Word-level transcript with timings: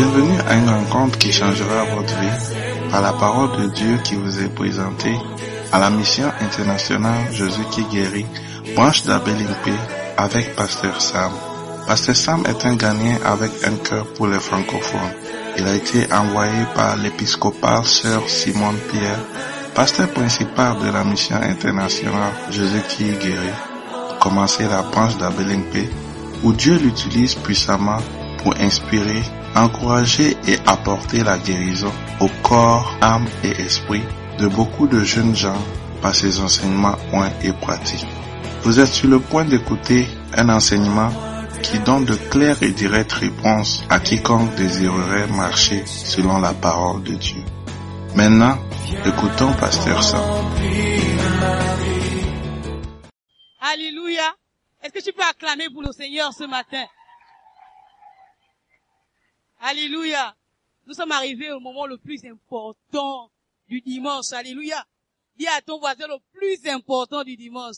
Bienvenue 0.00 0.40
à 0.48 0.54
une 0.54 0.70
rencontre 0.70 1.18
qui 1.18 1.30
changera 1.30 1.84
votre 1.94 2.18
vie 2.20 2.56
par 2.90 3.02
la 3.02 3.12
parole 3.12 3.54
de 3.60 3.66
Dieu 3.66 3.98
qui 4.02 4.14
vous 4.14 4.40
est 4.40 4.48
présentée 4.48 5.14
à 5.72 5.78
la 5.78 5.90
mission 5.90 6.24
internationale 6.40 7.30
Jésus 7.30 7.66
qui 7.70 7.84
guérit, 7.84 8.24
branche 8.74 9.02
d'Abelimpe 9.02 9.78
avec 10.16 10.56
Pasteur 10.56 10.98
Sam. 11.02 11.32
Pasteur 11.86 12.16
Sam 12.16 12.44
est 12.48 12.64
un 12.64 12.76
Ghanéen 12.76 13.18
avec 13.26 13.50
un 13.62 13.76
cœur 13.76 14.06
pour 14.14 14.26
les 14.26 14.40
francophones. 14.40 15.12
Il 15.58 15.66
a 15.66 15.74
été 15.74 16.10
envoyé 16.10 16.64
par 16.74 16.96
l'épiscopal 16.96 17.84
Sœur 17.84 18.26
Simone 18.26 18.78
Pierre, 18.90 19.20
pasteur 19.74 20.08
principal 20.08 20.78
de 20.78 20.90
la 20.90 21.04
mission 21.04 21.36
internationale 21.36 22.32
Jésus 22.50 22.82
qui 22.88 23.04
guérit, 23.04 23.60
commencer 24.18 24.66
la 24.66 24.80
branche 24.80 25.18
d'Abelimpe 25.18 25.92
où 26.42 26.54
Dieu 26.54 26.78
l'utilise 26.78 27.34
puissamment 27.34 27.98
pour 28.42 28.54
inspirer, 28.58 29.22
encourager 29.54 30.36
et 30.46 30.58
apporter 30.66 31.22
la 31.22 31.38
guérison 31.38 31.92
au 32.20 32.28
corps, 32.42 32.96
âme 33.00 33.26
et 33.44 33.50
esprit 33.62 34.02
de 34.38 34.46
beaucoup 34.46 34.86
de 34.86 35.02
jeunes 35.02 35.34
gens 35.36 35.60
par 36.00 36.14
ses 36.14 36.40
enseignements 36.40 36.96
points 37.10 37.32
et 37.42 37.52
pratiques. 37.52 38.06
Vous 38.62 38.80
êtes 38.80 38.88
sur 38.88 39.08
le 39.08 39.20
point 39.20 39.44
d'écouter 39.44 40.06
un 40.36 40.48
enseignement 40.48 41.10
qui 41.62 41.78
donne 41.80 42.04
de 42.04 42.14
claires 42.14 42.62
et 42.62 42.70
directes 42.70 43.12
réponses 43.12 43.84
à 43.90 44.00
quiconque 44.00 44.54
désirerait 44.54 45.26
marcher 45.28 45.84
selon 45.86 46.38
la 46.38 46.52
parole 46.52 47.02
de 47.02 47.14
Dieu. 47.14 47.42
Maintenant, 48.14 48.58
écoutons 49.04 49.52
Pasteur 49.54 50.02
Sam. 50.02 50.20
Alléluia. 53.60 54.34
Est-ce 54.82 54.92
que 54.92 55.04
tu 55.04 55.12
peux 55.12 55.22
acclamer 55.22 55.68
pour 55.70 55.82
le 55.82 55.92
Seigneur 55.92 56.32
ce 56.32 56.44
matin? 56.44 56.84
Alléluia. 59.60 60.34
Nous 60.86 60.94
sommes 60.94 61.12
arrivés 61.12 61.52
au 61.52 61.60
moment 61.60 61.86
le 61.86 61.98
plus 61.98 62.24
important 62.24 63.30
du 63.68 63.82
dimanche. 63.82 64.32
Alléluia. 64.32 64.84
Dis 65.36 65.46
à 65.46 65.60
ton 65.60 65.78
voisin 65.78 66.06
le 66.08 66.18
plus 66.32 66.66
important 66.66 67.22
du 67.22 67.36
dimanche. 67.36 67.76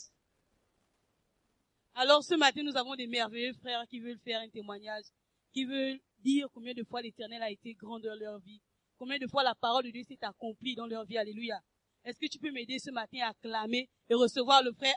Alors 1.95 2.23
ce 2.23 2.35
matin, 2.35 2.63
nous 2.63 2.75
avons 2.77 2.95
des 2.95 3.05
merveilleux 3.05 3.53
frères 3.61 3.85
qui 3.89 3.99
veulent 3.99 4.19
faire 4.23 4.39
un 4.39 4.49
témoignage, 4.49 5.03
qui 5.53 5.65
veulent 5.65 5.99
dire 6.19 6.47
combien 6.53 6.73
de 6.73 6.83
fois 6.83 7.01
l'éternel 7.01 7.43
a 7.43 7.51
été 7.51 7.73
grand 7.73 7.99
dans 7.99 8.17
leur 8.17 8.39
vie, 8.39 8.61
combien 8.97 9.19
de 9.19 9.27
fois 9.27 9.43
la 9.43 9.53
parole 9.53 9.83
de 9.83 9.91
Dieu 9.91 10.03
s'est 10.07 10.17
accomplie 10.21 10.75
dans 10.75 10.87
leur 10.87 11.05
vie. 11.05 11.17
Alléluia. 11.17 11.59
Est-ce 12.05 12.17
que 12.17 12.27
tu 12.27 12.39
peux 12.39 12.51
m'aider 12.51 12.79
ce 12.79 12.91
matin 12.91 13.19
à 13.23 13.29
acclamer 13.29 13.89
et 14.09 14.13
recevoir 14.13 14.63
le 14.63 14.71
frère 14.73 14.95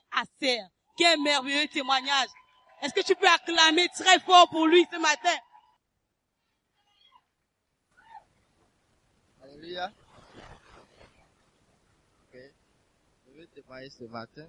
est 0.99 1.05
un 1.05 1.17
merveilleux 1.23 1.69
témoignage. 1.69 2.29
Est-ce 2.83 2.95
que 2.95 3.05
tu 3.05 3.15
peux 3.17 3.29
acclamer 3.29 3.89
très 3.89 4.19
fort 4.21 4.49
pour 4.49 4.67
lui 4.67 4.87
ce 4.91 4.99
matin? 4.99 5.37
Alléluia. 9.57 9.91
Ok. 12.29 12.39
Je 13.27 13.41
veux 13.41 13.47
témoigner 13.47 13.89
ce 13.89 14.05
matin 14.05 14.47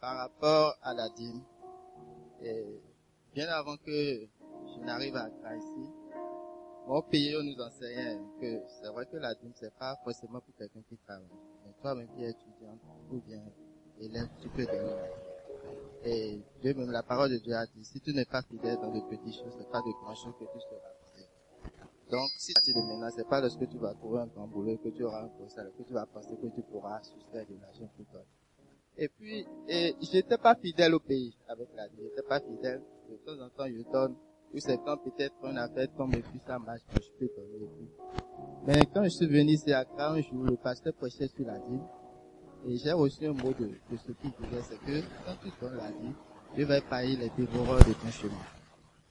par 0.00 0.16
rapport 0.16 0.76
à 0.82 0.94
la 0.94 1.08
dîme. 1.10 1.40
Et 2.42 2.80
bien 3.34 3.48
avant 3.50 3.76
que 3.76 3.86
je 3.86 4.80
n'arrive 4.84 5.14
à 5.14 5.26
Accra 5.26 5.54
ici, 5.54 5.88
mon 6.88 7.02
pays 7.02 7.36
nous 7.40 7.62
enseignait 7.62 8.18
que 8.40 8.62
c'est 8.66 8.88
vrai 8.88 9.06
que 9.06 9.16
la 9.16 9.32
dîme 9.36 9.52
c'est 9.54 9.72
pas 9.74 9.96
forcément 10.02 10.40
pour 10.40 10.56
quelqu'un 10.56 10.82
qui 10.88 10.96
travaille. 10.96 11.28
Mais 11.64 11.72
toi-même 11.80 12.08
qui 12.16 12.24
es 12.24 12.30
étudiant 12.30 12.76
ou 13.12 13.20
bien 13.20 13.44
élève, 14.00 14.28
tu 14.42 14.48
peux 14.48 14.66
donner. 14.66 14.96
Et 16.02 16.40
Dieu 16.62 16.74
même 16.74 16.90
la 16.90 17.04
parole 17.04 17.30
de 17.30 17.38
Dieu 17.38 17.54
a 17.54 17.64
dit, 17.66 17.84
si 17.84 18.00
tu 18.00 18.12
n'es 18.12 18.24
pas 18.24 18.42
fidèle 18.42 18.76
dans 18.78 18.92
les 18.92 19.02
petites 19.02 19.36
choses, 19.36 19.54
c'est 19.56 19.70
pas 19.70 19.82
de 19.82 19.92
grandes 20.02 20.16
choses 20.16 20.34
que 20.36 20.52
tu 20.52 20.58
seras 20.58 20.94
donc, 22.10 22.30
si 22.38 22.52
partir 22.52 22.74
de 22.74 22.80
maintenant, 22.80 23.08
c'est 23.14 23.28
pas 23.28 23.40
lorsque 23.40 23.68
tu 23.68 23.78
vas 23.78 23.94
trouver 23.94 24.20
un 24.20 24.26
grand 24.26 24.46
boulot 24.46 24.76
que 24.76 24.88
tu 24.90 25.04
auras 25.04 25.22
un 25.22 25.28
poste, 25.28 25.56
que 25.78 25.82
tu 25.82 25.92
vas 25.92 26.06
penser 26.06 26.36
que 26.36 26.46
tu 26.54 26.62
pourras 26.62 27.02
soustraire 27.02 27.46
de 27.46 27.54
l'argent 27.60 27.90
pour 27.96 28.06
toi. 28.06 28.22
Et 28.96 29.08
puis, 29.08 29.46
et 29.68 29.96
j'étais 30.00 30.38
pas 30.38 30.54
fidèle 30.54 30.94
au 30.94 31.00
pays 31.00 31.36
avec 31.48 31.68
la 31.74 31.88
vie. 31.88 32.02
J'étais 32.02 32.22
pas 32.28 32.40
fidèle. 32.40 32.82
De 33.10 33.16
temps 33.16 33.44
en 33.44 33.48
temps, 33.48 33.66
je 33.66 33.82
donne. 33.90 34.14
Ou 34.52 34.58
c'est 34.58 34.78
quand 34.84 34.96
peut-être 34.98 35.34
on 35.42 35.56
a 35.56 35.68
fait 35.68 35.88
tombe 35.88 36.14
et 36.14 36.22
puis 36.22 36.40
ça 36.46 36.58
marche, 36.58 36.82
je 36.94 37.10
peux 37.18 37.30
donner. 37.36 37.68
Mais 38.66 38.80
quand 38.94 39.02
je 39.04 39.08
suis 39.08 39.26
venu 39.26 39.52
ici 39.52 39.72
à 39.72 39.80
Accra, 39.80 40.12
un 40.12 40.16
le 40.16 40.56
pasteur 40.56 40.94
prêchait 40.94 41.26
sur 41.26 41.44
la 41.44 41.58
vie. 41.58 41.80
Et 42.66 42.76
j'ai 42.76 42.92
reçu 42.92 43.26
un 43.26 43.32
mot 43.32 43.52
de, 43.52 43.66
de 43.66 43.96
ce 43.96 44.12
qu'il 44.12 44.30
disait, 44.30 44.62
c'est 44.62 44.78
que 44.78 45.00
quand 45.26 45.34
tu 45.42 45.50
donnes 45.60 45.76
la 45.76 45.90
vie, 45.90 46.14
Dieu 46.54 46.64
va 46.64 46.78
épargner 46.78 47.16
les 47.16 47.30
dévoreurs 47.30 47.80
de 47.80 47.92
ton 47.92 48.10
chemin. 48.10 48.32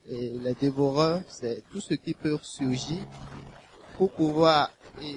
Et 0.06 0.30
les 0.38 0.54
dévoreurs, 0.54 1.22
c'est 1.28 1.62
tout 1.70 1.80
ce 1.80 1.94
qui 1.94 2.12
peut 2.12 2.38
surgir 2.42 2.98
pour 3.96 4.10
pouvoir, 4.10 4.70
et, 5.00 5.16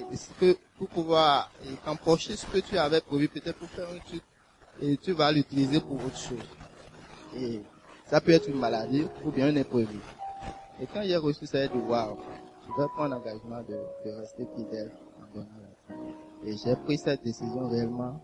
pour 0.78 0.88
pouvoir 0.88 1.50
empocher 1.86 2.36
ce 2.36 2.46
que 2.46 2.58
tu 2.58 2.78
avais 2.78 3.00
prévu, 3.02 3.28
peut-être 3.28 3.58
pour 3.58 3.68
faire 3.68 3.88
un 3.90 3.98
truc, 3.98 4.22
et 4.80 4.96
tu 4.96 5.12
vas 5.12 5.30
l'utiliser 5.30 5.80
pour 5.80 5.96
autre 5.96 6.16
chose. 6.16 6.38
Et 7.36 7.60
ça 8.06 8.20
peut 8.20 8.32
être 8.32 8.48
une 8.48 8.58
maladie 8.58 9.06
ou 9.24 9.30
bien 9.30 9.48
un 9.48 9.56
imprévu. 9.56 9.98
Et 10.80 10.86
quand 10.86 11.02
j'ai 11.02 11.16
reçu 11.16 11.44
ça, 11.46 11.60
j'ai 11.62 11.68
dit, 11.68 11.74
je 11.74 12.82
vais 12.82 12.88
prendre 12.94 13.14
l'engagement 13.14 13.60
de, 13.68 13.78
de 14.06 14.16
rester 14.16 14.46
fidèle. 14.56 14.90
Et 16.44 16.56
j'ai 16.56 16.76
pris 16.76 16.96
cette 16.96 17.22
décision 17.22 17.68
réellement, 17.68 18.22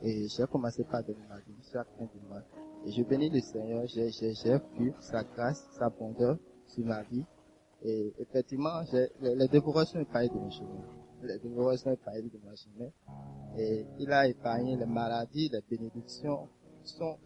et 0.00 0.28
j'ai 0.28 0.44
commencé 0.46 0.84
par 0.84 1.02
donner 1.02 1.26
ma 1.28 1.36
chaque 1.72 1.88
fin 1.98 2.04
du. 2.04 2.63
Et 2.86 2.92
je 2.92 3.02
bénis 3.02 3.30
le 3.30 3.40
Seigneur, 3.40 3.86
j'ai, 3.86 4.10
j'ai, 4.10 4.34
j'ai 4.34 4.58
vu 4.78 4.92
sa 5.00 5.22
grâce, 5.24 5.66
sa 5.78 5.88
bonheur 5.88 6.36
sur 6.66 6.84
ma 6.84 7.02
vie. 7.02 7.24
Et 7.82 8.12
effectivement, 8.18 8.82
j'ai, 8.90 9.08
les, 9.22 9.34
les 9.34 9.48
dévoreurs 9.48 9.86
de 9.92 9.98
mon 10.34 10.50
chemin. 10.50 10.68
Les 11.22 11.38
dévoreurs 11.38 11.78
sont 11.78 11.90
de 11.90 11.96
chemin. 11.96 12.90
Et 13.58 13.86
il 13.98 14.12
a 14.12 14.26
épargné 14.28 14.76
les 14.76 14.84
maladies, 14.86 15.48
les 15.50 15.60
bénédictions 15.68 16.48
sont, 16.82 17.16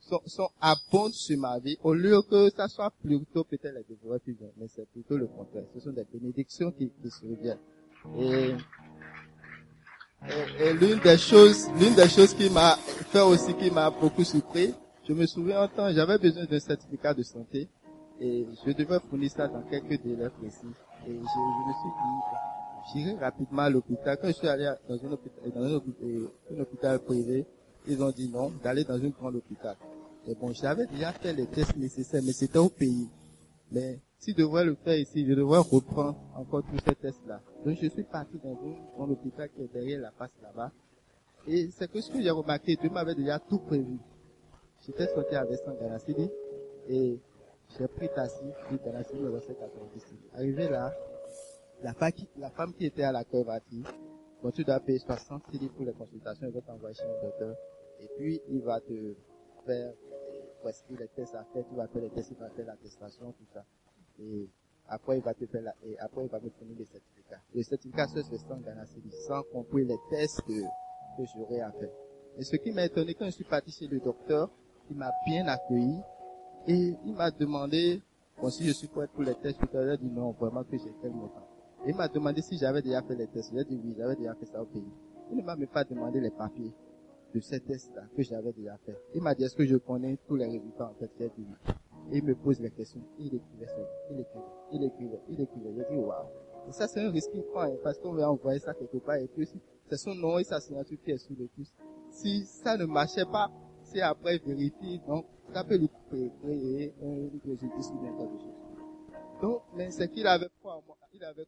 sont, 0.00 0.20
sont 0.26 0.50
abondantes 0.60 1.14
sur 1.14 1.38
ma 1.38 1.58
vie. 1.58 1.76
Au 1.82 1.94
lieu 1.94 2.22
que 2.22 2.50
ça 2.50 2.68
soit 2.68 2.92
plutôt 3.02 3.42
peut-être 3.44 3.74
les 3.74 3.84
dévoreurs 3.88 4.20
qui 4.24 4.32
viennent, 4.32 4.52
mais 4.58 4.68
c'est 4.68 4.88
plutôt 4.90 5.16
le 5.16 5.26
contraire. 5.26 5.64
Ce 5.74 5.80
sont 5.80 5.92
des 5.92 6.04
bénédictions 6.04 6.70
qui, 6.70 6.88
qui 7.02 7.10
surviennent. 7.10 7.58
Et, 8.16 8.54
et, 10.28 10.64
et 10.66 10.72
l'une 10.74 11.00
des 11.00 11.18
choses, 11.18 11.68
l'une 11.80 11.94
des 11.94 12.08
choses 12.08 12.34
qui 12.34 12.48
m'a 12.50 12.76
fait 12.76 13.22
aussi, 13.22 13.54
qui 13.54 13.70
m'a 13.70 13.90
beaucoup 13.90 14.22
surpris, 14.24 14.72
je 15.10 15.14
me 15.14 15.26
souviens 15.26 15.62
un 15.62 15.66
temps, 15.66 15.90
j'avais 15.90 16.18
besoin 16.18 16.44
d'un 16.44 16.60
certificat 16.60 17.12
de 17.14 17.24
santé 17.24 17.68
et 18.20 18.46
je 18.64 18.70
devais 18.70 19.00
fournir 19.00 19.28
ça 19.28 19.48
dans 19.48 19.62
quelques 19.62 20.00
délais 20.04 20.30
précis. 20.38 20.68
Et 21.04 21.10
je, 21.10 21.18
me 21.18 21.24
suis 21.24 21.90
dit, 21.98 23.08
j'irai 23.08 23.18
rapidement 23.18 23.62
à 23.62 23.70
l'hôpital. 23.70 24.16
Quand 24.22 24.28
je 24.28 24.34
suis 24.34 24.46
allé 24.46 24.70
dans 24.88 24.94
un 24.94 25.10
hôpital, 25.10 25.50
dans 25.52 25.64
un 25.64 26.60
hôpital, 26.60 27.00
privé, 27.00 27.44
ils 27.88 28.00
ont 28.00 28.12
dit 28.12 28.28
non, 28.28 28.52
d'aller 28.62 28.84
dans 28.84 29.02
un 29.04 29.08
grand 29.08 29.34
hôpital. 29.34 29.74
Et 30.28 30.34
bon, 30.36 30.52
j'avais 30.52 30.86
déjà 30.86 31.10
fait 31.10 31.32
les 31.32 31.46
tests 31.46 31.76
nécessaires, 31.76 32.22
mais 32.24 32.32
c'était 32.32 32.58
au 32.58 32.68
pays. 32.68 33.08
Mais 33.72 33.98
si 34.20 34.30
je 34.30 34.36
devrais 34.36 34.64
le 34.64 34.76
faire 34.76 34.96
ici, 34.96 35.26
je 35.26 35.34
devrais 35.34 35.58
reprendre 35.58 36.20
encore 36.36 36.62
tous 36.62 36.78
ces 36.86 36.94
tests-là. 36.94 37.40
Donc 37.66 37.76
je 37.82 37.88
suis 37.88 38.04
parti 38.04 38.38
dans 38.44 38.52
un 38.52 38.94
grand 38.94 39.10
hôpital 39.10 39.48
qui 39.56 39.62
est 39.62 39.72
derrière 39.72 40.02
la 40.02 40.12
face 40.12 40.30
là-bas. 40.40 40.70
Et 41.48 41.68
c'est 41.76 41.90
que 41.90 42.00
ce 42.00 42.12
que 42.12 42.22
j'ai 42.22 42.30
remarqué, 42.30 42.76
Dieu 42.76 42.90
m'avait 42.90 43.16
déjà 43.16 43.40
tout 43.40 43.58
prévu. 43.58 43.98
J'étais 44.82 45.06
sorti 45.08 45.34
avec 45.34 45.58
100 45.58 45.74
Ganasidi 45.74 46.30
et 46.88 47.20
j'ai 47.78 47.88
pris 47.88 48.08
taxi, 48.14 48.44
puis 48.66 48.78
Ganasidi 48.84 49.20
me 49.20 49.30
restait 49.30 49.54
90 49.54 50.04
Arrivé 50.34 50.68
là, 50.68 50.94
la, 51.82 51.94
la 52.36 52.50
femme 52.50 52.72
qui 52.74 52.86
était 52.86 53.02
à 53.02 53.12
l'accueil 53.12 53.44
m'a 53.44 53.60
dit, 53.60 53.84
bon, 54.42 54.50
tu 54.50 54.64
dois 54.64 54.80
payer 54.80 54.98
60 54.98 55.42
cedi 55.52 55.68
pour 55.68 55.84
les 55.84 55.92
consultations, 55.92 56.46
il 56.46 56.54
va 56.54 56.60
t'envoyer 56.62 56.94
chez 56.94 57.04
un 57.04 57.22
docteur, 57.22 57.54
et 58.00 58.08
puis 58.16 58.40
il 58.48 58.62
va 58.62 58.80
te 58.80 59.14
faire 59.66 59.92
prescrire 60.62 60.98
les 61.00 61.08
tests 61.08 61.34
à 61.34 61.44
faire, 61.52 61.64
tu 61.68 61.74
vas 61.74 61.86
faire 61.86 62.02
les 62.02 62.10
tests, 62.10 62.30
il 62.30 62.36
va 62.38 62.48
faire 62.50 62.66
l'attestation, 62.66 63.32
tout 63.32 63.46
ça. 63.52 63.64
Et 64.18 64.48
après 64.88 65.18
il 65.18 65.22
va 65.22 65.34
te 65.34 65.46
faire 65.46 65.62
la, 65.62 65.74
et 65.84 65.98
après 65.98 66.24
il 66.24 66.30
va 66.30 66.40
me 66.40 66.48
fournir 66.50 66.76
les 66.78 66.86
certificats. 66.86 67.40
Les 67.54 67.62
certificats, 67.64 68.06
c'est 68.08 68.22
100 68.22 68.56
Ganasidi, 68.60 69.10
sans 69.26 69.42
compter 69.52 69.84
les 69.84 69.98
tests 70.08 70.40
que, 70.42 70.62
que 71.18 71.28
j'aurais 71.34 71.60
à 71.60 71.70
faire. 71.72 71.92
Et 72.38 72.44
ce 72.44 72.56
qui 72.56 72.72
m'a 72.72 72.86
étonné 72.86 73.14
quand 73.14 73.26
je 73.26 73.32
suis 73.32 73.44
parti 73.44 73.70
chez 73.70 73.86
le 73.86 74.00
docteur, 74.00 74.50
il 74.90 74.96
m'a 74.96 75.12
bien 75.24 75.46
accueilli 75.46 75.98
et 76.66 76.94
il 77.04 77.14
m'a 77.14 77.30
demandé, 77.30 78.02
bon, 78.40 78.50
si 78.50 78.64
je 78.64 78.72
suis 78.72 78.88
prêt 78.88 79.06
pour 79.06 79.22
les 79.22 79.34
tests, 79.36 79.58
tout 79.58 79.76
à 79.76 79.82
l'heure, 79.82 79.98
dit 79.98 80.10
non, 80.10 80.32
vraiment 80.32 80.64
que 80.64 80.76
j'ai 80.76 80.92
tellement 81.00 81.28
temps. 81.28 81.46
Il 81.86 81.94
m'a 81.94 82.08
demandé 82.08 82.42
si 82.42 82.58
j'avais 82.58 82.82
déjà 82.82 83.00
fait 83.02 83.14
les 83.14 83.26
tests. 83.26 83.52
J'ai 83.54 83.64
dit 83.64 83.80
oui, 83.82 83.94
j'avais 83.96 84.16
déjà 84.16 84.34
fait 84.34 84.46
ça 84.46 84.60
au 84.60 84.66
pays. 84.66 84.82
Il 85.30 85.38
ne 85.38 85.42
m'a 85.42 85.56
même 85.56 85.68
pas 85.68 85.84
demandé 85.84 86.20
les 86.20 86.30
papiers 86.30 86.72
de 87.34 87.40
ces 87.40 87.60
tests-là 87.60 88.02
que 88.14 88.22
j'avais 88.22 88.52
déjà 88.52 88.76
fait. 88.84 88.96
Il 89.14 89.22
m'a 89.22 89.34
dit 89.34 89.44
est-ce 89.44 89.54
que 89.54 89.64
je 89.64 89.76
connais 89.76 90.18
tous 90.26 90.36
les 90.36 90.46
résultats 90.46 90.90
en 90.90 90.94
fait. 90.94 91.10
J'ai 91.18 91.28
dit 91.28 91.46
oui. 91.48 91.72
Et 92.12 92.18
il 92.18 92.24
me 92.24 92.34
pose 92.34 92.60
les 92.60 92.70
questions. 92.70 93.00
Il 93.18 93.34
écrivait 93.34 93.66
ça. 93.66 93.76
Il 94.10 94.20
écrivait. 94.20 94.44
Il 94.72 94.84
écrivait. 94.84 95.20
Il 95.30 95.40
écrivait. 95.40 95.72
J'ai 95.76 95.94
dit 95.94 96.00
waouh. 96.00 96.26
Et 96.68 96.72
ça 96.72 96.86
c'est 96.86 97.00
un 97.02 97.10
risque 97.10 97.30
qu'il 97.30 97.42
prend 97.44 97.62
hein, 97.62 97.76
parce 97.82 97.98
qu'on 97.98 98.12
va 98.12 98.30
envoyer 98.30 98.58
ça 98.58 98.74
quelque 98.74 98.98
part 98.98 99.16
et 99.16 99.28
puis 99.28 99.48
c'est 99.88 99.96
son 99.96 100.14
nom 100.14 100.38
et 100.38 100.44
sa 100.44 100.60
signature 100.60 100.98
qui 101.02 101.12
est 101.12 101.18
sur 101.18 101.34
le 101.38 101.46
plus. 101.46 101.72
Si 102.10 102.44
ça 102.44 102.76
ne 102.76 102.84
marchait 102.84 103.24
pas, 103.24 103.50
c'est 103.92 104.00
après 104.00 104.38
vérifie, 104.38 105.00
donc 105.06 105.26
ça 105.52 105.64
peut 105.64 105.76
lui 105.76 105.88
créer 106.42 106.94
un 107.02 107.38
préjudice 107.38 107.90
ou 107.90 108.04
n'importe 108.04 108.40
chose. 108.40 108.60
Donc, 109.42 109.62
mais 109.74 109.90
c'est 109.90 110.08
qu'il 110.08 110.26
avait 110.26 110.48
foi 110.60 110.76
en 110.76 110.82
moi. 110.86 110.96
Il 111.12 111.24
avait, 111.24 111.46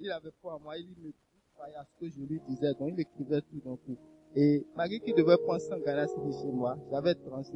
il 0.00 0.10
avait 0.10 0.30
foi 0.40 0.54
en 0.54 0.60
moi. 0.60 0.76
Il 0.76 0.88
me 0.88 1.12
croyait 1.54 1.74
à 1.74 1.84
ce 1.84 2.00
que 2.00 2.10
je 2.10 2.20
lui 2.20 2.40
disais. 2.48 2.72
Donc, 2.78 2.90
il 2.92 3.00
écrivait 3.00 3.40
tout 3.40 3.60
d'un 3.64 3.76
coup. 3.76 3.96
Et 4.36 4.64
malgré 4.76 5.00
qu'il 5.00 5.14
devait 5.14 5.38
prendre 5.38 5.60
100 5.60 5.78
galas 5.80 6.06
chez 6.06 6.52
moi, 6.52 6.76
j'avais 6.90 7.14
30 7.14 7.46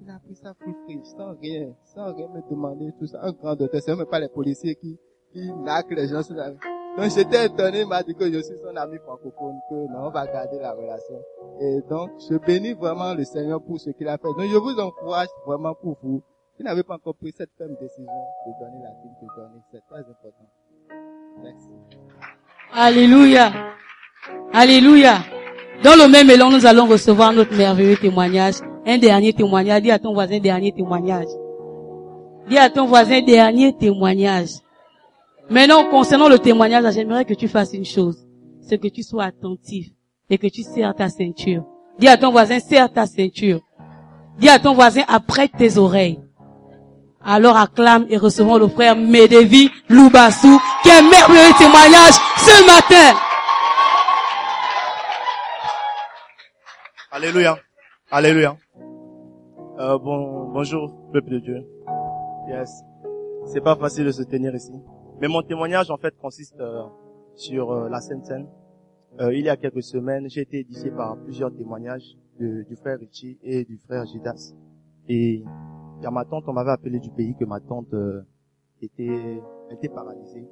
Il 0.00 0.10
a 0.10 0.18
pris 0.18 0.34
ça 0.34 0.54
free, 0.54 1.00
sans 1.04 1.34
rien, 1.38 1.74
sans 1.84 2.12
rien 2.14 2.28
me 2.28 2.40
demander 2.50 2.90
tout 2.98 3.06
ça. 3.06 3.22
Un 3.22 3.32
grand 3.32 3.54
docteur, 3.54 3.80
c'est 3.82 3.94
même 3.94 4.06
pas 4.06 4.18
les 4.18 4.28
policiers 4.28 4.74
qui, 4.74 4.98
qui 5.32 5.50
les 5.90 6.08
gens 6.08 6.22
sur 6.22 6.34
la 6.34 6.50
donc 6.96 7.10
j'étais 7.10 7.46
étonné, 7.46 7.80
il 7.80 7.86
m'a 7.86 8.02
dit 8.02 8.14
que 8.14 8.30
je 8.30 8.38
suis 8.40 8.56
son 8.62 8.76
ami 8.76 8.98
francophone, 8.98 9.58
que 9.68 9.74
non, 9.74 10.06
on 10.06 10.10
va 10.10 10.26
garder 10.26 10.58
la 10.60 10.72
relation. 10.72 11.20
Et 11.60 11.80
donc 11.88 12.10
je 12.28 12.36
bénis 12.36 12.74
vraiment 12.74 13.14
le 13.14 13.24
Seigneur 13.24 13.62
pour 13.62 13.80
ce 13.80 13.90
qu'il 13.90 14.08
a 14.08 14.18
fait. 14.18 14.28
Donc 14.28 14.42
je 14.50 14.56
vous 14.56 14.78
encourage 14.78 15.28
vraiment 15.46 15.74
pour 15.74 15.96
vous, 16.02 16.22
qui 16.56 16.62
n'avez 16.62 16.82
pas 16.82 16.94
encore 16.94 17.14
pris 17.14 17.32
cette 17.36 17.50
ferme 17.56 17.74
décision 17.80 18.12
de 18.46 18.64
donner 18.64 18.82
la 18.82 18.90
dîme 19.02 19.14
de 19.22 19.26
donner. 19.36 19.60
C'est 19.72 19.82
très 19.88 20.00
important. 20.00 20.46
Merci. 21.42 21.68
Alléluia. 22.74 23.52
Alléluia. 24.52 25.18
Dans 25.82 25.96
le 25.96 26.08
même 26.08 26.30
élan, 26.30 26.50
nous 26.50 26.64
allons 26.64 26.86
recevoir 26.86 27.32
notre 27.32 27.56
merveilleux 27.56 27.96
témoignage. 27.96 28.56
Un 28.86 28.98
dernier 28.98 29.32
témoignage. 29.32 29.82
Dis 29.82 29.90
à 29.90 29.98
ton 29.98 30.12
voisin 30.12 30.38
dernier 30.38 30.72
témoignage. 30.72 31.26
Dis 32.48 32.58
à 32.58 32.70
ton 32.70 32.86
voisin 32.86 33.20
dernier 33.22 33.76
témoignage. 33.76 34.50
Maintenant, 35.52 35.84
concernant 35.90 36.30
le 36.30 36.38
témoignage, 36.38 36.94
j'aimerais 36.94 37.26
que 37.26 37.34
tu 37.34 37.46
fasses 37.46 37.74
une 37.74 37.84
chose. 37.84 38.26
C'est 38.62 38.78
que 38.78 38.88
tu 38.88 39.02
sois 39.02 39.24
attentif 39.24 39.88
et 40.30 40.38
que 40.38 40.46
tu 40.46 40.62
serres 40.62 40.94
ta 40.94 41.10
ceinture. 41.10 41.66
Dis 41.98 42.08
à 42.08 42.16
ton 42.16 42.30
voisin, 42.30 42.58
serre 42.58 42.90
ta 42.90 43.06
ceinture. 43.06 43.60
Dis 44.38 44.48
à 44.48 44.58
ton 44.58 44.72
voisin, 44.72 45.02
apprête 45.08 45.50
tes 45.58 45.76
oreilles. 45.76 46.18
Alors 47.22 47.58
acclame 47.58 48.06
et 48.08 48.16
recevons 48.16 48.56
le 48.56 48.66
frère 48.66 48.96
Medevi 48.96 49.70
Loubassou, 49.90 50.58
qui 50.82 50.88
est 50.88 51.02
merveilleux 51.02 51.52
témoignage 51.58 52.14
ce 52.38 52.66
matin. 52.66 53.18
Alléluia. 57.10 57.58
Alléluia. 58.10 58.56
Euh, 59.78 59.98
bon, 59.98 60.50
bonjour, 60.50 60.94
peuple 61.12 61.28
de 61.32 61.38
Dieu. 61.40 61.66
Yes. 62.48 62.70
C'est 63.52 63.60
pas 63.60 63.76
facile 63.76 64.06
de 64.06 64.12
se 64.12 64.22
tenir 64.22 64.54
ici. 64.54 64.72
Mais 65.22 65.28
mon 65.28 65.40
témoignage, 65.40 65.88
en 65.92 65.98
fait, 65.98 66.16
consiste 66.18 66.58
euh, 66.58 66.82
sur 67.36 67.70
euh, 67.70 67.88
la 67.88 68.00
Sainte 68.00 68.24
Seine. 68.26 68.48
Euh, 69.20 69.32
il 69.32 69.44
y 69.44 69.48
a 69.48 69.56
quelques 69.56 69.84
semaines, 69.84 70.28
j'ai 70.28 70.40
été 70.40 70.58
édifié 70.58 70.90
par 70.90 71.16
plusieurs 71.16 71.54
témoignages 71.54 72.18
de, 72.40 72.64
du 72.64 72.74
frère 72.74 72.98
Richie 72.98 73.38
et 73.44 73.64
du 73.64 73.78
frère 73.78 74.04
Jidas. 74.04 74.52
Et 75.08 75.44
a 76.02 76.10
ma 76.10 76.24
tante, 76.24 76.42
on 76.48 76.52
m'avait 76.52 76.72
appelé 76.72 76.98
du 76.98 77.10
pays 77.10 77.36
que 77.38 77.44
ma 77.44 77.60
tante 77.60 77.94
était, 78.80 79.40
était 79.70 79.88
paralysée 79.88 80.44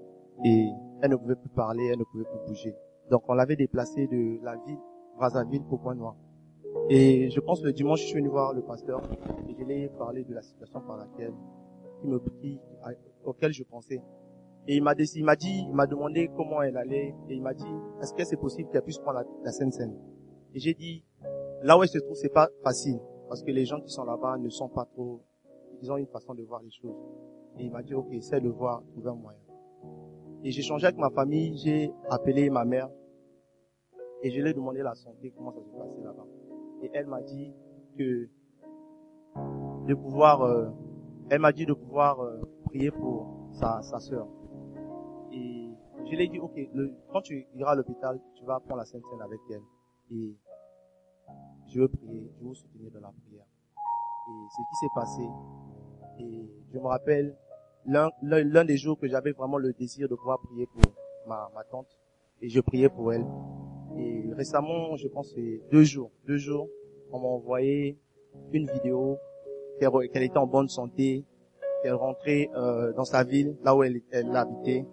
et 0.44 0.68
elle 1.02 1.10
ne 1.10 1.16
pouvait 1.16 1.34
plus 1.34 1.48
parler, 1.48 1.86
elle 1.86 1.98
ne 1.98 2.04
pouvait 2.04 2.24
plus 2.24 2.46
bouger. 2.46 2.74
Donc 3.10 3.24
on 3.26 3.34
l'avait 3.34 3.56
déplacée 3.56 4.06
de 4.06 4.38
la 4.44 4.54
ville 4.54 4.78
Brazzaville 5.16 5.62
au 5.68 5.78
Point 5.78 5.96
Noir. 5.96 6.14
Et 6.88 7.28
je 7.30 7.40
pense 7.40 7.60
le 7.64 7.72
dimanche, 7.72 8.02
je 8.02 8.06
suis 8.06 8.14
venu 8.14 8.28
voir 8.28 8.54
le 8.54 8.62
pasteur 8.62 9.02
et 9.48 9.52
je 9.58 9.64
lui 9.64 9.82
ai 9.82 9.88
parlé 9.88 10.22
de 10.22 10.32
la 10.32 10.42
situation 10.42 10.80
par 10.82 10.96
laquelle 10.96 11.32
il 12.04 12.10
me, 12.10 12.20
qui, 12.40 12.60
auquel 13.24 13.52
je 13.52 13.64
pensais. 13.64 14.00
Et 14.66 14.76
il 14.76 14.82
m'a 14.82 14.94
dit, 14.94 15.10
il 15.16 15.24
m'a 15.24 15.36
dit, 15.36 15.64
il 15.68 15.74
m'a 15.74 15.86
demandé 15.86 16.30
comment 16.36 16.62
elle 16.62 16.76
allait, 16.76 17.14
et 17.28 17.34
il 17.34 17.42
m'a 17.42 17.54
dit, 17.54 17.64
est-ce 18.00 18.12
que 18.12 18.24
c'est 18.24 18.36
possible 18.36 18.68
qu'elle 18.70 18.82
puisse 18.82 18.98
prendre 18.98 19.20
la, 19.20 19.24
la 19.44 19.52
scène 19.52 19.96
Et 20.54 20.60
j'ai 20.60 20.74
dit, 20.74 21.02
là 21.62 21.78
où 21.78 21.82
elle 21.82 21.88
se 21.88 21.98
trouve, 21.98 22.14
c'est 22.14 22.32
pas 22.32 22.48
facile, 22.62 22.98
parce 23.28 23.42
que 23.42 23.50
les 23.50 23.64
gens 23.64 23.80
qui 23.80 23.90
sont 23.90 24.04
là-bas 24.04 24.38
ne 24.38 24.48
sont 24.48 24.68
pas 24.68 24.84
trop, 24.84 25.22
ils 25.82 25.90
ont 25.90 25.96
une 25.96 26.06
façon 26.06 26.34
de 26.34 26.42
voir 26.42 26.62
les 26.62 26.70
choses. 26.70 26.96
Et 27.58 27.64
il 27.64 27.70
m'a 27.70 27.82
dit, 27.82 27.94
ok, 27.94 28.12
essaie 28.12 28.40
de 28.40 28.48
voir, 28.48 28.82
trouver 28.92 29.10
un 29.10 29.14
moyen. 29.14 29.38
Et 30.44 30.50
j'ai 30.50 30.62
changé 30.62 30.86
avec 30.86 30.98
ma 30.98 31.10
famille, 31.10 31.56
j'ai 31.58 31.92
appelé 32.08 32.48
ma 32.50 32.64
mère, 32.64 32.88
et 34.22 34.30
je 34.30 34.40
lui 34.40 34.50
ai 34.50 34.54
demandé 34.54 34.82
la 34.82 34.94
santé, 34.94 35.32
comment 35.36 35.52
ça 35.52 35.60
se 35.60 35.70
passait 35.70 36.02
là-bas. 36.02 36.26
Et 36.82 36.90
elle 36.94 37.06
m'a 37.06 37.22
dit 37.22 37.52
que 37.98 38.28
de 39.86 39.94
pouvoir, 39.94 40.42
euh, 40.42 40.68
elle 41.30 41.40
m'a 41.40 41.52
dit 41.52 41.66
de 41.66 41.72
pouvoir 41.72 42.20
euh, 42.20 42.40
prier 42.66 42.90
pour 42.90 43.48
sa, 43.52 43.82
sa 43.82 43.98
sœur. 43.98 44.28
Et 45.32 45.68
je 46.04 46.10
lui 46.16 46.24
ai 46.24 46.28
dit, 46.28 46.38
ok, 46.38 46.58
le, 46.74 46.92
quand 47.12 47.22
tu 47.22 47.46
iras 47.54 47.72
à 47.72 47.74
l'hôpital, 47.74 48.20
tu 48.34 48.44
vas 48.44 48.60
prendre 48.60 48.78
la 48.78 48.84
Sainte 48.84 49.02
Seine 49.10 49.22
avec 49.22 49.40
elle. 49.50 49.62
Et 50.12 50.34
je 51.68 51.80
veux 51.80 51.88
prier, 51.88 52.30
je 52.40 52.48
veux 52.48 52.54
soutenir 52.54 52.90
dans 52.90 53.00
la 53.00 53.12
prière. 53.24 53.46
Et 54.28 54.48
ce 54.50 54.62
qui 54.68 54.76
s'est 54.80 54.94
passé, 54.94 55.22
et 56.18 56.50
je 56.72 56.78
me 56.78 56.86
rappelle, 56.86 57.36
l'un, 57.86 58.10
l'un 58.22 58.64
des 58.64 58.76
jours 58.76 58.98
que 58.98 59.08
j'avais 59.08 59.32
vraiment 59.32 59.56
le 59.56 59.72
désir 59.72 60.08
de 60.08 60.14
pouvoir 60.14 60.40
prier 60.40 60.66
pour 60.66 60.92
ma, 61.26 61.50
ma 61.54 61.64
tante, 61.64 61.98
et 62.42 62.48
je 62.48 62.60
priais 62.60 62.88
pour 62.88 63.12
elle. 63.12 63.26
Et 63.96 64.32
récemment, 64.34 64.96
je 64.96 65.08
pense 65.08 65.32
c'est 65.34 65.60
deux 65.70 65.84
jours, 65.84 66.10
deux 66.26 66.36
jours, 66.36 66.68
on 67.12 67.18
m'a 67.18 67.28
envoyé 67.28 67.98
une 68.52 68.70
vidéo 68.70 69.18
qu'elle 69.78 70.22
était 70.22 70.38
en 70.38 70.46
bonne 70.46 70.68
santé, 70.68 71.24
qu'elle 71.82 71.94
rentrait 71.94 72.50
euh, 72.54 72.92
dans 72.92 73.04
sa 73.04 73.24
ville, 73.24 73.56
là 73.64 73.74
où 73.74 73.82
elle, 73.82 74.00
elle 74.10 74.34
habitait, 74.36 74.86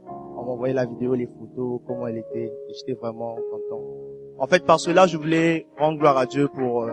on 0.48 0.52
m'envoyait 0.52 0.74
la 0.74 0.86
vidéo, 0.86 1.14
les 1.14 1.28
photos, 1.28 1.82
comment 1.86 2.08
elle 2.08 2.20
était, 2.20 2.52
j'étais 2.70 2.94
vraiment 2.94 3.36
content. 3.36 3.82
En 4.40 4.48
fait, 4.48 4.66
par 4.66 4.80
cela, 4.80 5.06
je 5.06 5.18
voulais 5.18 5.68
rendre 5.78 6.00
gloire 6.00 6.18
à 6.18 6.26
Dieu 6.26 6.48
pour 6.48 6.84
euh, 6.84 6.92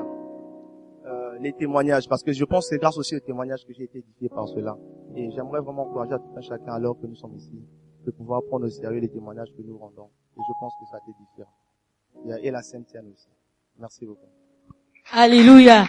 euh, 1.07 1.39
les 1.39 1.53
témoignages, 1.53 2.09
parce 2.09 2.25
que 2.25 2.33
je 2.33 2.45
pense 2.45 2.65
que 2.65 2.75
c'est 2.75 2.81
grâce 2.81 2.99
aussi 2.99 3.15
aux 3.15 3.21
témoignages 3.21 3.65
que 3.65 3.73
j'ai 3.73 3.85
été 3.85 3.99
édifié 3.99 4.29
par 4.29 4.49
cela. 4.49 4.77
Et 5.15 5.31
j'aimerais 5.31 5.61
vraiment 5.61 5.83
encourager 5.83 6.15
à 6.15 6.19
tout 6.19 6.33
un 6.37 6.41
chacun, 6.41 6.73
alors 6.73 6.99
que 7.01 7.07
nous 7.07 7.15
sommes 7.15 7.37
ici, 7.37 7.63
de 8.05 8.11
pouvoir 8.11 8.43
prendre 8.43 8.67
au 8.67 8.71
sérieux 8.71 8.99
les 8.99 9.09
témoignages 9.09 9.53
que 9.57 9.63
nous 9.63 9.79
rendons. 9.79 10.11
Et 10.37 10.41
je 10.41 10.53
pense 10.59 10.73
que 10.81 10.91
ça 10.91 10.97
a 10.97 11.01
été 11.09 11.13
différent. 11.31 12.43
Et 12.43 12.51
la 12.51 12.63
Sainte 12.63 12.89
Seine 12.89 13.07
aussi. 13.13 13.29
Merci 13.79 14.05
beaucoup. 14.05 14.27
Alléluia. 15.13 15.85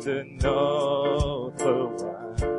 to 0.00 0.24
know 0.40 1.52
for 1.58 1.88
why. 1.88 2.57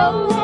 Oh. 0.00 0.37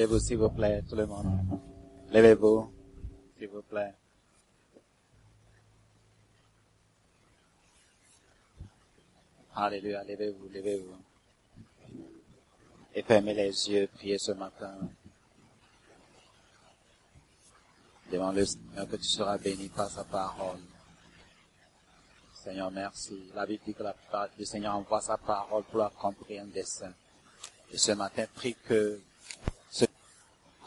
Levez-vous, 0.00 0.18
s'il 0.18 0.38
vous 0.38 0.48
plaît, 0.48 0.82
tout 0.88 0.96
le 0.96 1.04
monde. 1.04 1.26
Levez-vous, 2.10 2.72
s'il 3.36 3.48
vous 3.48 3.60
plaît. 3.60 3.92
Alléluia. 9.54 10.02
Levez-vous, 10.02 10.48
levez-vous. 10.48 10.96
Et 12.94 13.02
fermez 13.02 13.34
les 13.34 13.70
yeux, 13.70 13.90
priez 13.94 14.16
ce 14.16 14.32
matin. 14.32 14.74
Demande 18.10 18.36
le 18.36 18.46
Seigneur 18.46 18.88
que 18.88 18.96
tu 18.96 19.04
seras 19.04 19.36
béni 19.36 19.68
par 19.68 19.90
sa 19.90 20.04
parole. 20.04 20.60
Seigneur, 22.32 22.70
merci. 22.70 23.30
La 23.34 23.44
Bible 23.44 23.62
dit 23.66 23.74
que 23.74 23.82
la, 23.82 23.94
le 24.38 24.44
Seigneur 24.46 24.76
envoie 24.76 25.02
sa 25.02 25.18
parole 25.18 25.64
pour 25.64 25.82
accomplir 25.82 26.42
un 26.42 26.46
dessein. 26.46 26.94
Et 27.70 27.76
ce 27.76 27.92
matin, 27.92 28.24
prie 28.34 28.56
que 28.66 28.98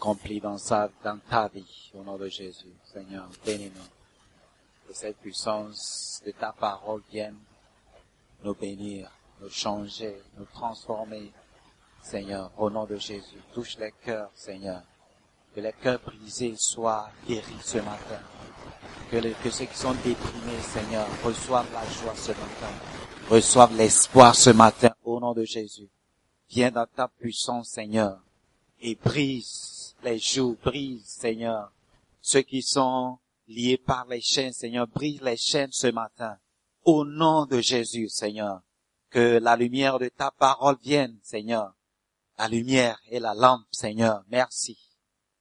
accompli 0.04 0.42
dans 0.42 0.58
dans 1.02 1.20
ta 1.30 1.48
vie, 1.48 1.92
au 1.94 2.04
nom 2.04 2.18
de 2.18 2.28
Jésus. 2.28 2.74
Seigneur, 2.84 3.30
bénis-nous. 3.46 4.88
Que 4.88 4.94
cette 4.94 5.18
puissance 5.18 6.22
de 6.26 6.32
ta 6.32 6.52
parole 6.52 7.02
vienne 7.10 7.38
nous 8.44 8.54
bénir, 8.54 9.10
nous 9.40 9.50
changer, 9.50 10.22
nous 10.38 10.46
transformer. 10.54 11.32
Seigneur, 12.02 12.52
au 12.58 12.70
nom 12.70 12.84
de 12.86 12.98
Jésus, 12.98 13.40
touche 13.54 13.78
les 13.78 13.94
cœurs, 14.04 14.30
Seigneur. 14.36 14.82
Que 15.56 15.62
les 15.62 15.72
cœurs 15.72 16.02
brisés 16.06 16.56
soient 16.58 17.10
guéris 17.26 17.62
ce 17.62 17.78
matin. 17.78 18.20
Que, 19.10 19.16
les, 19.16 19.32
que 19.32 19.52
ceux 19.52 19.66
qui 19.66 19.78
sont 19.78 19.94
déprimés, 19.94 20.60
Seigneur, 20.64 21.08
reçoivent 21.24 21.72
la 21.72 21.86
joie 21.86 22.16
ce 22.16 22.32
matin. 22.32 22.74
Reçoivent 23.30 23.78
l'espoir 23.78 24.36
ce 24.36 24.50
matin, 24.50 24.94
au 25.06 25.22
nom 25.22 25.34
de 25.34 25.46
Jésus. 25.46 25.88
Viens 26.50 26.72
dans 26.72 26.88
ta 26.94 27.08
puissance, 27.08 27.70
Seigneur, 27.70 28.20
et 28.82 28.96
brise 28.96 29.83
les 30.04 30.20
joues, 30.20 30.58
brise, 30.64 31.06
Seigneur, 31.06 31.72
ceux 32.22 32.42
qui 32.42 32.62
sont 32.62 33.20
liés 33.48 33.78
par 33.78 34.06
les 34.08 34.22
chaînes, 34.22 34.54
Seigneur, 34.54 34.88
brise 34.88 35.22
les 35.22 35.38
chaînes 35.38 35.72
ce 35.72 35.88
matin. 35.88 36.38
Au 36.84 37.06
nom 37.06 37.46
de 37.46 37.62
Jésus, 37.62 38.10
Seigneur, 38.10 38.62
que 39.10 39.40
la 39.40 39.56
lumière 39.56 40.00
de 40.00 40.10
ta 40.10 40.32
parole 40.32 40.78
vienne, 40.82 41.18
Seigneur. 41.22 41.74
La 42.38 42.48
lumière 42.48 43.00
et 43.10 43.20
la 43.20 43.34
lampe, 43.34 43.68
Seigneur. 43.72 44.24
Merci. 44.28 44.78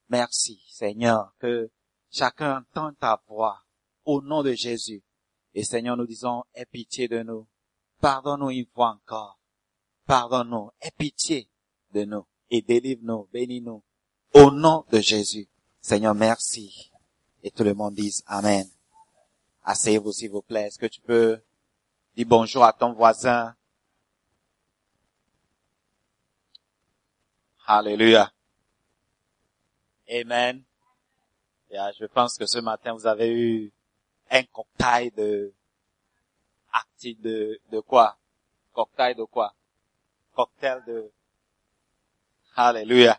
Merci, 0.08 0.62
Seigneur, 0.68 1.34
que 1.38 1.70
chacun 2.10 2.58
entende 2.58 2.98
ta 2.98 3.22
voix 3.26 3.62
au 4.04 4.20
nom 4.20 4.42
de 4.42 4.52
Jésus. 4.52 5.02
Et 5.54 5.64
Seigneur, 5.64 5.96
nous 5.96 6.06
disons, 6.06 6.44
aie 6.54 6.66
pitié 6.66 7.08
de 7.08 7.22
nous. 7.22 7.48
Pardonne-nous 8.00 8.50
une 8.50 8.66
fois 8.66 8.90
encore. 8.90 9.38
Pardonne-nous. 10.06 10.70
Aie 10.80 10.90
pitié 10.90 11.48
de 11.92 12.04
nous. 12.04 12.26
Et 12.50 12.62
délivre-nous. 12.62 13.28
Bénis-nous. 13.32 13.82
Au 14.34 14.50
nom 14.50 14.84
de 14.90 15.00
Jésus. 15.00 15.48
Seigneur, 15.80 16.14
merci. 16.14 16.90
Et 17.42 17.50
tout 17.50 17.64
le 17.64 17.74
monde 17.74 17.94
dise 17.94 18.22
Amen. 18.26 18.66
Asseyez-vous, 19.64 20.12
s'il 20.12 20.30
vous 20.30 20.42
plaît. 20.42 20.68
Est-ce 20.68 20.78
que 20.78 20.86
tu 20.86 21.00
peux 21.00 21.40
dire 22.16 22.26
bonjour 22.26 22.64
à 22.64 22.72
ton 22.72 22.92
voisin? 22.92 23.54
Alléluia. 27.66 28.32
Amen. 30.10 30.62
Je 31.70 32.06
pense 32.06 32.36
que 32.36 32.46
ce 32.46 32.58
matin, 32.58 32.92
vous 32.92 33.06
avez 33.06 33.32
eu 33.32 33.72
un 34.30 34.42
cocktail 34.44 35.10
de 35.16 35.52
de, 37.04 37.60
de 37.70 37.80
quoi? 37.80 38.16
Cocktail 38.72 39.16
de 39.16 39.24
quoi? 39.24 39.54
Cocktail 40.34 40.82
de 40.86 41.10
Alléluia. 42.54 43.18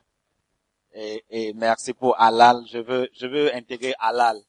Et, 0.94 1.26
et 1.30 1.54
merci 1.54 1.94
pour 1.94 2.20
Halal. 2.22 2.64
Je 2.72 2.78
veux, 2.78 3.10
je 3.20 3.26
veux 3.26 3.54
intégrer 3.56 3.96
Halal. 4.00 4.40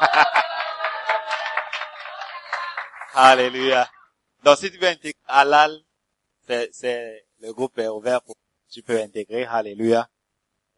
Alléluia. 3.14 3.88
Donc 4.42 4.56
si 4.58 4.70
tu 4.70 4.78
veux 4.78 4.88
intégrer 4.88 5.20
Halal, 5.26 5.78
c'est, 6.46 6.70
c'est, 6.72 7.26
le 7.40 7.52
groupe 7.52 7.78
est 7.78 7.88
ouvert 7.88 8.22
pour, 8.22 8.36
tu 8.70 8.82
peux 8.82 8.98
intégrer. 9.00 9.44
Alléluia. 9.44 10.08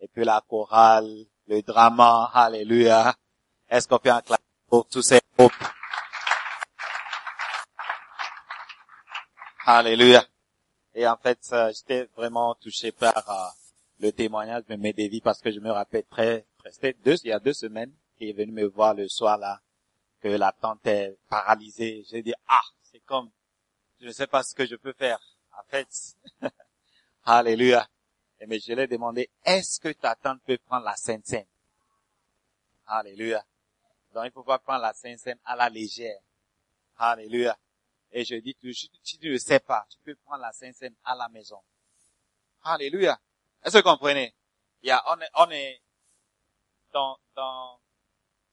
Et 0.00 0.08
puis 0.08 0.24
la 0.24 0.42
chorale, 0.48 1.26
le 1.46 1.62
drama. 1.62 2.30
Alléluia. 2.34 3.14
Est-ce 3.68 3.86
qu'on 3.86 3.98
peut 3.98 4.10
acclamer 4.10 4.42
pour 4.68 4.88
tous 4.88 5.02
ces 5.02 5.20
groupes? 5.36 5.52
Alléluia. 9.64 10.24
Et 10.94 11.06
en 11.06 11.16
fait, 11.16 11.38
j'étais 11.76 12.08
vraiment 12.16 12.54
touché 12.54 12.90
par 12.90 13.16
euh, 13.16 13.48
le 14.00 14.12
témoignage 14.12 14.64
de 14.66 14.76
mes 14.76 14.92
dévis 14.92 15.20
parce 15.20 15.40
que 15.40 15.50
je 15.50 15.60
me 15.60 15.70
rappelle 15.70 16.04
très, 16.04 16.46
très 16.58 16.92
deux, 16.92 17.16
il 17.24 17.28
y 17.28 17.32
a 17.32 17.40
deux 17.40 17.52
semaines 17.52 17.92
qu'il 18.16 18.28
est 18.28 18.32
venu 18.32 18.52
me 18.52 18.64
voir 18.64 18.94
le 18.94 19.08
soir 19.08 19.38
là, 19.38 19.60
que 20.20 20.28
la 20.28 20.52
tente 20.52 20.86
est 20.86 21.16
paralysée. 21.28 22.04
J'ai 22.08 22.22
dit, 22.22 22.34
ah, 22.48 22.60
c'est 22.82 23.00
comme, 23.00 23.30
je 24.00 24.06
ne 24.06 24.12
sais 24.12 24.26
pas 24.26 24.42
ce 24.42 24.54
que 24.54 24.66
je 24.66 24.76
peux 24.76 24.92
faire. 24.92 25.18
En 25.52 25.62
fait, 25.68 25.88
Alléluia. 27.30 27.86
Et 28.40 28.46
mais 28.46 28.58
je 28.58 28.72
lui 28.72 28.80
ai 28.80 28.86
demandé, 28.86 29.28
est-ce 29.44 29.78
que 29.78 29.92
ta 29.92 30.14
tante 30.14 30.40
peut 30.46 30.56
prendre 30.56 30.86
la 30.86 30.96
Sainte 30.96 31.26
Seine? 31.26 31.46
Alléluia. 32.86 33.44
Donc 34.14 34.24
il 34.24 34.30
faut 34.30 34.44
pas 34.44 34.58
prendre 34.58 34.80
la 34.80 34.94
Sainte 34.94 35.18
Seine 35.18 35.38
à 35.44 35.54
la 35.54 35.68
légère. 35.68 36.18
Alléluia. 36.96 37.54
Et 38.12 38.24
je 38.24 38.36
dis 38.36 38.56
si 38.62 39.18
tu 39.18 39.30
ne 39.30 39.36
sais 39.36 39.60
pas, 39.60 39.84
tu 39.90 39.98
peux 40.02 40.14
prendre 40.14 40.40
la 40.40 40.52
Sainte 40.52 40.76
Seine 40.76 40.94
à 41.04 41.14
la 41.14 41.28
maison. 41.28 41.60
Alléluia. 42.62 43.20
Est-ce 43.62 43.78
que 43.78 43.78
vous 43.78 43.90
comprenez? 43.90 44.34
Il 44.82 44.88
y 44.88 44.90
a, 44.90 45.02
on 45.10 45.20
est, 45.20 45.30
on 45.34 45.50
est 45.50 45.82
dans, 46.92 47.18
dans 47.34 47.80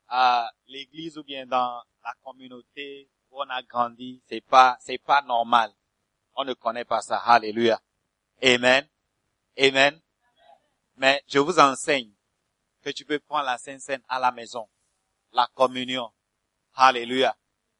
à 0.07 0.51
l'église 0.67 1.17
ou 1.17 1.23
bien 1.23 1.45
dans 1.45 1.83
la 2.03 2.13
communauté 2.23 3.09
où 3.31 3.41
on 3.41 3.49
a 3.49 3.61
grandi, 3.63 4.21
c'est 4.27 4.41
pas, 4.41 4.77
c'est 4.79 4.97
pas 4.97 5.21
normal. 5.21 5.71
On 6.35 6.43
ne 6.43 6.53
connaît 6.53 6.85
pas 6.85 7.01
ça. 7.01 7.17
Alléluia. 7.17 7.81
Amen. 8.43 8.87
Amen. 9.57 9.99
Mais 10.97 11.23
je 11.27 11.39
vous 11.39 11.59
enseigne 11.59 12.11
que 12.81 12.89
tu 12.89 13.05
peux 13.05 13.19
prendre 13.19 13.45
la 13.45 13.57
Sainte 13.57 13.81
Seine 13.81 14.03
à 14.07 14.19
la 14.19 14.31
maison. 14.31 14.67
La 15.31 15.47
communion. 15.53 16.11
Alléluia. 16.75 17.35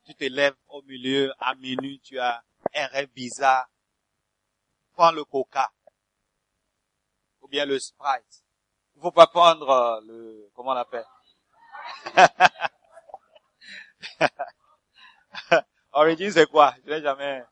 Tu 0.05 0.15
te 0.15 0.23
lèves 0.25 0.55
au 0.67 0.81
milieu, 0.83 1.33
à 1.39 1.55
minuit, 1.55 1.99
tu 1.99 2.19
as 2.19 2.43
un 2.73 2.87
rêve 2.87 3.09
bizarre. 3.11 3.67
Prends 4.93 5.11
le 5.11 5.25
coca. 5.25 5.71
Ou 7.45 7.47
bien 7.47 7.65
le 7.67 7.77
Sprite. 7.77 8.43
Il 8.95 9.01
faut 9.03 9.11
pas 9.11 9.27
prendre 9.27 9.69
euh, 9.69 10.01
le, 10.07 10.49
comment 10.55 10.71
on 10.71 10.73
l'appelle? 10.73 11.05
Origin, 15.91 16.31
c'est 16.31 16.49
quoi? 16.49 16.73
Je 16.83 16.89
l'ai 16.89 17.03
jamais. 17.03 17.43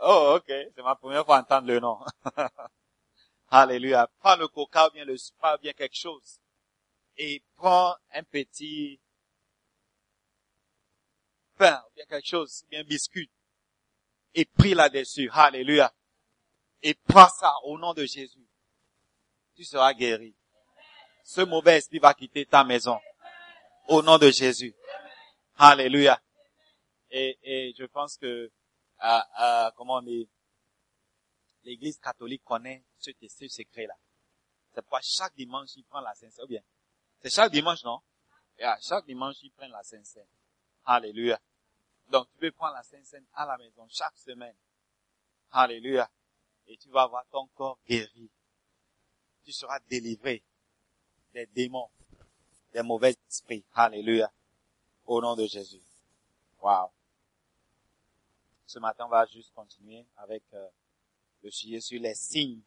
Oh, 0.00 0.38
ok. 0.38 0.46
C'est 0.46 0.82
ma 0.82 0.96
première 0.96 1.26
fois 1.26 1.42
d'entendre 1.42 1.68
le 1.68 1.80
nom. 1.80 2.00
Alléluia. 3.50 4.08
Prends 4.20 4.36
le 4.36 4.48
coca 4.48 4.88
ou 4.88 4.92
bien 4.92 5.04
le 5.04 5.18
spa 5.18 5.56
ou 5.56 5.58
bien 5.58 5.74
quelque 5.74 5.98
chose. 5.98 6.40
Et 7.18 7.44
prends 7.56 7.94
un 8.14 8.22
petit 8.22 8.98
pain 11.58 11.84
ou 11.90 11.94
bien 11.94 12.06
quelque 12.06 12.26
chose, 12.26 12.64
bien 12.70 12.84
biscuit. 12.84 13.30
Et 14.32 14.46
prie 14.46 14.72
là-dessus. 14.72 15.28
Alléluia. 15.30 15.92
Et 16.86 16.92
prends 16.92 17.30
ça 17.30 17.54
au 17.64 17.78
nom 17.78 17.94
de 17.94 18.04
Jésus. 18.04 18.46
Tu 19.56 19.64
seras 19.64 19.94
guéri. 19.94 20.36
Ce 21.24 21.40
mauvais 21.40 21.78
esprit 21.78 21.98
va 21.98 22.12
quitter 22.12 22.44
ta 22.44 22.62
maison. 22.62 23.00
Au 23.88 24.02
nom 24.02 24.18
de 24.18 24.30
Jésus. 24.30 24.76
Alléluia. 25.56 26.20
Et, 27.10 27.74
je 27.78 27.84
pense 27.86 28.18
que, 28.18 28.52
euh, 29.02 29.70
comment 29.76 29.94
on 29.94 30.02
dit, 30.02 30.28
l'église 31.62 31.98
catholique 31.98 32.44
connaît 32.44 32.84
ce, 32.98 33.12
ce 33.28 33.48
secret-là. 33.48 33.94
C'est 34.74 34.82
pourquoi 34.82 35.00
chaque 35.02 35.34
dimanche, 35.34 35.70
il 35.76 35.84
prend 35.84 36.00
la 36.00 36.14
Sainte-Seine. 36.14 36.44
Ou 36.44 36.48
bien, 36.48 36.62
c'est 37.22 37.30
chaque 37.30 37.50
dimanche, 37.50 37.82
non? 37.84 38.00
Yeah, 38.58 38.76
chaque 38.82 39.06
dimanche, 39.06 39.36
il 39.42 39.52
prend 39.52 39.68
la 39.68 39.82
Sainte-Seine. 39.82 40.28
Alléluia. 40.84 41.40
Donc, 42.08 42.28
tu 42.32 42.38
peux 42.40 42.52
prendre 42.52 42.74
la 42.74 42.82
Sainte-Seine 42.82 43.24
à 43.32 43.46
la 43.46 43.56
maison 43.56 43.86
chaque 43.88 44.18
semaine. 44.18 44.56
Alléluia. 45.50 46.10
Et 46.66 46.76
tu 46.76 46.88
vas 46.90 47.02
avoir 47.02 47.26
ton 47.30 47.46
corps 47.54 47.78
guéri. 47.88 48.30
Tu 49.44 49.52
seras 49.52 49.78
délivré 49.88 50.42
des 51.32 51.46
démons, 51.46 51.90
des 52.72 52.82
mauvais 52.82 53.14
esprits. 53.28 53.64
Alléluia. 53.74 54.32
Au 55.06 55.20
nom 55.20 55.36
de 55.36 55.46
Jésus. 55.46 55.82
Wow. 56.62 56.90
Ce 58.66 58.78
matin, 58.78 59.04
on 59.06 59.10
va 59.10 59.26
juste 59.26 59.52
continuer 59.52 60.06
avec 60.16 60.42
euh, 60.54 60.68
le 61.42 61.50
sujet 61.50 61.80
sur 61.80 62.00
les 62.00 62.14
signes. 62.14 62.62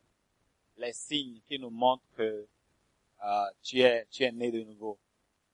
Les 0.77 0.93
signes 0.93 1.41
qui 1.47 1.57
nous 1.57 1.71
montrent 1.71 2.05
que 2.15 2.47
euh, 3.23 3.45
tu 3.63 3.79
es 3.79 4.05
tu 4.11 4.23
es 4.23 4.31
né 4.31 4.51
de 4.51 4.61
nouveau. 4.61 4.99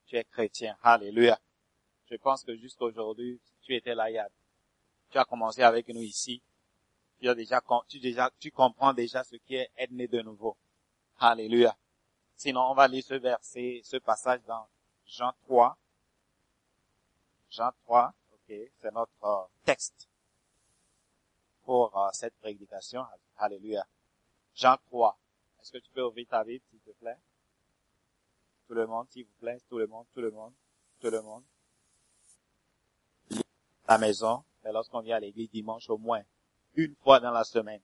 Tu 0.06 0.18
es 0.18 0.26
chrétien. 0.26 0.78
Alléluia. 0.82 1.40
Je 2.10 2.16
pense 2.16 2.44
que 2.44 2.56
jusqu'aujourd'hui, 2.58 3.40
tu 3.62 3.74
étais 3.74 3.96
là, 3.96 4.08
tu 5.10 5.18
as 5.18 5.26
commencé 5.26 5.62
avec 5.64 5.88
nous 5.88 6.02
ici. 6.02 6.42
Tu 7.24 7.30
as 7.30 7.36
déjà, 7.36 7.62
tu 7.88 8.00
déjà, 8.00 8.30
tu 8.38 8.52
comprends 8.52 8.94
déjà 8.94 9.24
ce 9.24 9.38
qui 9.38 9.56
est 9.56 9.72
être 9.78 9.92
né 9.92 10.10
de 10.10 10.22
nouveau. 10.22 10.58
Alléluia. 11.20 11.74
Sinon, 12.36 12.70
on 12.70 12.74
va 12.74 12.86
lire 12.90 13.02
ce 13.02 13.14
verset, 13.14 13.80
ce 13.86 13.96
passage 13.96 14.42
dans 14.46 14.68
Jean 15.06 15.32
3. 15.44 15.78
Jean 17.50 17.72
3, 17.86 18.14
ok, 18.34 18.56
c'est 18.82 18.92
notre 18.92 19.24
euh, 19.24 19.46
texte 19.64 20.10
pour 21.64 21.98
euh, 21.98 22.10
cette 22.12 22.36
prédication. 22.42 23.06
Alléluia. 23.38 23.88
Jean 24.54 24.76
3. 24.88 25.18
Est-ce 25.62 25.72
que 25.72 25.78
tu 25.78 25.92
peux 25.92 26.04
ouvrir 26.04 26.28
ta 26.28 26.44
Bible, 26.44 26.66
s'il 26.70 26.82
te 26.82 26.92
plaît? 26.92 27.18
Tout 28.68 28.74
le 28.74 28.86
monde, 28.86 29.08
s'il 29.12 29.24
vous 29.24 29.40
plaît, 29.40 29.62
tout 29.70 29.78
le 29.78 29.88
monde, 29.88 30.08
tout 30.14 30.20
le 30.20 30.32
monde, 30.32 30.54
tout 31.00 31.10
le 31.10 31.22
monde. 31.22 31.44
La 33.88 33.98
maison, 33.98 34.44
mais 34.62 34.74
lorsqu'on 34.74 35.00
vient 35.00 35.16
à 35.16 35.20
l'église 35.22 35.50
dimanche 35.52 35.90
au 35.90 35.98
moins, 35.98 36.24
une 36.76 36.96
fois 37.04 37.20
dans 37.20 37.32
la 37.32 37.44
semaine, 37.44 37.82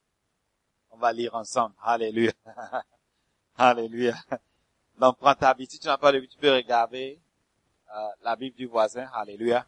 on 0.91 0.97
va 0.97 1.13
lire 1.13 1.35
ensemble. 1.35 1.75
Alléluia. 1.81 2.31
Alléluia. 3.57 4.15
Donc 4.97 5.17
prends 5.17 5.35
ta 5.35 5.53
Bible. 5.53 5.71
Si 5.71 5.79
tu 5.79 5.87
n'as 5.87 5.97
pas 5.97 6.11
de 6.11 6.19
Bible, 6.19 6.31
tu 6.31 6.39
peux 6.39 6.53
regarder 6.53 7.19
euh, 7.95 8.09
la 8.21 8.35
Bible 8.35 8.55
du 8.55 8.65
voisin. 8.65 9.07
Alléluia. 9.13 9.65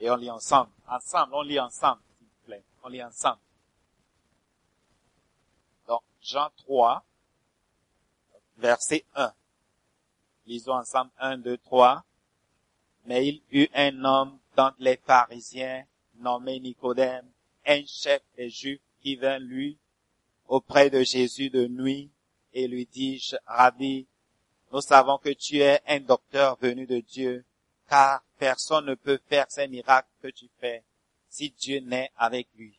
Et 0.00 0.10
on 0.10 0.16
lit 0.16 0.30
ensemble. 0.30 0.70
Ensemble, 0.88 1.34
on 1.34 1.42
lit 1.42 1.60
ensemble, 1.60 2.00
s'il 2.18 2.26
vous 2.26 2.46
plaît. 2.46 2.64
On 2.82 2.88
lit 2.88 3.02
ensemble. 3.02 3.38
Donc, 5.86 6.02
Jean 6.20 6.50
3, 6.58 7.04
verset 8.56 9.04
1. 9.14 9.32
Lisons 10.46 10.74
ensemble 10.74 11.10
1, 11.18 11.38
2, 11.38 11.56
3. 11.58 12.04
Mais 13.04 13.28
il 13.28 13.42
eut 13.52 13.68
un 13.74 14.04
homme 14.04 14.38
dans 14.56 14.72
les 14.78 14.96
Parisiens 14.96 15.84
nommé 16.16 16.60
Nicodème, 16.60 17.28
un 17.66 17.84
chef 17.86 18.22
des 18.36 18.50
Juifs 18.50 18.80
qui 19.00 19.16
vint 19.16 19.38
lui 19.38 19.78
auprès 20.48 20.90
de 20.90 21.02
Jésus 21.02 21.50
de 21.50 21.66
nuit 21.66 22.10
et 22.52 22.68
lui 22.68 22.86
dit, 22.86 23.22
Rabbi, 23.46 24.06
nous 24.72 24.80
savons 24.80 25.18
que 25.18 25.30
tu 25.30 25.58
es 25.58 25.80
un 25.86 26.00
docteur 26.00 26.58
venu 26.60 26.86
de 26.86 27.00
Dieu, 27.00 27.44
car 27.88 28.22
personne 28.38 28.86
ne 28.86 28.94
peut 28.94 29.20
faire 29.28 29.46
ces 29.50 29.68
miracles 29.68 30.08
que 30.22 30.28
tu 30.28 30.48
fais 30.60 30.82
si 31.28 31.50
Dieu 31.50 31.80
n'est 31.80 32.10
avec 32.16 32.48
lui. 32.56 32.78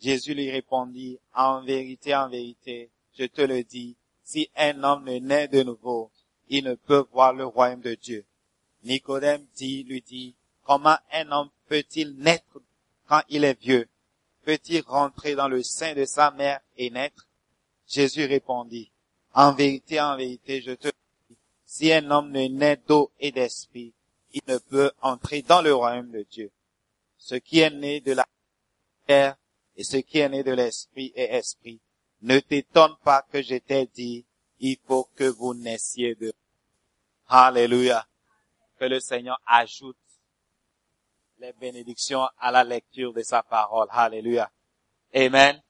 Jésus 0.00 0.34
lui 0.34 0.50
répondit, 0.50 1.18
en 1.34 1.62
vérité, 1.62 2.14
en 2.14 2.28
vérité, 2.28 2.90
je 3.18 3.24
te 3.24 3.42
le 3.42 3.62
dis, 3.62 3.96
si 4.24 4.50
un 4.56 4.82
homme 4.82 5.04
ne 5.04 5.18
naît 5.18 5.48
de 5.48 5.62
nouveau, 5.62 6.10
il 6.48 6.64
ne 6.64 6.74
peut 6.74 7.06
voir 7.12 7.32
le 7.32 7.46
royaume 7.46 7.80
de 7.80 7.94
Dieu. 7.94 8.24
Nicodème 8.84 9.46
dit, 9.54 9.84
lui 9.84 10.00
dit, 10.00 10.34
comment 10.64 10.96
un 11.12 11.30
homme 11.30 11.50
peut-il 11.68 12.16
naître 12.16 12.60
quand 13.06 13.22
il 13.28 13.44
est 13.44 13.60
vieux? 13.60 13.88
Peut-il 14.44 14.82
rentrer 14.82 15.34
dans 15.34 15.48
le 15.48 15.62
sein 15.62 15.94
de 15.94 16.04
sa 16.04 16.30
mère 16.30 16.60
et 16.76 16.90
naître? 16.90 17.28
Jésus 17.86 18.24
répondit, 18.24 18.90
en 19.34 19.52
vérité, 19.52 20.00
en 20.00 20.16
vérité, 20.16 20.60
je 20.60 20.72
te 20.72 20.88
dis, 20.88 21.36
si 21.64 21.92
un 21.92 22.10
homme 22.10 22.30
ne 22.30 22.48
naît 22.48 22.80
d'eau 22.86 23.10
et 23.20 23.32
d'esprit, 23.32 23.92
il 24.32 24.42
ne 24.48 24.58
peut 24.58 24.90
entrer 25.00 25.42
dans 25.42 25.62
le 25.62 25.74
royaume 25.74 26.10
de 26.10 26.26
Dieu. 26.30 26.50
Ce 27.18 27.34
qui 27.34 27.60
est 27.60 27.70
né 27.70 28.00
de 28.00 28.12
la 28.12 28.26
terre 29.06 29.36
et 29.76 29.84
ce 29.84 29.96
qui 29.98 30.18
est 30.18 30.28
né 30.28 30.42
de 30.42 30.52
l'esprit 30.52 31.12
est 31.14 31.34
esprit. 31.34 31.80
Ne 32.22 32.40
t'étonne 32.40 32.96
pas 33.04 33.26
que 33.32 33.42
je 33.42 33.56
t'ai 33.56 33.86
dit, 33.86 34.24
il 34.60 34.76
faut 34.86 35.08
que 35.16 35.24
vous 35.24 35.54
naissiez 35.54 36.14
de. 36.14 36.32
Alléluia. 37.28 38.06
Que 38.78 38.84
le 38.84 39.00
Seigneur 39.00 39.40
ajoute 39.46 39.96
les 41.42 41.52
bénédictions 41.52 42.26
à 42.38 42.50
la 42.50 42.64
lecture 42.64 43.12
de 43.12 43.22
sa 43.22 43.42
parole. 43.42 43.88
Alléluia. 43.90 44.50
Amen. 45.14 45.60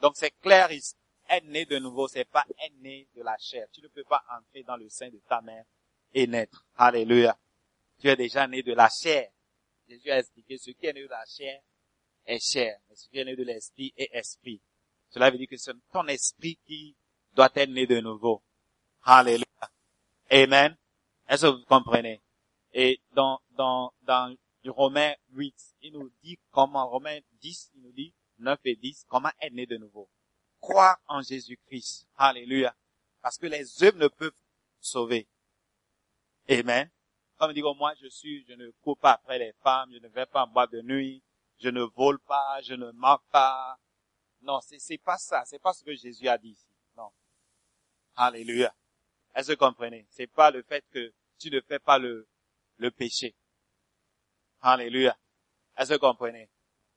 Donc 0.00 0.12
c'est 0.16 0.30
clair 0.40 0.70
ici 0.72 0.94
être 1.28 1.46
né 1.46 1.64
de 1.64 1.78
nouveau, 1.78 2.08
c'est 2.08 2.24
pas 2.24 2.44
être 2.62 2.76
né 2.80 3.08
de 3.14 3.22
la 3.22 3.36
chair. 3.38 3.66
Tu 3.72 3.80
ne 3.80 3.88
peux 3.88 4.04
pas 4.04 4.22
entrer 4.30 4.62
dans 4.62 4.76
le 4.76 4.88
sein 4.88 5.08
de 5.08 5.18
ta 5.28 5.40
mère 5.40 5.64
et 6.12 6.26
naître. 6.26 6.66
Alléluia. 6.76 7.38
Tu 7.98 8.08
es 8.08 8.16
déjà 8.16 8.46
né 8.46 8.62
de 8.62 8.74
la 8.74 8.88
chair. 8.88 9.30
Jésus 9.88 10.10
a 10.10 10.18
expliqué 10.18 10.58
ce 10.58 10.70
qui 10.70 10.86
est 10.86 10.92
né 10.92 11.02
de 11.02 11.08
la 11.08 11.24
chair 11.26 11.60
est 12.24 12.38
chair, 12.38 12.78
mais 12.88 12.96
ce 12.96 13.08
qui 13.08 13.18
est 13.18 13.24
né 13.24 13.34
de 13.34 13.42
l'esprit 13.42 13.92
est 13.96 14.10
esprit. 14.12 14.60
Cela 15.10 15.30
veut 15.30 15.38
dire 15.38 15.48
que 15.48 15.56
c'est 15.56 15.72
ton 15.92 16.06
esprit 16.06 16.58
qui 16.66 16.96
doit 17.34 17.50
être 17.54 17.70
né 17.70 17.86
de 17.86 18.00
nouveau. 18.00 18.42
Alléluia. 19.02 19.46
Amen. 20.30 20.76
Est-ce 21.28 21.46
que 21.46 21.58
vous 21.58 21.64
comprenez? 21.64 22.20
Et 22.72 23.00
dans, 23.14 23.40
dans, 23.56 23.92
dans 24.02 24.34
Romains 24.70 25.14
8, 25.30 25.54
il 25.82 25.92
nous 25.92 26.10
dit 26.22 26.38
comment, 26.50 26.88
Romains 26.88 27.20
10, 27.40 27.72
il 27.74 27.82
nous 27.82 27.92
dit 27.92 28.14
9 28.38 28.58
et 28.64 28.76
10, 28.76 29.06
comment 29.08 29.30
être 29.40 29.52
né 29.52 29.66
de 29.66 29.76
nouveau 29.76 30.08
croire 30.62 30.98
en 31.08 31.20
Jésus-Christ. 31.20 32.06
Alléluia. 32.16 32.74
Parce 33.20 33.36
que 33.36 33.46
les 33.46 33.82
œuvres 33.82 33.98
ne 33.98 34.08
peuvent 34.08 34.32
sauver. 34.80 35.28
Amen. 36.48 36.90
Comme 37.36 37.52
dit, 37.52 37.62
moi, 37.62 37.92
je 38.00 38.06
suis, 38.06 38.44
je 38.48 38.54
ne 38.54 38.70
cours 38.82 38.96
pas 38.96 39.12
après 39.12 39.38
les 39.38 39.52
femmes, 39.64 39.90
je 39.92 39.98
ne 39.98 40.08
vais 40.08 40.26
pas 40.26 40.44
en 40.44 40.46
boîte 40.46 40.72
de 40.72 40.80
nuit, 40.80 41.22
je 41.58 41.68
ne 41.68 41.82
vole 41.82 42.20
pas, 42.20 42.60
je 42.62 42.74
ne 42.74 42.90
mens 42.92 43.18
pas. 43.30 43.76
Non, 44.40 44.60
c'est, 44.60 44.78
c'est 44.78 44.98
pas 44.98 45.18
ça. 45.18 45.44
C'est 45.44 45.58
pas 45.58 45.72
ce 45.72 45.84
que 45.84 45.94
Jésus 45.94 46.28
a 46.28 46.38
dit 46.38 46.50
ici. 46.50 46.68
Non. 46.96 47.10
Alléluia. 48.16 48.74
Est-ce 49.34 49.48
que 49.48 49.52
vous 49.52 49.66
comprenez? 49.66 50.06
C'est 50.10 50.26
pas 50.28 50.50
le 50.50 50.62
fait 50.62 50.84
que 50.92 51.12
tu 51.38 51.50
ne 51.50 51.60
fais 51.60 51.78
pas 51.80 51.98
le, 51.98 52.28
le 52.76 52.90
péché. 52.90 53.34
Alléluia. 54.62 55.16
Est-ce 55.76 55.90
que 55.90 55.94
vous 55.94 56.00
comprenez? 56.00 56.48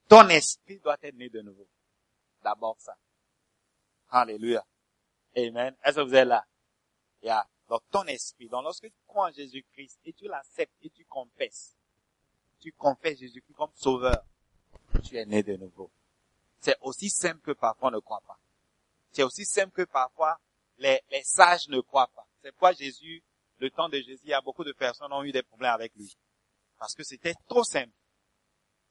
Ton 0.07 0.29
esprit 0.29 0.79
doit 0.79 0.97
être 1.01 1.15
né 1.15 1.29
de 1.29 1.41
nouveau. 1.41 1.67
D'abord 2.43 2.75
ça. 2.79 2.95
Alléluia. 4.09 4.63
Amen. 5.35 5.75
Est-ce 5.83 5.95
que 5.95 6.01
vous 6.01 6.15
êtes 6.15 6.27
là? 6.27 6.45
Yeah. 7.23 7.47
Donc 7.67 7.81
ton 7.89 8.03
esprit, 8.03 8.47
donc 8.47 8.63
lorsque 8.63 8.85
tu 8.85 9.01
crois 9.07 9.29
en 9.29 9.31
Jésus-Christ 9.31 9.99
et 10.05 10.13
tu 10.13 10.27
l'acceptes 10.27 10.75
et 10.83 10.89
tu 10.91 11.03
confesses, 11.05 11.75
tu 12.59 12.71
confesses 12.71 13.19
Jésus-Christ 13.19 13.55
comme 13.55 13.71
sauveur, 13.73 14.23
tu 15.03 15.17
es 15.17 15.25
né 15.25 15.41
de 15.41 15.55
nouveau. 15.55 15.89
C'est 16.59 16.77
aussi 16.81 17.09
simple 17.09 17.41
que 17.41 17.51
parfois 17.51 17.89
on 17.89 17.91
ne 17.91 17.99
croit 17.99 18.21
pas. 18.27 18.37
C'est 19.11 19.23
aussi 19.23 19.45
simple 19.45 19.71
que 19.71 19.81
parfois 19.89 20.39
les, 20.77 21.01
les 21.09 21.23
sages 21.23 21.67
ne 21.69 21.79
croient 21.81 22.11
pas. 22.15 22.27
C'est 22.43 22.51
pourquoi 22.51 22.73
Jésus, 22.73 23.23
le 23.57 23.71
temps 23.71 23.89
de 23.89 23.97
Jésus, 23.97 24.21
il 24.25 24.29
y 24.29 24.33
a 24.33 24.41
beaucoup 24.41 24.63
de 24.63 24.73
personnes 24.73 25.11
ont 25.11 25.23
eu 25.23 25.31
des 25.31 25.43
problèmes 25.43 25.73
avec 25.73 25.95
lui. 25.95 26.15
Parce 26.77 26.93
que 26.93 27.03
c'était 27.03 27.35
trop 27.47 27.63
simple. 27.63 27.93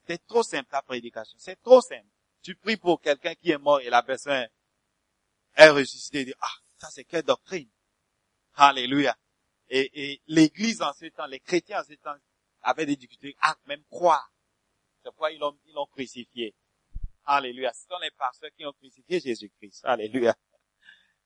C'était 0.01 0.23
trop 0.27 0.43
simple 0.43 0.69
ta 0.71 0.83
prédication. 0.83 1.37
C'est 1.39 1.61
trop 1.63 1.81
simple. 1.81 2.09
Tu 2.43 2.55
pries 2.57 2.77
pour 2.77 3.01
quelqu'un 3.01 3.35
qui 3.35 3.51
est 3.51 3.59
mort 3.59 3.81
et 3.81 3.91
la 3.91 4.03
personne 4.03 4.49
est 5.57 5.69
ressuscité 5.69 6.21
et 6.21 6.25
dit, 6.27 6.35
ah, 6.41 6.55
ça 6.79 6.91
c'est 6.91 7.05
quelle 7.05 7.23
doctrine? 7.23 7.71
Alléluia. 8.55 9.17
Et, 9.69 10.13
et 10.13 10.23
l'église 10.27 10.83
en 10.83 10.93
ce 10.93 11.07
temps, 11.07 11.27
les 11.27 11.41
chrétiens 11.41 11.81
en 11.81 11.85
ce 11.85 11.95
temps, 11.95 12.17
avaient 12.63 12.87
des 12.87 12.97
difficultés 12.97 13.37
à 13.41 13.57
même 13.67 13.85
croire. 13.91 14.31
C'est 15.03 15.11
pourquoi 15.11 15.33
ils 15.33 15.39
l'ont, 15.39 15.59
ils 15.67 15.75
l'ont 15.75 15.87
crucifié. 15.87 16.55
Alléluia. 17.25 17.73
Ce 17.73 17.87
sont 17.87 17.99
les 18.01 18.11
pasteurs 18.11 18.51
qui 18.57 18.65
ont 18.67 18.73
crucifié 18.73 19.21
Jésus-Christ. 19.21 19.85
Alléluia. 19.85 20.35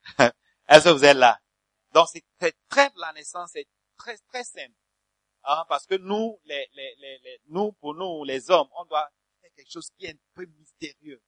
Est-ce 0.68 0.84
que 0.84 0.90
vous 0.90 1.04
êtes 1.04 1.16
là? 1.16 1.40
Donc 1.92 2.08
c'est 2.12 2.24
très, 2.68 2.90
la 2.96 3.12
naissance 3.12 3.54
est 3.56 3.68
très, 3.96 4.16
très 4.18 4.44
simple. 4.44 4.74
Hein, 5.50 5.64
parce 5.66 5.86
que 5.86 5.94
nous, 5.94 6.38
les, 6.44 6.68
les, 6.74 6.94
les, 6.96 7.40
nous, 7.46 7.72
pour 7.72 7.94
nous, 7.94 8.22
les 8.22 8.50
hommes, 8.50 8.68
on 8.72 8.84
doit 8.84 9.08
faire 9.40 9.50
quelque 9.56 9.70
chose 9.70 9.88
qui 9.96 10.04
est 10.04 10.10
un 10.10 10.18
peu 10.34 10.44
mystérieux. 10.44 11.22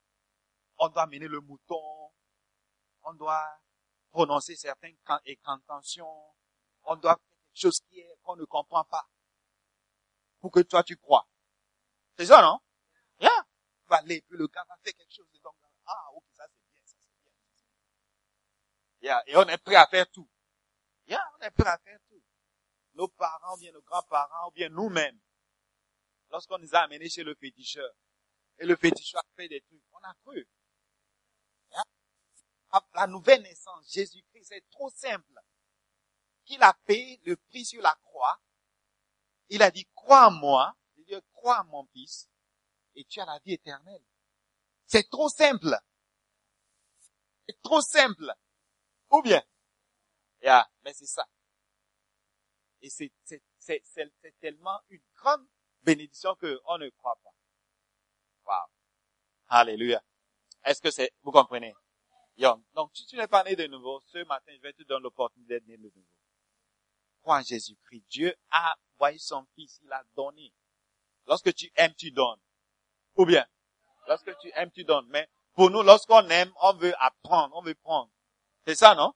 On 0.77 0.91
doit 0.91 1.07
mener 1.07 1.27
le 1.27 1.41
mouton, 1.41 2.13
on 3.05 3.15
doit 3.15 3.49
prononcer 4.11 4.57
certaines 4.57 4.99
incantations, 5.27 6.35
on 6.83 6.97
doit 6.97 7.13
faire 7.13 7.39
quelque 7.47 7.63
chose 7.63 7.81
qui 7.89 8.01
est, 8.01 8.15
qu'on 8.23 8.37
ne 8.37 8.45
comprend 8.45 8.85
pas. 8.85 9.09
Pour 10.41 10.51
que 10.51 10.61
toi 10.61 10.83
tu 10.83 10.99
crois. 10.99 11.27
C'est 12.19 12.27
ça, 12.27 12.43
non? 12.43 12.59
Yeah. 13.21 13.47
Va 13.87 13.97
aller, 13.97 14.21
puis 14.21 14.37
le 14.37 14.49
gars 14.49 14.67
va 14.69 14.77
faire 14.85 14.93
quelque 14.93 15.15
chose. 15.15 15.31
Donc, 15.43 15.55
ah, 15.87 16.09
ok, 16.13 16.25
ça 16.35 16.45
c'est 16.47 16.71
bien, 16.71 16.83
ça 16.85 16.97
c'est 17.01 17.23
bien. 17.23 17.33
Yeah. 19.01 19.23
Et 19.29 19.37
on 19.39 19.49
est 19.49 19.65
prêt 19.65 19.77
à 19.77 19.87
faire 19.87 20.11
tout. 20.11 20.29
Yeah, 21.07 21.27
on 21.39 21.43
est 21.43 21.51
prêt 21.53 21.71
à 21.71 21.79
faire. 21.79 22.00
Nos 23.01 23.09
parents, 23.09 23.55
ou 23.55 23.59
bien 23.59 23.73
nos 23.73 23.83
grands-parents, 23.83 24.49
ou 24.49 24.53
bien 24.53 24.69
nous-mêmes. 24.69 25.19
Lorsqu'on 26.31 26.59
nous 26.59 26.75
a 26.75 26.81
amenés 26.81 27.09
chez 27.09 27.25
le 27.25 27.35
féticheur, 27.35 27.91
et 28.59 28.67
le 28.67 28.77
féticheur 28.77 29.25
fait 29.35 29.49
des 29.49 29.63
trucs, 29.63 29.83
on 29.93 30.05
a 30.05 30.15
cru 30.23 30.47
la 32.95 33.07
nouvelle 33.07 33.43
naissance, 33.43 33.91
Jésus-Christ, 33.91 34.45
c'est 34.45 34.71
trop 34.71 34.91
simple. 34.91 35.41
Qu'il 36.45 36.63
a 36.63 36.73
payé 36.85 37.21
le 37.25 37.37
prix 37.37 37.65
sur 37.65 37.83
la 37.83 37.95
croix. 38.03 38.41
Il 39.49 39.63
a 39.63 39.71
dit, 39.71 39.87
crois 39.95 40.29
en 40.29 40.31
moi. 40.31 40.77
Crois 41.33 41.61
en 41.61 41.65
mon 41.65 41.87
fils. 41.87 42.29
Et 42.95 43.05
tu 43.05 43.21
as 43.21 43.25
la 43.25 43.39
vie 43.41 43.55
éternelle. 43.55 44.05
C'est 44.87 45.09
trop 45.09 45.29
simple. 45.29 45.77
C'est 47.49 47.61
trop 47.63 47.81
simple. 47.81 48.33
Ou 49.11 49.23
bien? 49.23 49.43
Yeah, 50.43 50.71
mais 50.85 50.93
c'est 50.93 51.07
ça. 51.07 51.27
Et 52.83 52.91
c'est, 52.91 53.13
tellement 54.41 54.81
une 54.89 55.03
grande 55.17 55.47
bénédiction 55.83 56.35
qu'on 56.37 56.79
ne 56.79 56.89
croit 56.91 57.19
pas. 57.23 57.35
Wow. 58.47 58.71
Alléluia. 59.49 60.03
Est-ce 60.65 60.81
que 60.81 60.91
c'est, 60.91 61.13
vous 61.23 61.31
comprenez? 61.31 61.75
Young. 62.37 62.63
Donc, 62.75 62.91
si 62.95 63.07
tu 63.07 63.17
n'es 63.17 63.29
pas 63.29 63.45
né 63.45 63.55
de 63.55 63.67
nouveau, 63.67 64.01
ce 64.07 64.25
matin, 64.25 64.53
je 64.57 64.63
vais 64.63 64.73
te 64.73 64.83
donner 64.85 65.03
l'opportunité 65.03 65.55
d'être 65.55 65.67
né 65.67 65.77
de 65.77 65.83
nouveau. 65.83 66.05
Crois 67.23 67.39
en 67.39 67.43
Jésus-Christ. 67.43 68.05
Dieu 68.09 68.35
a 68.51 68.75
envoyé 68.95 69.19
son 69.19 69.45
fils, 69.55 69.79
il 69.83 69.93
a 69.93 70.03
donné. 70.17 70.53
Lorsque 71.27 71.53
tu 71.55 71.71
aimes, 71.77 71.95
tu 71.95 72.11
donnes. 72.11 72.41
Ou 73.17 73.27
bien, 73.27 73.47
lorsque 74.09 74.37
tu 74.39 74.51
aimes, 74.55 74.71
tu 74.71 74.85
donnes. 74.85 75.07
Mais 75.09 75.29
pour 75.55 75.71
nous, 75.71 75.83
lorsqu'on 75.83 76.27
aime, 76.29 76.53
on 76.63 76.73
veut 76.75 76.95
apprendre, 76.99 77.55
on 77.57 77.63
veut 77.63 77.75
prendre. 77.75 78.11
C'est 78.67 78.75
ça, 78.75 78.95
non? 78.95 79.13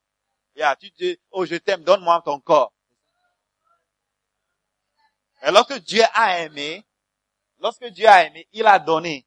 Yeah, 0.56 0.76
tu 0.76 0.90
dis, 0.90 1.18
oh, 1.30 1.46
je 1.46 1.56
t'aime, 1.56 1.82
donne-moi 1.82 2.20
ton 2.24 2.40
corps. 2.40 2.73
Et 5.46 5.50
lorsque 5.50 5.78
Dieu 5.80 6.02
a 6.14 6.40
aimé, 6.40 6.86
lorsque 7.58 7.84
Dieu 7.86 8.06
a 8.08 8.24
aimé, 8.24 8.48
il 8.52 8.66
a 8.66 8.78
donné. 8.78 9.26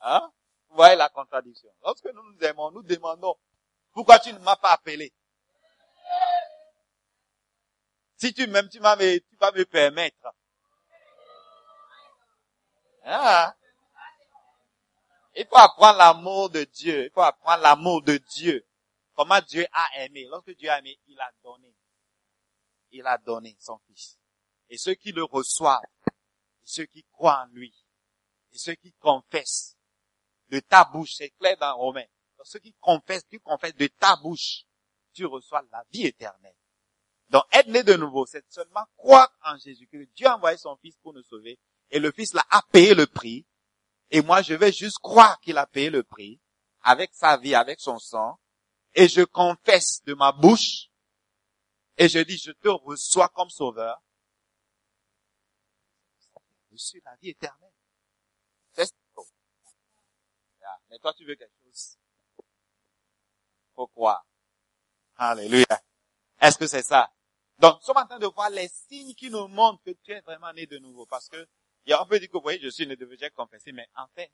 Hein? 0.00 0.32
Vous 0.68 0.76
voyez 0.76 0.96
la 0.96 1.08
contradiction. 1.08 1.70
Lorsque 1.82 2.06
nous 2.06 2.32
nous 2.32 2.44
aimons, 2.44 2.72
nous 2.72 2.82
demandons, 2.82 3.36
pourquoi 3.92 4.18
tu 4.18 4.32
ne 4.32 4.38
m'as 4.40 4.56
pas 4.56 4.72
appelé? 4.72 5.12
Si 8.16 8.34
tu 8.34 8.46
m'aimes, 8.48 8.68
tu, 8.68 8.80
vas 8.80 8.96
tu 8.96 9.36
vas 9.38 9.52
me 9.52 9.64
permettre. 9.64 10.34
Hein? 13.04 13.54
Il 15.36 15.46
faut 15.46 15.56
apprendre 15.56 15.98
l'amour 15.98 16.50
de 16.50 16.64
Dieu. 16.64 17.04
Il 17.04 17.10
faut 17.10 17.22
apprendre 17.22 17.62
l'amour 17.62 18.02
de 18.02 18.16
Dieu. 18.16 18.66
Comment 19.14 19.40
Dieu 19.40 19.64
a 19.72 20.02
aimé. 20.02 20.26
Lorsque 20.28 20.56
Dieu 20.56 20.68
a 20.70 20.78
aimé, 20.78 20.98
il 21.06 21.20
a 21.20 21.30
donné. 21.44 21.72
Il 22.90 23.06
a 23.06 23.16
donné 23.16 23.56
son 23.60 23.78
Fils. 23.86 24.19
Et 24.70 24.78
ceux 24.78 24.94
qui 24.94 25.12
le 25.12 25.24
reçoivent, 25.24 25.82
et 26.06 26.66
ceux 26.66 26.86
qui 26.86 27.04
croient 27.12 27.44
en 27.44 27.52
lui, 27.52 27.74
et 28.52 28.58
ceux 28.58 28.74
qui 28.74 28.92
confessent 28.94 29.76
de 30.48 30.60
ta 30.60 30.84
bouche, 30.84 31.14
c'est 31.14 31.30
clair 31.30 31.56
dans 31.58 31.76
Romain. 31.76 32.06
ceux 32.44 32.60
qui 32.60 32.72
confessent, 32.80 33.26
tu 33.28 33.38
confesses 33.40 33.74
de 33.74 33.88
ta 33.88 34.16
bouche, 34.16 34.64
tu 35.12 35.26
reçois 35.26 35.62
la 35.70 35.84
vie 35.90 36.06
éternelle. 36.06 36.54
Donc, 37.28 37.44
être 37.52 37.68
né 37.68 37.82
de 37.82 37.94
nouveau, 37.94 38.26
c'est 38.26 38.44
seulement 38.50 38.86
croire 38.96 39.30
en 39.44 39.56
Jésus, 39.58 39.86
que 39.86 40.04
Dieu 40.14 40.26
a 40.26 40.36
envoyé 40.36 40.56
son 40.56 40.76
Fils 40.76 40.96
pour 41.02 41.12
nous 41.12 41.22
sauver, 41.22 41.58
et 41.90 41.98
le 41.98 42.10
Fils 42.12 42.32
l'a 42.32 42.44
a 42.50 42.62
payé 42.72 42.94
le 42.94 43.06
prix, 43.06 43.46
et 44.10 44.22
moi 44.22 44.42
je 44.42 44.54
vais 44.54 44.72
juste 44.72 44.98
croire 44.98 45.38
qu'il 45.40 45.58
a 45.58 45.66
payé 45.66 45.90
le 45.90 46.02
prix, 46.02 46.40
avec 46.82 47.10
sa 47.12 47.36
vie, 47.36 47.54
avec 47.54 47.80
son 47.80 47.98
sang, 47.98 48.38
et 48.94 49.08
je 49.08 49.22
confesse 49.22 50.02
de 50.04 50.14
ma 50.14 50.32
bouche, 50.32 50.88
et 51.96 52.08
je 52.08 52.18
dis, 52.20 52.38
je 52.38 52.52
te 52.52 52.68
reçois 52.68 53.28
comme 53.28 53.50
sauveur, 53.50 54.02
suis 56.76 57.00
la 57.04 57.16
vie 57.16 57.30
éternelle. 57.30 57.72
C'est 58.72 58.92
Mais 60.90 60.98
toi, 60.98 61.14
tu 61.14 61.24
veux 61.24 61.36
quelque 61.36 61.56
chose. 61.64 61.96
Croire. 63.74 64.26
Alléluia. 65.16 65.82
Est-ce 66.40 66.58
que 66.58 66.66
c'est 66.66 66.82
ça? 66.82 67.10
Donc, 67.58 67.76
nous 67.76 67.82
sommes 67.82 67.96
en 67.96 68.06
train 68.06 68.18
de 68.18 68.26
voir 68.26 68.50
les 68.50 68.68
signes 68.68 69.14
qui 69.14 69.30
nous 69.30 69.48
montrent 69.48 69.82
que 69.84 69.90
tu 69.90 70.12
es 70.12 70.20
vraiment 70.20 70.52
né 70.52 70.66
de 70.66 70.78
nouveau. 70.78 71.06
Parce 71.06 71.28
que, 71.28 71.48
on 71.88 72.06
peut 72.06 72.18
dire 72.18 72.28
que, 72.28 72.36
vous 72.36 72.42
voyez, 72.42 72.60
je 72.60 72.68
suis 72.68 72.86
né 72.86 72.96
de 72.96 73.04
nouveau, 73.04 73.16
j'ai 73.18 73.30
confessé, 73.30 73.72
mais 73.72 73.88
en 73.96 74.06
fait, 74.08 74.30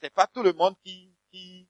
c'est 0.00 0.10
pas 0.10 0.26
tout 0.26 0.42
le 0.42 0.52
monde 0.52 0.76
qui, 0.82 1.14
qui, 1.30 1.68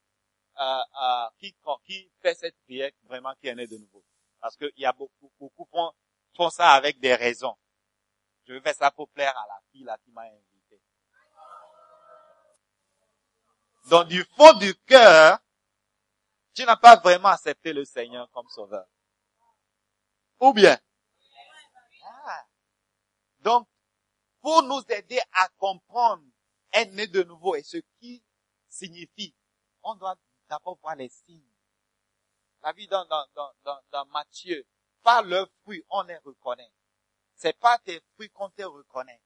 euh, 0.59 0.81
euh, 1.03 1.27
qui, 1.39 1.55
qui 1.85 2.11
fait 2.21 2.35
cette 2.35 2.57
prière 2.65 2.91
vraiment 3.05 3.35
qui 3.41 3.49
est 3.49 3.55
né 3.55 3.67
de 3.67 3.77
nouveau. 3.77 4.05
Parce 4.41 4.57
qu'il 4.57 4.73
y 4.77 4.87
a 4.87 4.93
beaucoup, 4.93 5.33
beaucoup 5.39 5.67
font, 5.71 5.93
font 6.37 6.51
ça 6.51 6.71
avec 6.71 6.99
des 6.99 7.15
raisons. 7.15 7.57
Je 8.47 8.53
veux 8.53 8.61
faire 8.61 8.75
ça 8.75 8.91
pour 8.91 9.09
plaire 9.11 9.37
à 9.37 9.47
la 9.47 9.61
fille 9.71 9.85
là 9.85 9.99
qui 10.05 10.11
m'a 10.13 10.23
invité. 10.23 10.81
Donc, 13.89 14.09
du 14.09 14.25
fond 14.25 14.53
du 14.55 14.75
cœur, 14.87 15.39
tu 16.55 16.65
n'as 16.65 16.77
pas 16.77 16.97
vraiment 16.97 17.29
accepté 17.29 17.73
le 17.73 17.85
Seigneur 17.85 18.31
comme 18.33 18.49
sauveur. 18.49 18.87
Ou 20.41 20.53
bien? 20.53 20.79
Ah. 22.05 22.47
Donc, 23.41 23.69
pour 24.41 24.63
nous 24.63 24.83
aider 24.89 25.21
à 25.33 25.49
comprendre 25.57 26.23
être 26.73 26.93
né 26.93 27.07
de 27.07 27.23
nouveau 27.23 27.55
et 27.57 27.63
ce 27.63 27.79
qui 27.99 28.23
signifie, 28.69 29.35
on 29.83 29.95
doit 29.95 30.17
d'abord 30.49 30.79
voir 30.81 30.97
les 30.97 31.09
signes. 31.09 31.53
La 32.63 32.73
vie 32.73 32.87
dans, 32.89 33.05
dans, 33.07 33.27
dans, 33.35 33.81
dans, 33.91 34.07
Matthieu, 34.07 34.67
par 35.03 35.23
leurs 35.23 35.49
fruits, 35.63 35.85
on 35.89 36.03
les 36.03 36.19
reconnaît. 36.19 36.73
C'est 37.37 37.59
pas 37.59 37.79
tes 37.79 38.01
fruits 38.15 38.31
qu'on 38.31 38.49
te 38.51 38.63
reconnaît. 38.63 39.21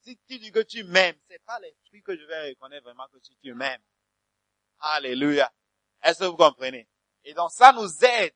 Si 0.00 0.16
tu 0.28 0.38
dis 0.38 0.52
que 0.52 0.60
tu 0.60 0.84
m'aimes, 0.84 1.18
c'est 1.28 1.44
pas 1.44 1.58
les 1.58 1.76
fruits 1.86 2.02
que 2.02 2.16
je 2.16 2.24
vais 2.24 2.50
reconnaître 2.50 2.84
vraiment 2.84 3.08
que 3.08 3.18
tu 3.18 3.54
m'aimes. 3.54 3.82
Alléluia. 4.78 5.52
Est-ce 6.02 6.20
que 6.20 6.24
vous 6.26 6.36
comprenez? 6.36 6.88
Et 7.24 7.34
donc 7.34 7.50
ça 7.50 7.72
nous 7.72 8.04
aide 8.04 8.34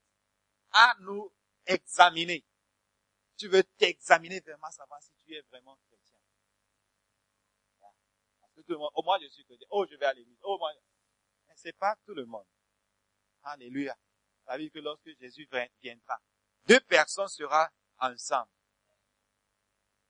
à 0.72 0.96
nous 1.00 1.32
examiner. 1.64 2.44
Tu 3.36 3.46
veux 3.46 3.62
t'examiner 3.62 4.40
vraiment, 4.40 4.70
savoir 4.72 5.00
si 5.00 5.12
tu 5.24 5.32
es 5.32 5.42
vraiment 5.42 5.76
chrétien. 5.86 6.18
Parce 8.40 8.52
que 8.54 8.60
tout 8.62 8.72
le 8.72 8.78
monde, 8.78 8.90
oh, 8.96 9.02
moi 9.04 9.18
je 9.22 9.28
suis 9.28 9.44
chrétien, 9.44 9.66
oh 9.70 9.86
je 9.88 9.94
vais 9.94 10.06
à 10.06 10.12
l'église, 10.12 10.38
oh 10.42 10.58
moi, 10.58 10.72
mais 11.46 11.54
c'est 11.54 11.76
pas 11.76 11.96
tout 12.04 12.14
le 12.14 12.26
monde. 12.26 12.46
Alléluia. 13.44 13.96
Ça 14.44 14.56
veut 14.56 14.64
dire 14.64 14.72
que 14.72 14.80
lorsque 14.80 15.16
Jésus 15.20 15.48
viendra, 15.80 16.20
deux 16.66 16.80
personnes 16.80 17.28
seront 17.28 17.68
ensemble. 18.00 18.50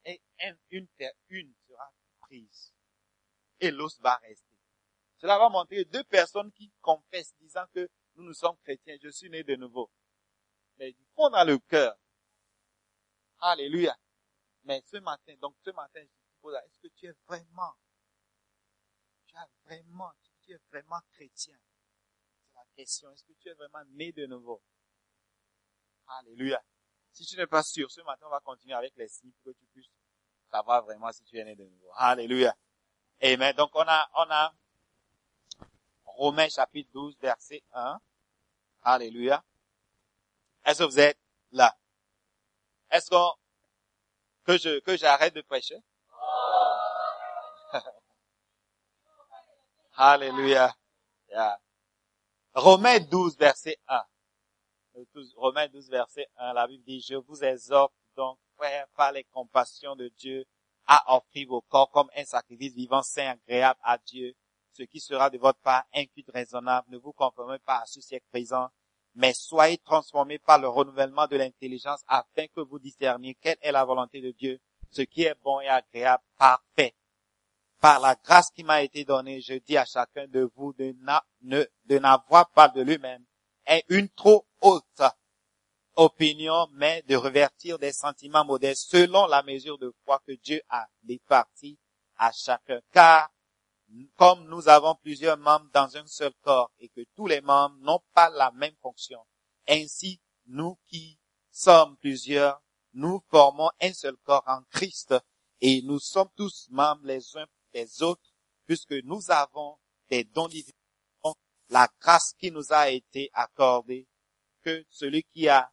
Et 0.04 0.20
une, 0.70 0.88
une 1.28 1.54
sera 1.66 1.92
prise. 2.20 2.72
Et 3.60 3.70
l'autre 3.70 3.96
va 4.00 4.16
rester. 4.16 4.56
Cela 5.18 5.38
va 5.38 5.48
montrer 5.48 5.84
deux 5.84 6.04
personnes 6.04 6.50
qui 6.52 6.72
confessent, 6.80 7.34
disant 7.40 7.66
que 7.74 7.88
nous 8.14 8.24
nous 8.24 8.34
sommes 8.34 8.56
chrétiens, 8.64 8.96
je 9.02 9.10
suis 9.10 9.28
né 9.28 9.44
de 9.44 9.56
nouveau 9.56 9.90
mais 10.80 10.92
du 10.92 11.04
fond 11.14 11.28
dans 11.28 11.44
le 11.44 11.58
cœur. 11.58 11.94
Alléluia. 13.38 13.96
Mais 14.64 14.82
ce 14.86 14.96
matin, 14.96 15.34
donc 15.40 15.54
ce 15.62 15.70
matin, 15.70 16.00
je 16.00 16.06
te 16.06 16.40
pose, 16.40 16.54
est-ce 16.54 16.78
que 16.80 16.88
tu 16.94 17.06
es 17.06 17.12
vraiment, 17.26 17.74
tu 19.26 19.34
es 19.36 19.48
vraiment, 19.64 20.12
tu 20.40 20.52
es 20.52 20.58
vraiment 20.70 21.00
chrétien? 21.12 21.56
C'est 22.42 22.54
la 22.54 22.64
question. 22.74 23.10
Est-ce 23.12 23.24
que 23.24 23.32
tu 23.38 23.48
es 23.48 23.54
vraiment 23.54 23.84
né 23.90 24.12
de 24.12 24.26
nouveau? 24.26 24.62
Alléluia. 26.06 26.62
Si 27.12 27.24
tu 27.26 27.36
n'es 27.36 27.46
pas 27.46 27.62
sûr, 27.62 27.90
ce 27.90 28.00
matin, 28.02 28.26
on 28.26 28.30
va 28.30 28.40
continuer 28.40 28.74
avec 28.74 28.94
les 28.96 29.08
signes 29.08 29.32
pour 29.42 29.52
que 29.52 29.58
tu 29.58 29.66
puisses 29.66 29.90
savoir 30.50 30.82
vraiment 30.84 31.12
si 31.12 31.22
tu 31.24 31.38
es 31.38 31.44
né 31.44 31.54
de 31.54 31.64
nouveau. 31.64 31.90
Alléluia. 31.96 32.56
Amen. 33.22 33.54
Donc, 33.56 33.70
on 33.74 33.84
a, 33.86 34.10
on 34.14 34.30
a 34.30 34.54
Romains 36.04 36.48
chapitre 36.48 36.90
12, 36.92 37.16
verset 37.18 37.62
1. 37.72 38.00
Alléluia. 38.82 39.42
Est-ce 40.64 40.80
que 40.80 40.84
vous 40.84 41.00
êtes 41.00 41.18
là? 41.52 41.76
Est-ce 42.90 43.08
qu'on, 43.10 43.32
que 44.44 44.58
je, 44.58 44.80
que 44.80 44.96
j'arrête 44.96 45.34
de 45.34 45.42
prêcher? 45.42 45.82
Alléluia. 49.96 50.74
Romains 52.54 53.00
12, 53.00 53.36
verset 53.36 53.78
1. 53.88 54.04
Romains 55.36 55.68
12, 55.68 55.88
verset 55.88 56.26
1, 56.36 56.52
la 56.52 56.66
Bible 56.66 56.84
dit, 56.84 57.00
je 57.00 57.14
vous 57.14 57.42
exhorte 57.44 57.92
donc, 58.16 58.38
frères, 58.56 58.86
par 58.96 59.12
les 59.12 59.24
compassions 59.24 59.96
de 59.96 60.08
Dieu, 60.08 60.44
à 60.86 61.16
offrir 61.16 61.48
vos 61.48 61.60
corps 61.60 61.90
comme 61.90 62.10
un 62.16 62.24
sacrifice 62.24 62.74
vivant, 62.74 63.02
saint, 63.02 63.30
agréable 63.30 63.78
à 63.82 63.98
Dieu, 63.98 64.34
ce 64.72 64.82
qui 64.82 65.00
sera 65.00 65.30
de 65.30 65.38
votre 65.38 65.60
part 65.60 65.84
inculte, 65.94 66.30
raisonnable. 66.32 66.88
Ne 66.90 66.98
vous 66.98 67.12
conformez 67.12 67.58
pas 67.60 67.78
à 67.78 67.86
ce 67.86 68.00
siècle 68.00 68.26
présent, 68.30 68.68
mais 69.14 69.32
soyez 69.32 69.78
transformés 69.78 70.38
par 70.38 70.58
le 70.58 70.68
renouvellement 70.68 71.26
de 71.26 71.36
l'intelligence 71.36 72.02
afin 72.06 72.46
que 72.48 72.60
vous 72.60 72.78
discerniez 72.78 73.34
quelle 73.34 73.58
est 73.60 73.72
la 73.72 73.84
volonté 73.84 74.20
de 74.20 74.32
Dieu, 74.32 74.60
ce 74.90 75.02
qui 75.02 75.22
est 75.22 75.36
bon 75.42 75.60
et 75.60 75.68
agréable, 75.68 76.22
parfait. 76.36 76.94
Par 77.80 78.00
la 78.00 78.14
grâce 78.16 78.50
qui 78.50 78.64
m'a 78.64 78.82
été 78.82 79.04
donnée, 79.04 79.40
je 79.40 79.54
dis 79.54 79.76
à 79.76 79.84
chacun 79.84 80.26
de 80.26 80.50
vous 80.56 80.72
de 80.74 81.98
n'avoir 81.98 82.50
pas 82.50 82.68
de 82.68 82.82
lui-même 82.82 83.24
et 83.66 83.84
une 83.88 84.08
trop 84.08 84.46
haute 84.60 85.02
opinion, 85.96 86.68
mais 86.72 87.02
de 87.02 87.16
revertir 87.16 87.78
des 87.78 87.92
sentiments 87.92 88.44
modestes 88.44 88.90
selon 88.90 89.26
la 89.26 89.42
mesure 89.42 89.78
de 89.78 89.92
foi 90.04 90.20
que 90.26 90.32
Dieu 90.32 90.60
a 90.68 90.86
départi 91.02 91.78
à 92.16 92.32
chacun. 92.32 92.80
Car 92.92 93.30
comme 94.16 94.48
nous 94.48 94.68
avons 94.68 94.94
plusieurs 94.94 95.36
membres 95.36 95.68
dans 95.72 95.96
un 95.96 96.06
seul 96.06 96.32
corps 96.42 96.70
et 96.78 96.88
que 96.88 97.00
tous 97.16 97.26
les 97.26 97.40
membres 97.40 97.76
n'ont 97.80 98.02
pas 98.14 98.30
la 98.30 98.50
même 98.52 98.76
fonction, 98.80 99.18
ainsi 99.68 100.20
nous 100.46 100.78
qui 100.86 101.18
sommes 101.50 101.96
plusieurs, 101.98 102.62
nous 102.92 103.20
formons 103.28 103.70
un 103.80 103.92
seul 103.92 104.16
corps 104.18 104.44
en 104.46 104.62
Christ 104.70 105.14
et 105.60 105.82
nous 105.82 105.98
sommes 105.98 106.30
tous 106.36 106.68
membres 106.70 107.04
les 107.04 107.36
uns 107.36 107.46
des 107.72 108.02
autres 108.02 108.32
puisque 108.64 108.94
nous 109.04 109.30
avons 109.30 109.76
des 110.08 110.24
dons 110.24 110.48
divins, 110.48 110.72
la 111.68 111.88
grâce 112.00 112.34
qui 112.38 112.50
nous 112.50 112.72
a 112.72 112.90
été 112.90 113.30
accordée, 113.32 114.06
que 114.62 114.84
celui 114.90 115.22
qui 115.24 115.48
a 115.48 115.70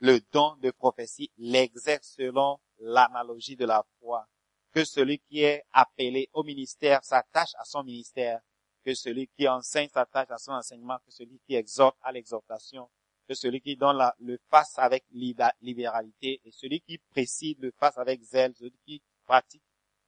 le 0.00 0.20
don 0.32 0.56
de 0.56 0.70
prophétie 0.70 1.30
l'exerce 1.38 2.14
selon 2.16 2.58
l'analogie 2.78 3.56
de 3.56 3.64
la 3.64 3.84
foi 3.98 4.28
que 4.72 4.84
celui 4.84 5.18
qui 5.18 5.42
est 5.42 5.64
appelé 5.72 6.28
au 6.32 6.42
ministère 6.42 7.04
s'attache 7.04 7.54
à 7.58 7.64
son 7.64 7.82
ministère, 7.82 8.40
que 8.84 8.94
celui 8.94 9.28
qui 9.28 9.48
enseigne 9.48 9.88
s'attache 9.88 10.30
à 10.30 10.38
son 10.38 10.52
enseignement, 10.52 10.98
que 11.04 11.10
celui 11.10 11.40
qui 11.46 11.54
exhorte 11.54 11.96
à 12.02 12.12
l'exhortation, 12.12 12.88
que 13.28 13.34
celui 13.34 13.60
qui 13.60 13.76
donne 13.76 13.98
le 14.18 14.38
fasse 14.50 14.78
avec 14.78 15.04
libéralité, 15.10 16.40
et 16.44 16.52
celui 16.52 16.80
qui 16.80 16.98
préside 16.98 17.60
le 17.60 17.72
fasse 17.72 17.98
avec 17.98 18.22
zèle, 18.22 18.54
celui 18.54 18.78
qui 18.84 19.02
pratique 19.26 19.62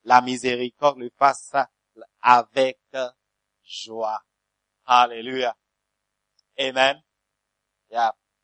la 0.04 0.20
miséricorde 0.22 0.98
le 0.98 1.10
fasse 1.10 1.52
avec 2.22 2.80
joie. 3.62 4.22
Alléluia. 4.86 5.56
Amen. 6.58 7.02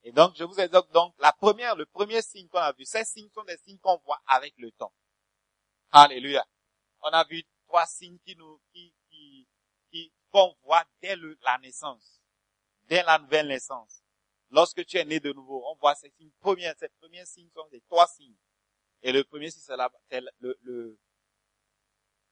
Et 0.02 0.12
donc, 0.12 0.34
je 0.36 0.44
vous 0.44 0.58
ai 0.60 0.68
dit, 0.68 0.76
donc, 0.92 1.14
la 1.18 1.32
première, 1.32 1.76
le 1.76 1.86
premier 1.86 2.22
signe 2.22 2.48
qu'on 2.48 2.58
a 2.58 2.72
vu, 2.72 2.84
ces 2.84 3.04
signes 3.04 3.30
sont 3.30 3.44
des 3.44 3.56
signes 3.58 3.78
qu'on 3.78 3.98
voit 4.04 4.20
avec 4.26 4.54
le 4.58 4.70
temps. 4.72 4.92
Alléluia. 5.90 6.46
On 7.00 7.08
a 7.08 7.24
vu 7.24 7.44
trois 7.66 7.86
signes 7.86 8.18
qui 8.24 8.36
nous, 8.36 8.60
qui, 8.72 8.94
qui, 9.08 9.48
qui, 9.90 10.12
qu'on 10.30 10.54
voit 10.62 10.84
dès 11.00 11.16
le, 11.16 11.38
la 11.42 11.58
naissance. 11.58 12.20
Dès 12.84 13.02
la 13.02 13.18
nouvelle 13.18 13.48
naissance. 13.48 14.02
Lorsque 14.50 14.84
tu 14.86 14.96
es 14.96 15.04
né 15.04 15.18
de 15.18 15.32
nouveau, 15.32 15.64
on 15.66 15.74
voit 15.76 15.94
ces 15.94 16.10
signes 16.10 16.30
premiers, 16.40 16.72
ces 16.78 16.88
premiers 17.00 17.26
signes 17.26 17.50
sont 17.50 17.66
des 17.68 17.80
trois 17.82 18.06
signes. 18.06 18.36
Et 19.02 19.12
le 19.12 19.24
premier 19.24 19.50
signe, 19.50 19.62
c'est 20.08 20.20
le, 20.40 20.58
le, 20.62 20.98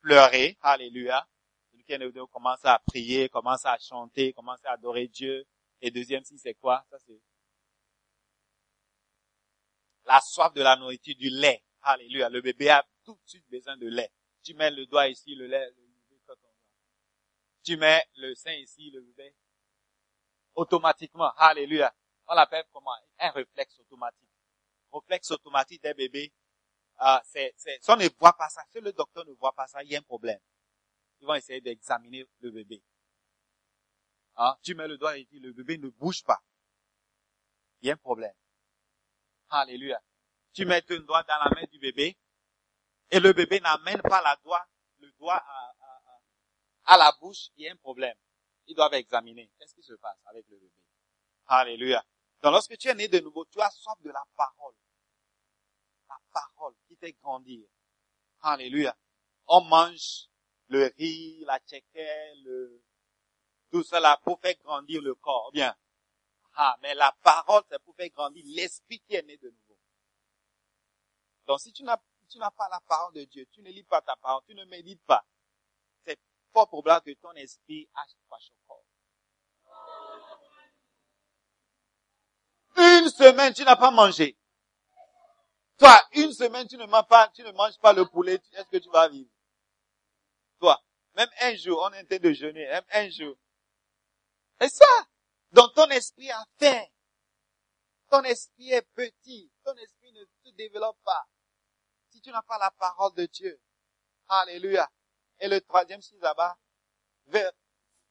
pleurer. 0.00 0.57
Alléluia. 0.61 1.27
Celui 1.70 1.85
qui 1.85 1.92
est 1.92 1.98
né 1.98 2.07
de 2.07 2.12
nouveau 2.12 2.29
commence 2.29 2.64
à 2.64 2.79
prier, 2.87 3.29
commence 3.29 3.66
à 3.66 3.77
chanter, 3.79 4.33
commence 4.33 4.64
à 4.64 4.72
adorer 4.72 5.09
Dieu. 5.09 5.44
Et 5.81 5.91
deuxième 5.91 6.25
signe, 6.25 6.39
c'est 6.39 6.55
quoi? 6.55 6.85
Ça, 6.91 6.99
c'est 6.99 7.21
la 10.07 10.21
soif 10.21 10.53
de 10.55 10.63
la 10.63 10.77
nourriture, 10.77 11.15
du 11.17 11.31
lait. 11.31 11.65
Alléluia. 11.83 12.29
Le 12.29 12.41
bébé 12.41 12.71
a 12.71 12.87
tout 13.05 13.15
de 13.15 13.29
suite 13.29 13.49
besoin 13.49 13.77
de 13.77 13.87
lait. 13.89 14.11
Tu 14.43 14.55
mets 14.55 14.71
le 14.71 14.87
doigt 14.87 15.09
ici, 15.09 15.35
le 15.35 15.47
lait, 15.47 15.67
le 15.67 15.75
bébé 15.75 15.95
Tu 17.63 17.77
mets 17.77 18.05
le 18.17 18.35
sein 18.35 18.53
ici, 18.53 18.91
le 18.91 19.01
bébé. 19.01 19.35
Automatiquement. 20.55 21.33
Alléluia. 21.37 21.95
On 22.27 22.35
l'appelle 22.35 22.65
comment? 22.73 22.95
Un 23.19 23.31
réflexe 23.31 23.79
automatique. 23.81 24.31
Réflexe 24.93 25.31
automatique 25.31 25.83
des 25.83 25.95
bébés. 25.95 26.33
Ah, 26.97 27.21
c'est, 27.25 27.53
c'est, 27.57 27.83
si 27.83 27.91
on 27.91 27.97
ne 27.97 28.09
voit 28.19 28.37
pas 28.37 28.49
ça, 28.49 28.63
si 28.71 28.81
le 28.81 28.93
docteur 28.93 29.27
ne 29.27 29.33
voit 29.33 29.53
pas 29.53 29.67
ça, 29.67 29.83
il 29.83 29.91
y 29.91 29.97
a 29.97 29.99
un 29.99 30.03
problème. 30.03 30.39
Ils 31.21 31.27
vont 31.27 31.35
essayer 31.35 31.61
d'examiner 31.61 32.27
le 32.41 32.51
bébé. 32.51 32.83
Ah, 34.37 34.59
tu 34.62 34.75
mets 34.75 34.88
le 34.88 34.99
doigt 34.99 35.16
ici, 35.18 35.38
le 35.38 35.53
bébé 35.53 35.79
ne 35.79 35.88
bouge 35.88 36.25
pas. 36.25 36.42
Il 37.81 37.88
y 37.88 37.90
a 37.90 37.94
un 37.94 37.97
problème. 37.97 38.35
Alléluia. 39.49 40.03
Tu 40.53 40.64
mets 40.64 40.83
ton 40.83 41.01
doigt 41.01 41.23
dans 41.25 41.38
la 41.38 41.51
main 41.51 41.66
du 41.70 41.79
bébé 41.79 42.18
et 43.11 43.20
le 43.20 43.33
bébé 43.33 43.61
n'amène 43.61 44.01
pas 44.03 44.23
le 44.99 45.12
doigt 45.18 45.44
à, 46.85 46.97
la 46.97 47.12
bouche, 47.20 47.51
il 47.57 47.64
y 47.64 47.68
a 47.68 47.73
un 47.73 47.77
problème. 47.77 48.16
Ils 48.66 48.75
doivent 48.75 48.94
examiner. 48.94 49.51
Qu'est-ce 49.59 49.75
qui 49.75 49.83
se 49.83 49.94
passe 49.94 50.18
avec 50.27 50.47
le 50.49 50.57
bébé? 50.57 50.73
Alléluia. 51.47 52.05
Donc 52.42 52.53
lorsque 52.53 52.77
tu 52.77 52.88
es 52.88 52.94
né 52.94 53.09
de 53.09 53.20
nouveau, 53.20 53.44
tu 53.47 53.61
as 53.61 53.70
soif 53.70 54.01
de 54.03 54.11
la 54.11 54.25
parole. 54.37 54.75
La 56.09 56.18
parole 56.33 56.75
qui 56.87 56.97
fait 56.97 57.12
grandir. 57.12 57.66
Alléluia. 58.40 58.97
On 59.47 59.61
mange 59.62 60.29
le 60.68 60.92
riz, 60.97 61.44
la 61.44 61.59
tchéquelle, 61.61 62.42
le, 62.42 62.83
tout 63.75 63.83
cela 63.83 64.17
pour 64.23 64.39
faire 64.41 64.55
grandir 64.63 65.03
le 65.03 65.17
corps. 65.17 65.51
Bien. 65.53 65.75
Ah, 66.55 66.77
mais 66.81 66.95
la 66.95 67.13
parole, 67.25 67.65
c'est 67.69 67.81
pour 67.81 67.97
faire 67.97 68.09
grandir 68.11 68.45
l'esprit 68.47 69.01
qui 69.01 69.17
est 69.17 69.23
né 69.23 69.37
de 69.37 69.51
nouveau. 69.51 69.77
Donc 71.49 71.61
si 71.61 71.73
tu 71.73 71.83
n'as, 71.83 72.01
tu 72.29 72.39
n'as 72.39 72.53
pas 72.53 72.69
la 72.69 72.79
parole 72.87 73.15
de 73.15 73.25
Dieu, 73.25 73.45
tu 73.51 73.63
ne 73.63 73.71
lis 73.71 73.83
pas 73.83 74.01
ta 74.01 74.15
parole, 74.15 74.45
tu 74.47 74.55
ne 74.55 74.65
médites 74.67 75.05
pas, 75.05 75.27
c'est 76.07 76.17
fort 76.53 76.69
probable 76.69 77.05
que 77.05 77.19
ton 77.19 77.33
esprit 77.33 77.89
pas 77.93 78.37
au 78.37 78.57
corps. 78.69 78.85
Une 82.77 83.09
semaine, 83.09 83.53
tu 83.55 83.65
n'as 83.65 83.77
pas 83.77 83.91
mangé. 83.91 84.39
Toi, 85.79 86.01
une 86.13 86.33
semaine, 86.33 86.69
tu 86.69 86.77
ne 86.77 86.87
manges 86.87 87.09
pas, 87.09 87.29
tu 87.35 87.43
ne 87.43 87.51
manges 87.51 87.79
pas 87.79 87.93
le 87.93 88.07
poulet, 88.07 88.41
est-ce 88.53 88.69
que 88.69 88.79
tu 88.79 88.89
vas 88.91 89.09
vivre? 89.09 89.31
Toi, 90.61 90.81
même 91.17 91.29
un 91.41 91.57
jour, 91.57 91.83
on 91.83 91.93
est 91.93 92.03
en 92.03 92.07
train 92.07 92.19
de 92.19 92.33
jeûner, 92.33 92.67
même 92.69 92.85
un 92.93 93.11
jour. 93.11 93.37
C'est 94.61 94.69
ça. 94.69 95.09
Donc 95.53 95.75
ton 95.75 95.88
esprit 95.88 96.31
a 96.31 96.45
faim. 96.59 96.85
Ton 98.11 98.23
esprit 98.23 98.71
est 98.71 98.83
petit. 98.95 99.51
Ton 99.64 99.75
esprit 99.77 100.12
ne 100.12 100.25
se 100.45 100.51
développe 100.55 100.99
pas. 101.05 101.27
Si 102.11 102.21
tu 102.21 102.31
n'as 102.31 102.43
pas 102.43 102.59
la 102.59 102.71
parole 102.71 103.14
de 103.14 103.27
Dieu. 103.27 103.61
Alléluia. 104.29 104.90
Et 105.40 105.49
le 105.49 105.61
troisième, 105.61 106.01
si 106.01 106.17
là-bas, 106.19 106.57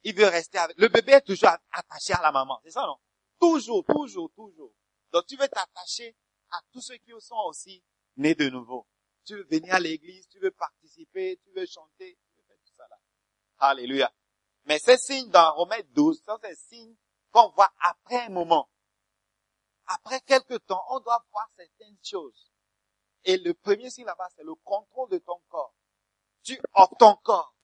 il 0.04 0.16
veut 0.16 0.28
rester 0.28 0.58
avec. 0.58 0.78
Le 0.78 0.90
bébé 0.90 1.14
est 1.14 1.22
toujours 1.22 1.56
attaché 1.72 2.14
à 2.14 2.22
la 2.22 2.32
maman. 2.32 2.60
C'est 2.64 2.72
ça, 2.72 2.86
non? 2.86 3.00
Toujours, 3.40 3.84
toujours, 3.86 4.32
toujours. 4.34 4.74
Donc 5.12 5.26
tu 5.28 5.36
veux 5.36 5.48
t'attacher 5.48 6.16
à 6.52 6.62
tous 6.72 6.82
ceux 6.82 6.98
qui 6.98 7.12
sont 7.20 7.42
aussi 7.48 7.84
nés 8.18 8.36
de 8.36 8.50
nouveau. 8.50 8.88
Tu 9.26 9.36
veux 9.36 9.44
venir 9.44 9.74
à 9.74 9.80
l'église, 9.80 10.28
tu 10.28 10.40
veux 10.40 10.52
participer, 10.52 11.40
tu 11.44 11.52
veux 11.52 11.66
chanter, 11.66 12.18
tu 12.30 12.38
veux 12.38 12.44
faire 12.46 12.58
tout 12.66 12.74
ça 12.74 12.88
là. 12.90 13.00
Alléluia. 13.60 14.12
Mais 14.66 14.80
ces 14.80 14.98
signes 14.98 15.30
dans 15.30 15.54
Romains 15.54 15.82
12, 15.92 16.24
sont 16.24 16.40
ces 16.42 16.56
signes 16.56 16.96
qu'on 17.32 17.50
voit 17.50 17.72
après 17.80 18.26
un 18.26 18.30
moment. 18.30 18.70
Après 19.88 20.22
quelques 20.22 20.66
temps, 20.66 20.84
on 20.90 21.00
doit 21.00 21.26
voir 21.32 21.50
certaines 21.58 21.98
choses. 22.02 22.52
Et 23.26 23.38
le 23.38 23.54
premier 23.54 23.90
signe 23.90 24.06
là-bas, 24.06 24.30
c'est 24.36 24.44
le 24.44 24.56
contrôle 24.56 25.10
de 25.10 25.18
ton 25.18 25.40
corps. 25.50 25.74
Tu 26.44 26.60
offres 26.74 26.96
ton 26.98 27.16
corps 27.16 27.56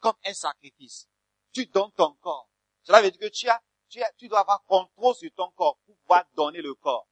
comme 0.00 0.16
un 0.24 0.34
sacrifice. 0.34 1.08
Tu 1.52 1.66
donnes 1.66 1.92
ton 1.92 2.14
corps. 2.14 2.48
Cela 2.82 3.02
veut 3.02 3.10
dire 3.10 3.20
que 3.20 3.34
tu 3.34 3.48
as, 3.48 3.62
tu 3.88 4.02
as, 4.02 4.12
tu 4.14 4.28
dois 4.28 4.40
avoir 4.40 4.62
contrôle 4.64 5.14
sur 5.14 5.30
ton 5.34 5.50
corps 5.52 5.78
pour 5.84 5.96
pouvoir 5.98 6.24
donner 6.34 6.60
le 6.60 6.74
corps 6.74 7.08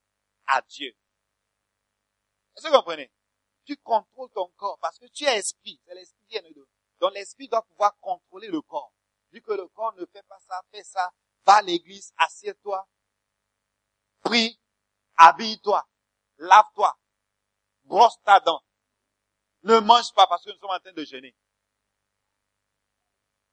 à 0.47 0.63
Dieu. 0.63 0.95
Est-ce 2.57 2.65
que 2.65 2.69
vous 2.69 2.77
comprenez? 2.77 3.11
Tu 3.65 3.77
contrôles 3.79 4.31
ton 4.31 4.49
corps 4.57 4.79
parce 4.81 4.99
que 4.99 5.07
tu 5.07 5.25
es 5.25 5.37
esprit. 5.37 5.81
C'est 5.85 5.95
l'esprit 5.95 6.27
qui 6.27 6.37
est 6.37 6.43
de 6.43 6.69
Donc 7.01 7.13
l'esprit 7.15 7.49
doit 7.49 7.63
pouvoir 7.63 7.99
contrôler 8.01 8.49
le 8.49 8.63
corps. 8.63 8.93
Que 9.43 9.53
le 9.53 9.69
corps 9.69 9.95
ne 9.95 10.07
fait 10.07 10.23
pas 10.23 10.39
ça, 10.41 10.63
fait 10.71 10.83
ça, 10.83 11.13
va 11.45 11.57
à 11.57 11.63
l'église, 11.63 12.13
assieds-toi, 12.17 12.87
prie, 14.23 14.59
habille-toi, 15.17 15.87
lave-toi, 16.39 16.97
brosse 17.85 18.19
ta 18.25 18.41
dent. 18.41 18.63
Ne 19.63 19.79
mange 19.81 20.13
pas 20.15 20.27
parce 20.27 20.45
que 20.45 20.51
nous 20.51 20.59
sommes 20.59 20.71
en 20.71 20.81
train 20.81 20.93
de 20.93 21.05
jeûner. 21.05 21.35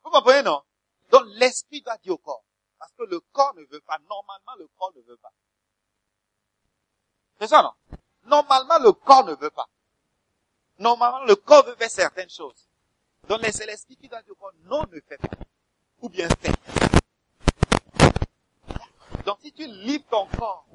Vous 0.04 0.12
comprenez, 0.12 0.43
non? 0.43 0.63
Donc 1.12 1.24
l'esprit 1.36 1.82
doit 1.82 1.98
dire 1.98 2.13
au 2.13 2.17
corps. 2.17 2.43
Parce 2.78 2.91
que 2.93 3.04
le 3.04 3.19
corps 3.19 3.54
ne 3.56 3.63
veut 3.65 3.82
pas. 3.82 3.98
Normalement, 4.10 4.56
le 4.58 4.67
corps 4.78 4.93
ne 4.96 5.02
veut 5.02 5.17
pas. 5.17 5.32
C'est 7.39 7.48
ça, 7.48 7.62
non? 7.62 7.74
Normalement, 8.24 8.80
le 8.80 8.93
corps 8.93 9.26
ne 9.26 9.34
veut 9.36 9.50
pas. 9.50 9.67
Normalement, 10.80 11.24
le 11.26 11.36
corps 11.36 11.65
veut 11.65 11.76
faire 11.76 11.91
certaines 11.91 12.30
choses. 12.30 12.67
Donc 13.28 13.41
c'est 13.52 13.65
l'esprit 13.65 13.96
qui 13.96 14.10
doit 14.10 14.22
dire 14.22 14.34
au 14.34 14.36
corps, 14.36 14.54
non, 14.63 14.86
ne 14.91 15.00
fais 15.00 15.17
pas. 15.17 15.30
Ou 16.04 16.10
bien 16.10 16.30
fais. 16.42 16.54
Donc 19.26 19.39
si 19.42 19.52
tu 19.52 19.66
livres 19.66 20.06
ton 20.12 20.28
corps, 20.28 20.68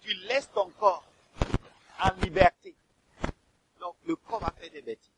tu 0.00 0.14
laisses 0.14 0.50
ton 0.52 0.70
corps 0.70 1.04
en 2.02 2.14
liberté, 2.22 2.74
donc 3.78 3.96
le 4.04 4.16
corps 4.16 4.40
va 4.40 4.52
faire 4.52 4.70
des 4.70 4.80
bêtises. 4.80 5.10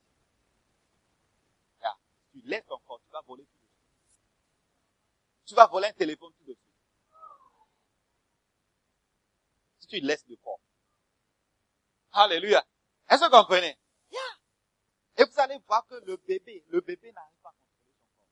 Tu 2.32 2.40
laisses 2.44 2.64
ton 2.64 2.78
corps, 2.78 3.00
tu 3.04 3.10
vas 3.12 3.20
voler 3.20 3.44
tout 3.44 3.58
de 3.58 3.58
suite. 3.58 4.18
Tu 5.44 5.54
vas 5.54 5.66
voler 5.66 5.88
un 5.88 5.92
téléphone 5.92 6.32
tout 6.32 6.44
de 6.44 6.54
suite. 6.54 6.58
Si 9.80 9.86
tu 9.86 10.00
laisses 10.00 10.26
le 10.28 10.36
corps. 10.36 10.60
Alléluia. 12.12 12.64
Est-ce 13.10 13.20
que 13.20 13.26
vous 13.26 13.30
comprenez? 13.30 13.78
Yeah. 14.10 14.20
Et 15.18 15.24
vous 15.24 15.40
allez 15.40 15.58
voir 15.66 15.86
que 15.86 15.96
le 16.06 16.16
bébé, 16.16 16.64
le 16.68 16.80
bébé 16.80 17.12
n'arrive 17.12 17.38
pas 17.42 17.50
à 17.50 17.52
contrôler 17.52 17.98
son 18.00 18.08
corps. 18.18 18.30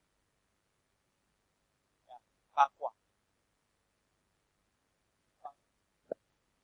Yeah. 2.07 2.21
Par 2.61 2.71
quoi? 2.77 2.95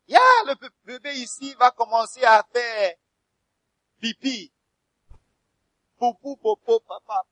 Ya, 0.09 0.21
le 0.45 0.55
bébé 0.85 1.15
ici 1.15 1.55
va 1.55 1.71
commencer 1.71 2.23
à 2.23 2.47
faire 2.53 2.97
pipi. 3.99 4.53
Poupou, 5.97 6.37
popo, 6.37 6.81
papa. 6.81 7.25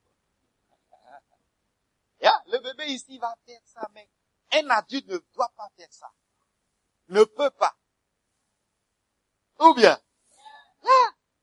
Le 2.47 2.57
bébé 2.59 2.85
ici 2.87 3.19
va 3.19 3.35
faire 3.45 3.61
ça, 3.65 3.87
mais 3.93 4.09
un 4.53 4.67
adulte 4.71 5.05
ne 5.09 5.19
doit 5.35 5.51
pas 5.55 5.69
faire 5.77 5.93
ça. 5.93 6.11
Ne 7.09 7.23
peut 7.23 7.51
pas. 7.51 7.77
Ou 9.59 9.75
bien. 9.75 10.01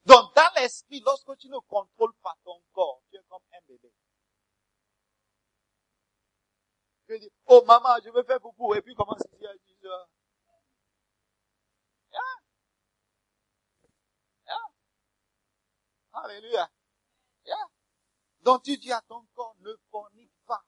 Donc, 0.06 0.34
dans 0.34 0.50
l'esprit, 0.56 1.00
lorsque 1.06 1.36
tu 1.38 1.48
ne 1.48 1.58
contrôles 1.68 2.14
pas 2.14 2.36
ton 2.42 2.60
corps, 2.72 3.00
tu 3.10 3.16
es 3.16 3.22
comme 3.28 3.42
un 3.52 3.60
bébé. 3.68 3.92
dit, 7.18 7.30
oh 7.46 7.62
maman, 7.66 7.96
je 8.04 8.10
veux 8.10 8.22
faire 8.24 8.40
beaucoup 8.40 8.74
et 8.74 8.82
puis 8.82 8.94
commence 8.94 9.20
à 9.20 9.36
dire 9.36 9.50
à 9.50 9.54
10 9.54 9.86
heures. 9.86 10.08
Hein. 12.14 12.20
Hein? 14.48 14.56
Hein? 16.12 16.20
Alléluia. 16.24 16.70
Donc 18.42 18.64
tu 18.64 18.76
dis 18.76 18.92
à 18.92 19.00
ton 19.02 19.24
corps, 19.34 19.56
ne 19.60 19.72
fornique 19.90 20.32
pas. 20.46 20.64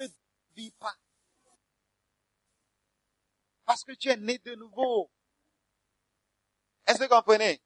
Ne 0.00 0.06
vis 0.56 0.72
pas. 0.72 0.94
Parce 3.64 3.84
que 3.84 3.92
tu 3.92 4.08
es 4.08 4.16
né 4.16 4.38
de 4.38 4.54
nouveau. 4.56 5.10
Est-ce 6.86 6.98
que 6.98 7.04
vous 7.04 7.08
comprenez? 7.10 7.62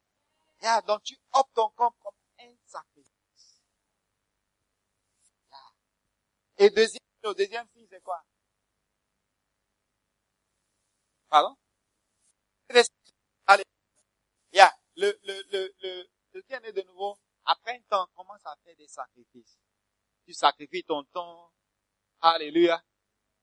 Yeah, 0.63 0.83
donc 0.83 1.03
tu 1.03 1.19
optes 1.33 1.55
ton 1.55 1.71
corps 1.71 1.97
comme 2.01 2.18
Et 6.59 6.71
deuxième, 6.71 7.01
le 7.23 7.35
deuxième 7.35 7.67
signe, 7.69 7.87
c'est 7.89 8.03
quoi? 8.03 8.23
Pardon? 11.29 11.57
Allez. 13.47 13.65
Yeah. 14.53 14.73
Le, 14.97 15.19
le, 15.23 15.43
le, 15.53 15.75
le, 15.83 16.09
le 16.33 16.43
qui 16.43 16.53
est 16.53 16.73
de 16.73 16.83
nouveau, 16.83 17.19
après 17.45 17.77
un 17.77 17.81
temps, 17.83 18.09
commence 18.17 18.45
à 18.45 18.57
faire 18.65 18.75
des 18.77 18.89
sacrifices? 18.89 19.59
Tu 20.27 20.33
sacrifies 20.33 20.85
ton 20.85 21.05
temps. 21.05 21.53
Alléluia. 22.21 22.83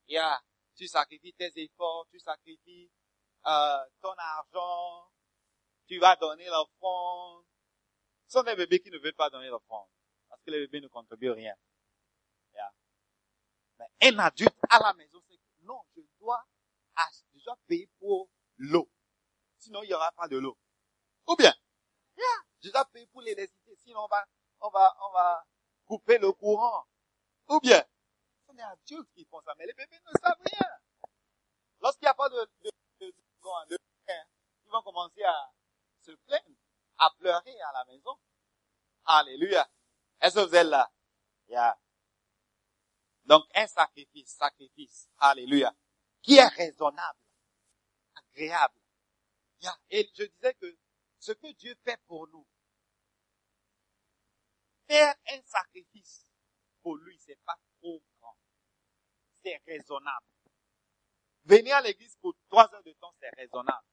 Yeah. 0.07 0.41
Tu 0.75 0.87
sacrifies 0.87 1.33
tes 1.33 1.51
efforts, 1.55 2.05
tu 2.11 2.19
sacrifies 2.19 2.91
euh, 3.47 3.85
ton 4.01 4.13
argent, 4.17 5.09
tu 5.87 5.97
vas 5.99 6.17
donner 6.17 6.47
l'offrande. 6.47 7.45
Ce 8.27 8.39
sont 8.39 8.43
des 8.43 8.55
bébés 8.55 8.81
qui 8.81 8.89
ne 8.89 8.97
veulent 8.97 9.13
pas 9.13 9.29
donner 9.29 9.47
l'offrande. 9.47 9.87
Parce 10.27 10.41
que 10.43 10.51
les 10.51 10.59
bébés 10.67 10.81
ne 10.81 10.89
contribuent 10.89 11.31
rien. 11.31 11.55
Un 14.07 14.19
adulte 14.19 14.55
à 14.69 14.77
la 14.77 14.93
maison, 14.93 15.19
c'est 15.27 15.35
que 15.35 15.65
non, 15.65 15.81
je 15.95 16.01
dois, 16.19 16.45
je 17.33 17.43
dois 17.43 17.57
payer 17.65 17.87
pour 17.99 18.29
l'eau. 18.57 18.87
Sinon, 19.57 19.81
il 19.81 19.87
n'y 19.87 19.95
aura 19.95 20.11
pas 20.11 20.27
de 20.27 20.37
l'eau. 20.37 20.55
Ou 21.27 21.35
bien, 21.35 21.51
yeah, 22.15 22.25
je 22.61 22.69
dois 22.69 22.85
payer 22.85 23.07
pour 23.07 23.21
l'électricité. 23.21 23.75
Sinon, 23.77 24.01
on 24.01 24.07
va, 24.07 24.27
on 24.59 24.69
va, 24.69 24.95
on 25.07 25.11
va 25.11 25.47
couper 25.85 26.19
le 26.19 26.31
courant. 26.33 26.85
Ou 27.47 27.59
bien, 27.59 27.83
sont 28.45 28.53
des 28.53 28.61
adultes 28.61 29.09
qui 29.15 29.25
font 29.25 29.41
ça, 29.41 29.55
mais 29.57 29.65
les 29.65 29.73
bébés 29.73 29.99
ne 30.05 30.19
savent 30.21 30.37
rien. 30.39 30.69
Lorsqu'il 31.81 32.05
n'y 32.05 32.09
a 32.09 32.13
pas 32.13 32.29
de, 32.29 32.47
de, 32.61 32.71
de, 32.99 33.05
de, 33.07 33.75
de, 33.75 33.77
ils 34.65 34.71
vont 34.71 34.83
commencer 34.83 35.23
à 35.23 35.51
se 36.01 36.11
plaindre, 36.11 36.43
à 36.99 37.09
pleurer 37.17 37.59
à 37.61 37.71
la 37.73 37.85
maison. 37.85 38.19
Alléluia. 39.05 39.67
Est-ce 40.21 40.35
que 40.35 40.39
vous 40.41 40.55
êtes 40.55 40.67
là? 40.67 40.91
Yeah. 41.47 41.75
Donc, 43.25 43.43
un 43.55 43.67
sacrifice, 43.67 44.35
sacrifice. 44.35 45.09
Alléluia. 45.17 45.73
Qui 46.21 46.37
est 46.37 46.47
raisonnable, 46.47 47.19
agréable. 48.15 48.79
Et 49.89 50.09
je 50.15 50.23
disais 50.25 50.53
que 50.55 50.77
ce 51.19 51.31
que 51.31 51.51
Dieu 51.53 51.75
fait 51.83 51.99
pour 52.07 52.27
nous, 52.27 52.45
faire 54.87 55.15
un 55.31 55.41
sacrifice 55.43 56.31
pour 56.81 56.95
lui, 56.97 57.17
c'est 57.19 57.39
pas 57.45 57.57
trop 57.79 58.01
grand. 58.19 58.37
C'est 59.43 59.61
raisonnable. 59.65 60.25
Venir 61.45 61.75
à 61.75 61.81
l'église 61.81 62.15
pour 62.17 62.33
trois 62.49 62.71
heures 62.73 62.83
de 62.83 62.93
temps, 62.93 63.13
c'est 63.19 63.29
raisonnable. 63.35 63.85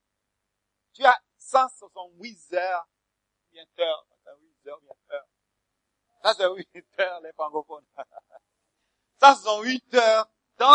Tu 0.93 1.05
as 1.05 1.18
168 1.39 2.53
heures, 2.55 2.89
bien 3.51 3.64
heures, 3.78 4.07
8 4.41 4.66
heures, 4.68 4.80
bien 4.80 4.95
heures. 5.11 5.28
Ça, 6.22 6.35
c'est 6.35 6.49
8 6.74 7.01
heures, 7.01 7.20
les 7.20 7.33
francophones. 7.33 7.87
Ça, 9.23 9.37
ce 9.37 9.43
sont 9.45 9.62
8 9.62 9.95
heures 9.95 10.29
dans, 10.59 10.75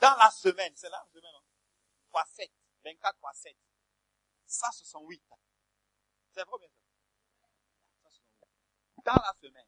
dans 0.00 0.16
la 0.16 0.30
semaine. 0.30 0.72
C'est 0.74 0.88
là, 0.88 1.06
semaine, 1.12 1.30
non? 1.34 1.42
Fois 2.10 2.24
7. 2.24 2.50
24 2.82 3.18
fois 3.18 3.32
7. 3.34 3.54
Ça, 4.46 4.70
ce 4.72 4.86
sont 4.86 5.06
8. 5.06 5.22
C'est 6.30 6.44
vrai, 6.44 6.58
bien 6.60 6.68
sûr. 6.70 6.86
Ça, 8.02 8.08
ce 8.08 8.22
sont 8.22 8.46
8. 8.96 9.04
Dans 9.04 9.12
la 9.12 9.34
semaine. 9.38 9.66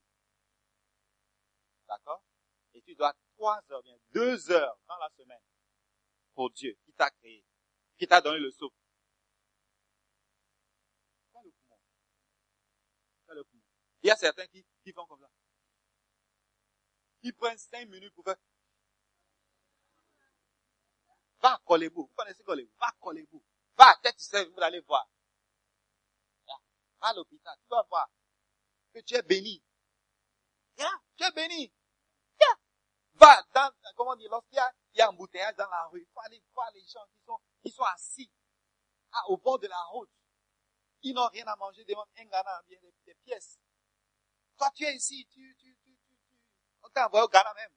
D'accord? 1.86 2.24
Et 2.72 2.80
tu 2.80 2.94
dois 2.94 3.12
3 3.36 3.62
heures, 3.70 3.82
bien 3.82 3.98
2 4.14 4.50
heures 4.50 4.78
dans 4.88 4.96
la 4.96 5.10
semaine 5.10 5.42
pour 6.32 6.50
Dieu 6.50 6.74
qui 6.86 6.94
t'a 6.94 7.10
créé, 7.10 7.44
qui 7.98 8.06
t'a 8.06 8.22
donné 8.22 8.38
le 8.38 8.50
souffle. 8.50 8.76
Il 14.00 14.06
y 14.06 14.10
a 14.10 14.16
certains 14.16 14.46
qui, 14.46 14.64
qui 14.82 14.92
font 14.94 15.04
comme 15.04 15.20
ça. 15.20 15.28
Ils 17.22 17.34
prennent 17.34 17.58
5 17.58 17.88
minutes 17.88 18.14
pour 18.14 18.24
faire. 18.24 18.36
Va 21.40 21.54
à 21.54 21.58
Colébou. 21.64 22.02
Vous 22.02 22.14
connaissez 22.16 22.42
Colébou? 22.42 22.72
Va 22.78 22.86
à 22.88 22.92
Colébou. 23.00 23.42
Va 23.76 23.90
à 23.90 23.96
tête, 23.96 24.16
vous 24.54 24.60
allez 24.62 24.80
voir. 24.80 25.08
Va 27.00 27.08
à 27.08 27.12
l'hôpital. 27.14 27.56
Tu 27.62 27.68
vas 27.68 27.82
voir 27.88 28.10
que 28.92 29.00
tu 29.00 29.14
es 29.14 29.22
béni. 29.22 29.62
Yeah, 30.76 30.90
tu 31.16 31.24
es 31.24 31.32
béni. 31.32 31.72
Va 33.18 33.42
dans, 33.52 33.72
comment 33.96 34.14
dire, 34.14 34.30
lorsqu'il 34.30 34.56
y 34.56 34.60
a, 34.60 34.72
il 34.94 34.98
y 34.98 35.02
a 35.02 35.52
dans 35.52 35.70
la 35.70 35.86
rue, 35.86 36.00
il 36.00 36.06
faut 36.12 36.20
aller 36.20 36.42
voir 36.54 36.70
les 36.72 36.86
gens 36.86 37.04
qui 37.12 37.20
sont, 37.24 37.40
qui 37.62 37.70
sont 37.70 37.82
assis 37.84 38.30
au 39.26 39.36
bord 39.36 39.58
de 39.58 39.66
la 39.66 39.82
route. 39.90 40.10
Ils 41.02 41.14
n'ont 41.14 41.28
rien 41.28 41.46
à 41.46 41.56
manger, 41.56 41.84
demandent 41.84 42.08
un 42.16 42.24
Ghana, 42.24 42.62
des, 42.68 42.80
des, 43.06 43.14
pièces. 43.24 43.58
Toi, 44.56 44.70
tu 44.74 44.84
es 44.84 44.94
ici, 44.94 45.26
tu, 45.30 45.56
tu. 45.58 45.77
On 46.96 47.22
au 47.22 47.28
Ghana 47.28 47.54
même. 47.54 47.70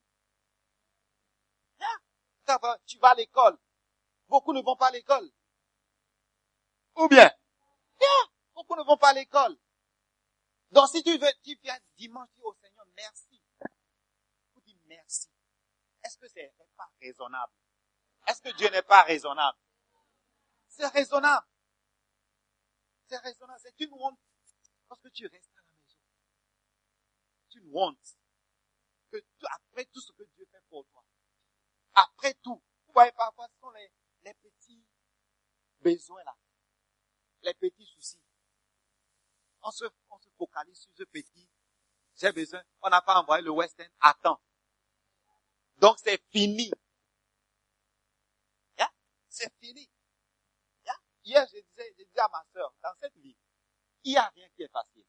Yeah. 1.79 2.77
Tu 2.85 2.97
vas 2.99 3.09
à 3.09 3.15
l'école. 3.15 3.57
Beaucoup 4.27 4.53
ne 4.53 4.61
vont 4.61 4.75
pas 4.75 4.87
à 4.87 4.91
l'école. 4.91 5.29
Ou 6.95 7.07
bien, 7.07 7.31
yeah. 7.99 8.31
beaucoup 8.53 8.75
ne 8.75 8.83
vont 8.83 8.97
pas 8.97 9.09
à 9.09 9.13
l'école. 9.13 9.57
Donc 10.71 10.87
si 10.89 11.03
tu 11.03 11.17
veux, 11.17 11.33
tu 11.43 11.57
viens 11.61 11.77
dimanche, 11.97 12.29
dis 12.35 12.41
au 12.43 12.53
Seigneur, 12.53 12.85
merci. 12.95 13.41
Vous 14.53 14.61
dis 14.61 14.79
merci. 14.85 15.29
Est-ce 16.03 16.17
que 16.17 16.27
c'est 16.27 16.53
pas 16.75 16.89
raisonnable? 17.01 17.53
Est-ce 18.27 18.41
que 18.41 18.55
Dieu 18.55 18.69
n'est 18.69 18.81
pas 18.81 19.03
raisonnable? 19.03 19.57
C'est 20.67 20.87
raisonnable. 20.87 21.45
C'est 23.07 23.17
raisonnable. 23.17 23.59
C'est 23.61 23.79
une 23.81 23.93
honte. 23.93 24.19
Parce 24.87 25.01
que 25.01 25.09
tu 25.09 25.27
restes 25.27 25.51
à 25.57 25.61
la 25.61 25.71
maison. 25.73 25.97
C'est 27.49 27.59
une 27.59 27.71
honte. 27.73 28.17
Que 29.11 29.17
après 29.43 29.85
tout 29.85 30.01
ce 30.01 30.11
que 30.13 30.23
Dieu 30.23 30.45
fait 30.51 30.61
pour 30.69 30.85
toi. 30.87 31.03
Après 31.93 32.33
tout. 32.35 32.61
Vous 32.87 32.93
voyez 32.93 33.11
parfois 33.11 33.47
ce 33.47 33.59
sont 33.59 33.71
les, 33.71 33.91
les 34.23 34.33
petits 34.35 34.85
besoins 35.79 36.23
là. 36.23 36.35
Les 37.43 37.53
petits 37.53 37.85
soucis. 37.85 38.23
On 39.63 39.71
se, 39.71 39.85
on 40.09 40.19
se 40.19 40.29
focalise 40.37 40.79
sur 40.79 40.91
ce 40.95 41.03
petit. 41.03 41.49
J'ai 42.15 42.31
besoin. 42.31 42.63
On 42.81 42.89
n'a 42.89 43.01
pas 43.01 43.19
envoyé 43.19 43.43
le 43.43 43.51
Western. 43.51 43.91
Attends. 43.99 44.41
Donc 45.77 45.97
c'est 45.99 46.21
fini. 46.31 46.71
C'est 49.31 49.51
fini. 49.59 49.89
Hier, 51.23 51.45
je 51.47 51.59
disais, 51.61 51.93
je 51.97 52.03
disais 52.03 52.19
à 52.19 52.29
ma 52.29 52.43
soeur, 52.51 52.73
dans 52.81 52.93
cette 52.99 53.15
vie, 53.17 53.37
il 54.03 54.11
n'y 54.11 54.17
a 54.17 54.27
rien 54.29 54.49
qui 54.49 54.63
est 54.63 54.71
facile. 54.71 55.05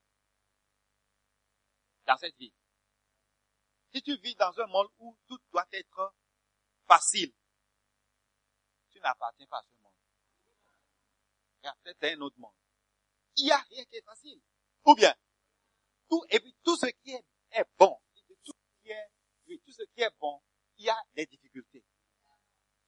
Dans 2.07 2.16
cette 2.16 2.36
vie. 2.36 2.53
Si 3.95 4.03
tu 4.03 4.16
vis 4.16 4.34
dans 4.36 4.59
un 4.59 4.66
monde 4.66 4.88
où 4.99 5.16
tout 5.26 5.38
doit 5.51 5.66
être 5.72 6.14
facile, 6.86 7.32
tu 8.90 8.99
n'appartiens 9.01 9.47
pas 9.47 9.59
à 9.59 9.62
ce 9.62 9.82
monde. 9.82 9.93
Il 11.62 11.66
y 11.66 11.68
a 11.68 11.76
peut-être 11.82 12.16
un 12.16 12.20
autre 12.22 12.38
monde. 12.38 12.55
Il 13.36 13.45
n'y 13.45 13.53
a 13.53 13.59
rien 13.59 13.84
qui 13.84 13.97
est 13.97 14.05
facile. 14.05 14.40
Ou 14.84 14.95
bien, 14.95 15.14
tout, 16.09 16.24
et 16.30 16.40
puis 16.40 16.57
tout 16.62 16.76
ce 16.76 16.86
qui 16.86 17.12
est, 17.12 17.24
bon, 17.78 18.01
tout 18.45 18.53
ce 18.53 18.82
qui 18.82 18.90
est, 18.90 19.11
oui, 19.47 19.61
tout 19.64 19.72
ce 19.72 19.82
qui 19.82 20.01
est 20.01 20.11
bon, 20.18 20.40
il 20.78 20.86
y 20.86 20.90
a 20.90 20.97
des 21.14 21.26
difficultés. 21.26 21.84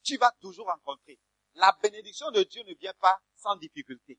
Tu 0.03 0.17
vas 0.17 0.33
toujours 0.41 0.67
rencontrer. 0.67 1.21
La 1.55 1.77
bénédiction 1.83 2.31
de 2.31 2.43
Dieu 2.43 2.63
ne 2.65 2.75
vient 2.75 2.95
pas 2.95 3.23
sans 3.37 3.57
difficulté. 3.57 4.19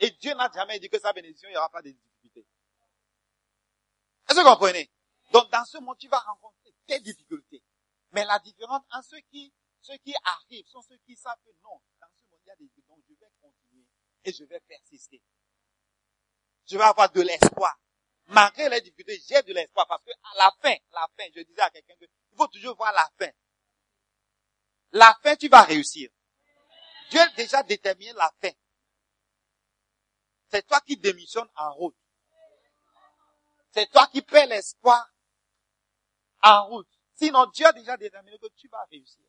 Et 0.00 0.10
Dieu 0.10 0.34
n'a 0.34 0.50
jamais 0.52 0.78
dit 0.78 0.88
que 0.88 0.98
sa 0.98 1.12
bénédiction, 1.12 1.48
il 1.48 1.52
n'y 1.52 1.58
aura 1.58 1.70
pas 1.70 1.82
de 1.82 1.90
difficultés. 1.90 2.46
Est-ce 4.28 4.36
que 4.36 4.44
vous 4.44 4.50
comprenez? 4.50 4.90
Donc, 5.32 5.50
dans 5.50 5.64
ce 5.64 5.78
monde, 5.78 5.98
tu 5.98 6.08
vas 6.08 6.20
rencontrer 6.20 6.74
des 6.86 7.00
difficultés. 7.00 7.62
Mais 8.12 8.24
la 8.24 8.38
différence 8.38 8.82
entre 8.92 9.08
ceux 9.08 9.20
qui, 9.30 9.52
ceux 9.80 9.96
qui 9.98 10.14
arrivent 10.24 10.66
sont 10.66 10.82
ceux 10.82 10.96
qui 11.04 11.16
savent 11.16 11.38
que 11.44 11.50
non, 11.62 11.80
dans 12.00 12.08
ce 12.16 12.24
monde, 12.30 12.40
il 12.44 12.48
y 12.48 12.50
a 12.50 12.56
des 12.56 12.64
difficultés. 12.64 13.16
Donc, 13.20 13.30
je 13.36 13.44
vais 13.44 13.50
continuer 13.52 13.86
et 14.24 14.32
je 14.32 14.44
vais 14.44 14.60
persister. 14.60 15.22
Je 16.66 16.76
vais 16.76 16.84
avoir 16.84 17.10
de 17.10 17.20
l'espoir. 17.20 17.78
Malgré 18.26 18.68
les 18.68 18.80
difficultés, 18.80 19.22
j'ai 19.26 19.42
de 19.42 19.52
l'espoir 19.52 19.86
parce 19.86 20.02
que 20.04 20.10
à 20.10 20.36
la 20.36 20.52
fin, 20.62 20.76
la 20.92 21.08
fin, 21.16 21.24
je 21.34 21.40
disais 21.42 21.60
à 21.60 21.70
quelqu'un 21.70 21.94
que 21.96 22.04
il 22.04 22.36
faut 22.36 22.46
toujours 22.48 22.76
voir 22.76 22.92
la 22.92 23.10
fin. 23.18 23.32
La 24.92 25.18
fin, 25.22 25.36
tu 25.36 25.48
vas 25.48 25.62
réussir. 25.62 26.10
Dieu 27.10 27.20
a 27.20 27.28
déjà 27.30 27.62
déterminé 27.62 28.12
la 28.12 28.32
fin. 28.40 28.52
C'est 30.50 30.66
toi 30.66 30.80
qui 30.82 30.96
démissionnes 30.96 31.48
en 31.56 31.72
route. 31.74 31.96
C'est 33.72 33.90
toi 33.90 34.06
qui 34.08 34.22
perds 34.22 34.46
l'espoir 34.46 35.10
en 36.42 36.66
route. 36.66 36.88
Sinon, 37.14 37.46
Dieu 37.46 37.66
a 37.66 37.72
déjà 37.72 37.96
déterminé 37.96 38.38
que 38.38 38.46
tu 38.56 38.68
vas 38.68 38.84
réussir. 38.90 39.24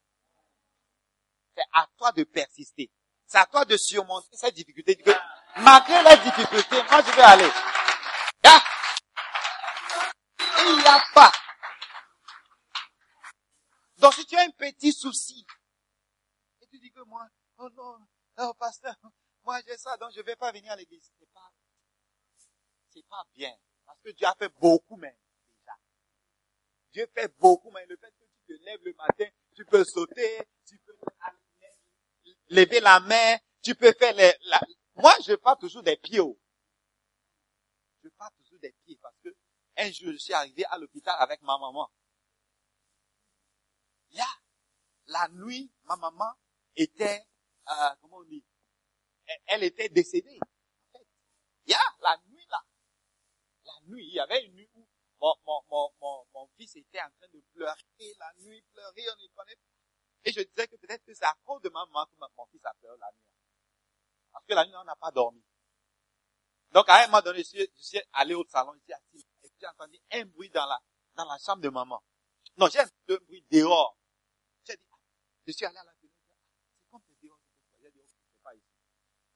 C'est 1.55 1.63
à 1.73 1.87
toi 1.97 2.11
de 2.11 2.23
persister. 2.23 2.91
C'est 3.25 3.37
à 3.37 3.45
toi 3.45 3.65
de 3.65 3.77
surmonter 3.77 4.35
cette 4.35 4.55
difficulté. 4.55 4.95
Que, 4.95 5.11
malgré 5.57 6.01
la 6.03 6.15
difficulté, 6.17 6.81
moi 6.83 7.01
je 7.01 7.15
vais 7.15 7.21
aller. 7.21 7.49
Ah! 8.43 8.63
Il 10.67 10.77
n'y 10.77 10.85
a 10.87 11.03
pas. 11.13 11.31
Donc 13.97 14.13
si 14.13 14.25
tu 14.25 14.35
as 14.37 14.41
un 14.41 14.51
petit 14.51 14.93
souci, 14.93 15.45
et 16.61 16.67
tu 16.67 16.79
dis 16.79 16.91
que 16.91 17.01
moi, 17.01 17.27
oh 17.57 17.69
non, 17.71 17.99
oh 18.37 18.53
pasteur, 18.57 18.95
moi 19.43 19.59
j'ai 19.67 19.77
ça, 19.77 19.97
donc 19.97 20.11
je 20.13 20.19
ne 20.19 20.25
vais 20.25 20.35
pas 20.35 20.51
venir 20.51 20.71
à 20.71 20.75
l'église. 20.75 21.11
C'est 21.19 21.31
pas, 21.33 21.51
c'est 22.89 23.07
pas 23.07 23.23
bien. 23.35 23.53
Parce 23.85 23.99
que 24.01 24.11
Dieu 24.11 24.25
a 24.25 24.35
fait 24.35 24.49
beaucoup 24.59 24.95
même. 24.95 25.17
Dieu 26.91 27.07
fait 27.13 27.27
beaucoup, 27.37 27.71
mais 27.71 27.85
le 27.85 27.97
fait 27.97 28.11
que 28.11 28.25
tu 28.25 28.57
te 28.57 28.63
lèves 28.63 28.83
le 28.83 28.93
matin, 28.93 29.25
tu 29.55 29.65
peux 29.65 29.83
sauter, 29.83 30.47
tu 30.65 30.77
peux 30.79 30.93
lever 32.49 32.79
la 32.79 32.99
main, 32.99 33.37
tu 33.61 33.75
peux 33.75 33.93
faire 33.93 34.13
les, 34.15 34.33
la... 34.45 34.59
moi 34.95 35.13
je 35.25 35.33
pas 35.35 35.55
toujours 35.55 35.83
des 35.83 35.97
pieds 35.97 36.19
hauts. 36.19 36.39
Je 38.03 38.09
pas 38.09 38.29
toujours 38.37 38.59
des 38.59 38.73
pieds 38.85 38.97
parce 39.01 39.15
que 39.23 39.29
un 39.77 39.91
jour 39.91 40.11
je 40.13 40.17
suis 40.17 40.33
arrivé 40.33 40.65
à 40.65 40.77
l'hôpital 40.77 41.15
avec 41.19 41.41
ma 41.41 41.57
maman. 41.57 41.89
Là, 44.11 44.25
la 45.07 45.27
nuit, 45.29 45.71
ma 45.83 45.95
maman 45.97 46.31
était, 46.75 47.23
euh, 47.69 47.95
comment 48.01 48.17
on 48.17 48.23
dit, 48.23 48.43
elle, 49.45 49.63
était 49.63 49.89
décédée. 49.89 50.39
Yeah, 51.67 51.77
la 52.01 52.17
nuit 52.27 52.45
là, 52.49 52.63
la 53.65 53.73
nuit, 53.87 54.07
il 54.07 54.13
y 54.15 54.19
avait 54.19 54.43
une 54.45 54.53
nuit 54.55 54.68
mon, 55.19 55.35
mon, 55.45 55.61
mon, 55.69 55.89
mon, 56.01 56.25
mon 56.33 56.47
fils 56.57 56.75
était 56.75 57.01
en 57.01 57.09
train 57.11 57.27
de 57.33 57.41
pleurer, 57.53 57.73
la 58.19 58.33
nuit 58.39 58.61
pleurer, 58.73 59.05
on 59.09 59.21
ne 59.21 59.27
connaît 59.35 59.55
pas. 59.55 59.69
Et 60.25 60.31
je 60.31 60.41
disais 60.41 60.67
que 60.67 60.75
peut-être 60.75 61.03
que 61.05 61.13
c'est 61.13 61.25
à 61.25 61.35
cause 61.45 61.61
de 61.61 61.69
ma 61.69 61.85
maman 61.85 62.05
que 62.05 62.15
mon 62.37 62.45
fils 62.47 62.65
a 62.65 62.73
pleuré 62.73 62.97
la 62.97 63.11
nuit. 63.11 63.27
Parce 64.31 64.45
que 64.45 64.53
la 64.53 64.65
nuit, 64.65 64.75
on 64.75 64.83
n'a 64.83 64.95
pas 64.95 65.11
dormi. 65.11 65.43
Donc, 66.71 66.87
à 66.87 67.03
un 67.03 67.07
moment 67.07 67.21
donné, 67.21 67.39
je 67.39 67.47
suis, 67.47 67.71
je 67.77 67.81
suis 67.81 68.01
allé 68.13 68.35
au 68.35 68.45
salon, 68.47 68.73
je 68.75 68.83
suis 68.83 68.93
assis, 68.93 69.27
et 69.43 69.51
j'ai 69.59 69.67
entendu 69.67 69.99
un 70.11 70.25
bruit 70.25 70.49
dans 70.51 70.65
la, 70.65 70.79
dans 71.15 71.25
la 71.25 71.37
chambre 71.39 71.61
de 71.61 71.69
maman. 71.69 72.03
Non, 72.57 72.67
j'ai 72.67 72.79
entendu 72.79 72.93
un 73.09 73.25
bruit 73.25 73.45
dehors. 73.49 73.97
J'ai 74.65 74.75
dit, 74.75 74.83
ah, 74.91 74.97
je 75.47 75.51
suis 75.51 75.65
allé 75.65 75.77
à 75.77 75.83
la 75.83 75.93
fenêtre, 75.93 76.15
c'est 76.27 76.89
comme 76.91 77.01
c'est 77.07 77.19
dehors, 77.25 77.39
j'ai 77.81 77.91
dit, 77.91 77.99
c'est 78.05 78.43
pas 78.43 78.53
ici. 78.53 78.71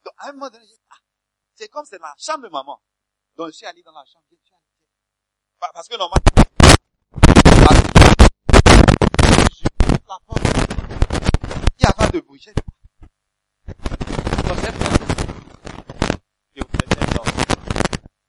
Donc, 0.03 0.13
à 0.17 0.29
un 0.29 0.33
moment 0.33 0.49
donné, 0.49 0.65
j'ai 0.67 0.75
dit, 0.75 0.83
ah, 0.91 0.97
c'est 1.55 1.69
comme 1.69 1.85
c'est 1.85 1.99
la 1.99 2.13
chambre 2.17 2.43
de 2.43 2.49
maman. 2.49 2.81
Donc, 3.35 3.47
je 3.47 3.53
suis 3.53 3.65
allé 3.65 3.81
dans 3.81 3.93
la 3.93 4.05
chambre, 4.05 4.25
parce 5.71 5.87
que 5.87 5.95
normalement, 5.95 6.23
la 10.07 10.19
porte, 10.25 10.41
il 11.79 11.83
n'y 11.83 11.85
a 11.85 11.93
pas 11.93 12.07
de 12.07 12.19
bruit. 12.19 12.45
Donc, 14.47 14.57
j'ai. 14.59 14.71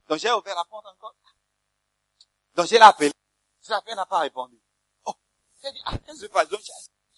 Donc 0.07 0.19
j'ai 0.19 0.31
ouvert 0.31 0.55
la 0.55 0.63
porte 0.65 0.85
encore. 0.85 1.15
Donc 2.55 2.67
j'ai 2.67 2.77
l'appelé. 2.77 3.11
Je 3.61 3.71
l'appelle 3.71 3.95
n'a 3.95 4.05
pas 4.05 4.19
répondu. 4.19 4.61
Oh, 5.05 5.15
j'ai 5.61 5.71
dit, 5.71 5.81
ah, 5.85 5.97
qu'est-ce 5.97 6.19
qui 6.19 6.21
se 6.21 6.27
passe? 6.27 6.47
Donc 6.47 6.61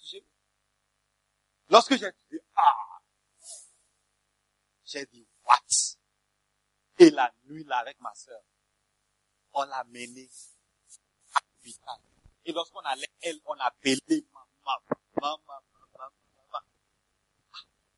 j'ai, 0.04 0.26
lorsque 1.70 1.98
j'ai 1.98 2.12
dit, 2.32 2.40
ah, 2.56 3.00
j'ai 4.86 5.06
dit, 5.08 5.28
what? 5.44 5.60
Et 7.00 7.12
la 7.12 7.32
nuit 7.46 7.66
là 7.66 7.80
avec 7.80 8.00
ma 8.00 8.16
sœur, 8.16 8.42
on 9.58 9.66
l'a 9.66 9.84
menée 9.86 10.30
à 11.34 11.40
l'hôpital. 11.42 12.00
Et 12.46 12.54
lorsqu'on 12.54 12.82
allait, 12.82 13.10
elle, 13.22 13.42
on 13.46 13.56
appelait 13.56 13.98
maman, 14.32 14.46
maman, 14.64 15.42
maman, 15.48 15.64
maman. 15.98 16.12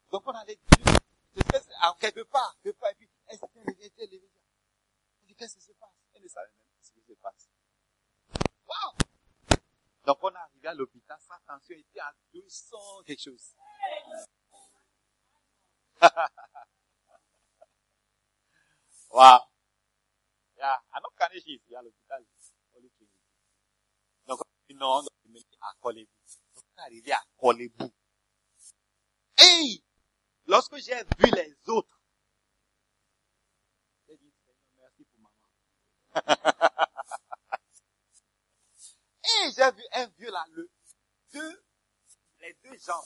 Donc 0.09 0.25
on 0.25 0.31
allait 0.31 0.55
dire, 0.55 0.69
en 1.83 1.93
quelque 1.95 2.21
part, 2.21 2.55
quelque 2.63 2.79
part, 2.79 2.91
et 2.91 2.95
puis, 2.95 3.09
elle 3.27 3.37
s'était 3.37 3.59
levée, 3.59 3.91
elle 3.99 4.09
dit, 5.27 5.35
qu'est-ce 5.35 5.55
qui 5.55 5.61
se 5.61 5.73
passe? 5.73 5.91
Elle 6.13 6.23
ne 6.23 6.29
savait 6.29 6.53
même 6.57 6.65
pas 6.65 6.81
ce 6.81 6.93
qui 6.93 7.01
se 7.01 7.11
passe. 7.13 7.49
Wow! 8.65 8.93
Donc 10.05 10.23
on 10.23 10.31
est 10.31 10.37
arrivé 10.37 10.69
à 10.69 10.73
l'hôpital, 10.73 11.19
sa 11.27 11.37
tension 11.45 11.75
était 11.75 11.99
à 11.99 12.15
200 12.33 13.03
quelque 13.05 13.21
chose. 13.21 13.53
wow! 19.11 19.48
Yeah, 20.59 20.75
I'm 20.93 21.01
not 21.01 21.15
going 21.17 21.31
to 21.31 21.37
ici 21.49 21.73
à 21.73 21.81
l'hôpital. 21.81 22.25
Donc, 24.27 24.41
non, 24.71 25.01
donc, 25.01 25.09
Colébou. 25.79 26.11
Donc, 26.53 26.65
on 26.65 26.75
est 26.75 26.81
arrivé 26.81 27.13
à 27.13 27.23
Colébou. 27.37 27.89
Hey! 29.37 29.81
Lorsque 30.47 30.75
j'ai 30.77 31.01
vu 31.17 31.31
les 31.33 31.55
autres, 31.67 32.01
j'ai 34.07 34.17
dit, 34.17 34.33
merci 34.75 35.05
pour 35.05 35.19
maman. 35.21 35.37
Et 39.23 39.51
j'ai 39.51 39.71
vu 39.71 39.83
un 39.93 40.07
vieux 40.07 40.31
là, 40.31 40.45
le 40.51 40.69
deux, 41.31 41.63
les 42.41 42.53
deux 42.63 42.75
jambes. 42.77 43.05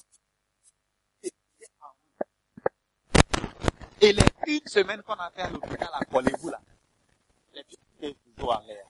Et 4.01 4.11
les 4.11 4.23
une 4.47 4.67
semaine 4.67 5.01
qu'on 5.03 5.13
a 5.13 5.29
fait 5.31 5.43
à 5.43 5.49
l'hôpital 5.49 5.89
à 5.93 6.03
Collez-vous 6.05 6.49
là, 6.49 6.61
les 7.53 7.63
pieds 7.63 7.77
étaient 8.01 8.13
toujours 8.35 8.53
en 8.55 8.61
l'air. 8.61 8.87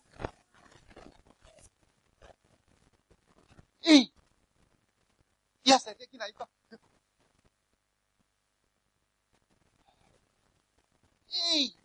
Et 3.86 4.12
il 5.66 5.70
y 5.70 5.74
a 5.74 5.80
certains 5.80 6.06
qui 6.06 6.18
n'arrivent 6.18 6.36
pas. 6.36 6.50
Hey! 11.36 11.76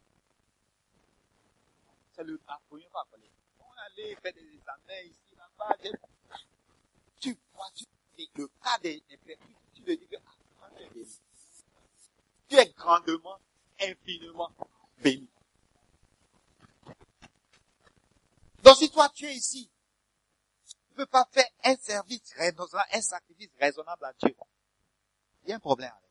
C'est 2.13 2.25
le 2.25 2.39
première 2.69 2.91
fois 2.91 3.07
qu'on 3.11 3.19
On 3.65 3.73
allait 3.87 4.15
faire 4.17 4.33
des 4.33 4.55
examens 4.55 5.01
ici, 5.05 5.35
là-bas. 5.37 5.77
Tu 7.21 7.37
vois, 7.55 7.71
tu, 7.75 7.85
le 8.37 8.49
cas 8.63 8.79
des, 8.79 9.03
des 9.09 9.39
tu 9.75 9.83
te 9.83 9.91
dis 9.91 10.07
que, 10.07 10.17
tu 10.77 10.83
es 10.83 10.89
béni. 10.91 11.21
Tu 12.49 12.57
es 12.57 12.67
grandement, 12.77 13.39
infiniment 13.81 14.51
béni. 14.99 15.29
Donc 18.69 18.77
si 18.77 18.91
toi 18.91 19.09
tu 19.09 19.25
es 19.25 19.35
ici, 19.35 19.71
tu 20.69 20.75
ne 20.91 20.97
peux 20.97 21.07
pas 21.07 21.27
faire 21.33 21.47
un 21.65 21.75
service 21.77 22.35
raisonnable, 22.37 22.85
un 22.93 23.01
sacrifice 23.01 23.49
raisonnable 23.59 24.05
à 24.05 24.13
Dieu. 24.13 24.37
Il 25.45 25.49
y 25.49 25.53
a 25.55 25.57
un 25.57 25.59
problème 25.59 25.91
avec. 25.91 26.11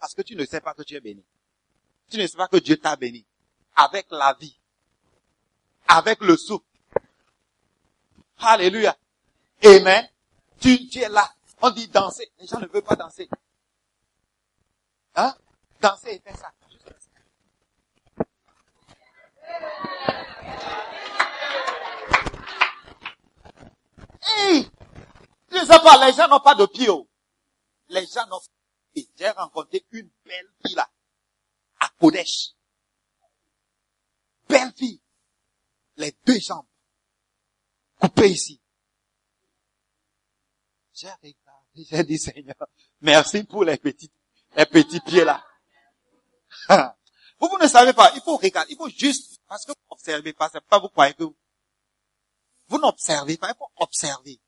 Parce 0.00 0.14
que 0.14 0.22
tu 0.22 0.34
ne 0.34 0.46
sais 0.46 0.62
pas 0.62 0.72
que 0.72 0.84
tu 0.84 0.94
es 0.94 1.00
béni. 1.02 1.22
Tu 2.08 2.16
ne 2.16 2.26
sais 2.26 2.38
pas 2.38 2.48
que 2.48 2.56
Dieu 2.56 2.78
t'a 2.78 2.96
béni. 2.96 3.26
Avec 3.76 4.06
la 4.10 4.32
vie. 4.40 4.58
Avec 5.86 6.20
le 6.22 6.34
souffle. 6.38 6.64
Alléluia. 8.38 8.96
Amen. 9.62 10.08
Tu, 10.60 10.88
tu 10.88 10.98
es 10.98 11.10
là. 11.10 11.30
On 11.60 11.68
dit 11.68 11.88
danser. 11.88 12.32
Les 12.38 12.46
gens 12.46 12.58
ne 12.58 12.68
veulent 12.68 12.82
pas 12.82 12.96
danser. 12.96 13.28
Hein? 15.14 15.36
Danser 15.78 16.14
et 16.14 16.20
faire 16.20 16.38
ça. 16.38 16.52
Ne 25.50 25.58
sais 25.58 25.66
pas, 25.66 26.06
les 26.06 26.12
gens 26.14 26.28
n'ont 26.28 26.40
pas 26.40 26.54
de 26.54 26.66
pied. 26.66 26.88
Les 27.88 28.06
gens 28.06 28.26
n'ont 28.26 28.38
pas 28.38 28.46
de 28.94 29.00
pied. 29.00 29.08
J'ai 29.16 29.30
rencontré 29.30 29.84
une 29.92 30.10
belle 30.24 30.50
fille 30.64 30.74
là. 30.74 30.88
Kodesh. 32.02 32.54
Belle 34.48 34.72
fille. 34.76 35.00
Les 35.96 36.12
deux 36.26 36.40
jambes. 36.40 36.66
Coupées 38.00 38.30
ici. 38.30 38.60
J'ai 40.92 41.08
regardé, 41.08 41.36
j'ai 41.76 42.04
dit 42.04 42.18
Seigneur, 42.18 42.56
merci 43.00 43.44
pour 43.44 43.64
les 43.64 43.76
petits, 43.76 44.10
les 44.56 44.66
petits 44.66 45.00
pieds 45.00 45.24
là. 45.24 45.44
vous, 47.40 47.48
vous 47.48 47.58
ne 47.58 47.66
savez 47.66 47.92
pas, 47.92 48.12
il 48.14 48.20
faut 48.20 48.36
regarder, 48.36 48.72
il 48.72 48.76
faut 48.76 48.88
juste, 48.88 49.40
parce 49.48 49.64
que 49.64 49.72
vous 49.72 49.78
n'observez 49.90 50.32
pas, 50.32 50.50
c'est 50.52 50.60
pas 50.60 50.78
vous 50.78 50.88
croyez 50.88 51.14
que 51.14 51.22
vous, 51.24 51.36
vous 52.72 52.78
n'observez 52.78 53.36
pas, 53.36 53.50
il 53.50 53.56
faut 53.58 53.70
observer. 53.76 54.40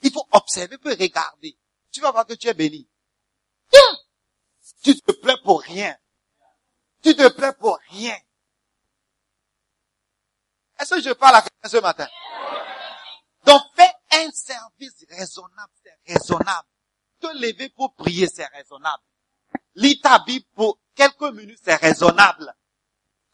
Il 0.00 0.10
faut 0.10 0.26
observer, 0.32 0.78
il 0.82 0.82
faut 0.82 0.96
regarder. 0.98 1.58
Tu 1.92 2.00
vas 2.00 2.10
voir 2.10 2.24
que 2.24 2.32
tu 2.32 2.48
es 2.48 2.54
béni. 2.54 2.88
Tu 4.82 4.98
te 4.98 5.12
plais 5.20 5.36
pour 5.44 5.60
rien. 5.60 5.94
Tu 7.02 7.14
te 7.14 7.28
plais 7.28 7.52
pour 7.52 7.78
rien. 7.90 8.16
Est-ce 10.78 10.94
que 10.94 11.02
je 11.02 11.10
parle 11.10 11.36
à 11.36 11.42
quelqu'un 11.42 11.68
ce 11.68 11.82
matin? 11.82 12.08
Donc 13.44 13.62
fais 13.76 13.92
un 14.12 14.30
service 14.30 15.04
raisonnable, 15.10 15.72
c'est 15.82 16.14
raisonnable. 16.14 16.68
Te 17.20 17.26
lever 17.26 17.68
pour 17.68 17.94
prier, 17.94 18.26
c'est 18.26 18.46
raisonnable. 18.46 19.02
Lis 19.74 20.00
ta 20.00 20.18
Bible 20.20 20.46
pour 20.54 20.78
quelques 20.94 21.34
minutes, 21.34 21.60
c'est 21.62 21.74
raisonnable. 21.74 22.56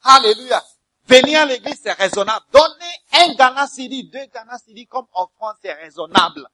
Alléluia. 0.03 0.65
Venir 1.09 1.41
à 1.41 1.47
l'église, 1.47 1.81
c'est 1.81 1.93
raisonnable. 1.93 2.45
Donner 2.53 2.95
un 3.13 3.35
Ghana 3.35 3.67
City, 3.69 4.05
deux 4.09 4.27
Ghana 4.27 4.59
City 4.59 4.87
comme 4.87 5.07
offrande, 5.15 5.55
c'est 5.63 5.73
raisonnable. 5.73 6.49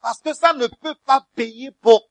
Parce 0.00 0.20
que 0.20 0.34
ça 0.34 0.52
ne 0.52 0.66
peut 0.66 0.96
pas 1.06 1.24
payer 1.36 1.70
pour 1.70 2.10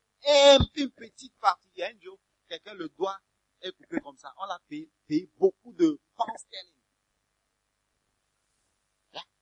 une 0.76 0.92
petite 0.92 1.38
partie. 1.40 1.84
Un 1.84 2.00
jour, 2.00 2.18
quelqu'un 2.48 2.74
le 2.76 2.88
doit 2.98 3.20
est 3.62 3.72
coupé 3.74 4.00
comme 4.00 4.18
ça. 4.18 4.34
On 4.38 4.46
l'a 4.46 4.60
payé, 4.70 4.90
payé 5.06 5.30
beaucoup 5.38 5.74
de 5.74 6.00
pounds 6.16 6.40
sterling. 6.40 6.74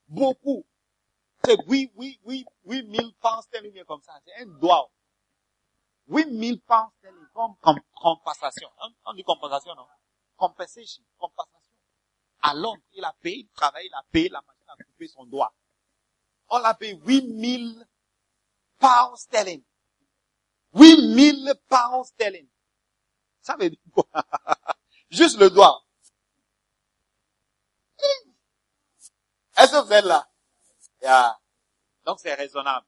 Beaucoup. 0.07 0.65
C'est 1.45 1.57
oui, 1.67 1.91
oui, 1.95 2.19
oui, 2.23 2.45
oui, 2.63 2.81
mille 2.83 3.13
pounds 3.21 3.43
sterling 3.43 3.83
comme 3.85 4.01
ça. 4.01 4.19
C'est 4.25 4.41
un 4.41 4.47
doigt. 4.47 4.91
Oui, 6.07 6.25
mille 6.25 6.59
pounds 6.61 6.91
sterling 6.97 7.27
comme, 7.33 7.55
comme, 7.61 7.79
compensation. 7.95 8.69
On, 8.81 8.89
on 9.05 9.13
dit 9.13 9.23
compensation, 9.23 9.75
non? 9.75 9.85
Compensation, 10.35 11.03
compensation. 11.19 11.58
À 12.49 12.53
Londres, 12.55 12.81
il 12.93 13.05
a 13.05 13.13
payé, 13.21 13.41
il 13.41 13.49
travaille, 13.49 13.85
il 13.85 13.93
a 13.93 14.03
payé, 14.11 14.27
la 14.29 14.41
machine 14.41 14.65
a 14.67 14.83
coupé 14.83 15.07
son 15.07 15.23
doigt. 15.25 15.53
On 16.49 16.57
l'a 16.57 16.73
payé 16.73 16.95
8000 17.05 17.87
pounds 18.79 19.21
sterling. 19.21 19.63
8000 20.73 21.53
pounds 21.67 22.07
sterling. 22.07 22.49
Ça 23.39 23.55
veut 23.55 23.69
dire 23.69 23.79
quoi? 23.93 24.07
Juste 25.11 25.37
le 25.37 25.51
doigt. 25.51 25.79
Est-ce 29.55 29.71
que 29.71 29.85
vous 29.85 29.93
êtes 29.93 30.05
là? 30.05 31.39
Donc 32.03 32.19
c'est 32.19 32.33
raisonnable. 32.33 32.87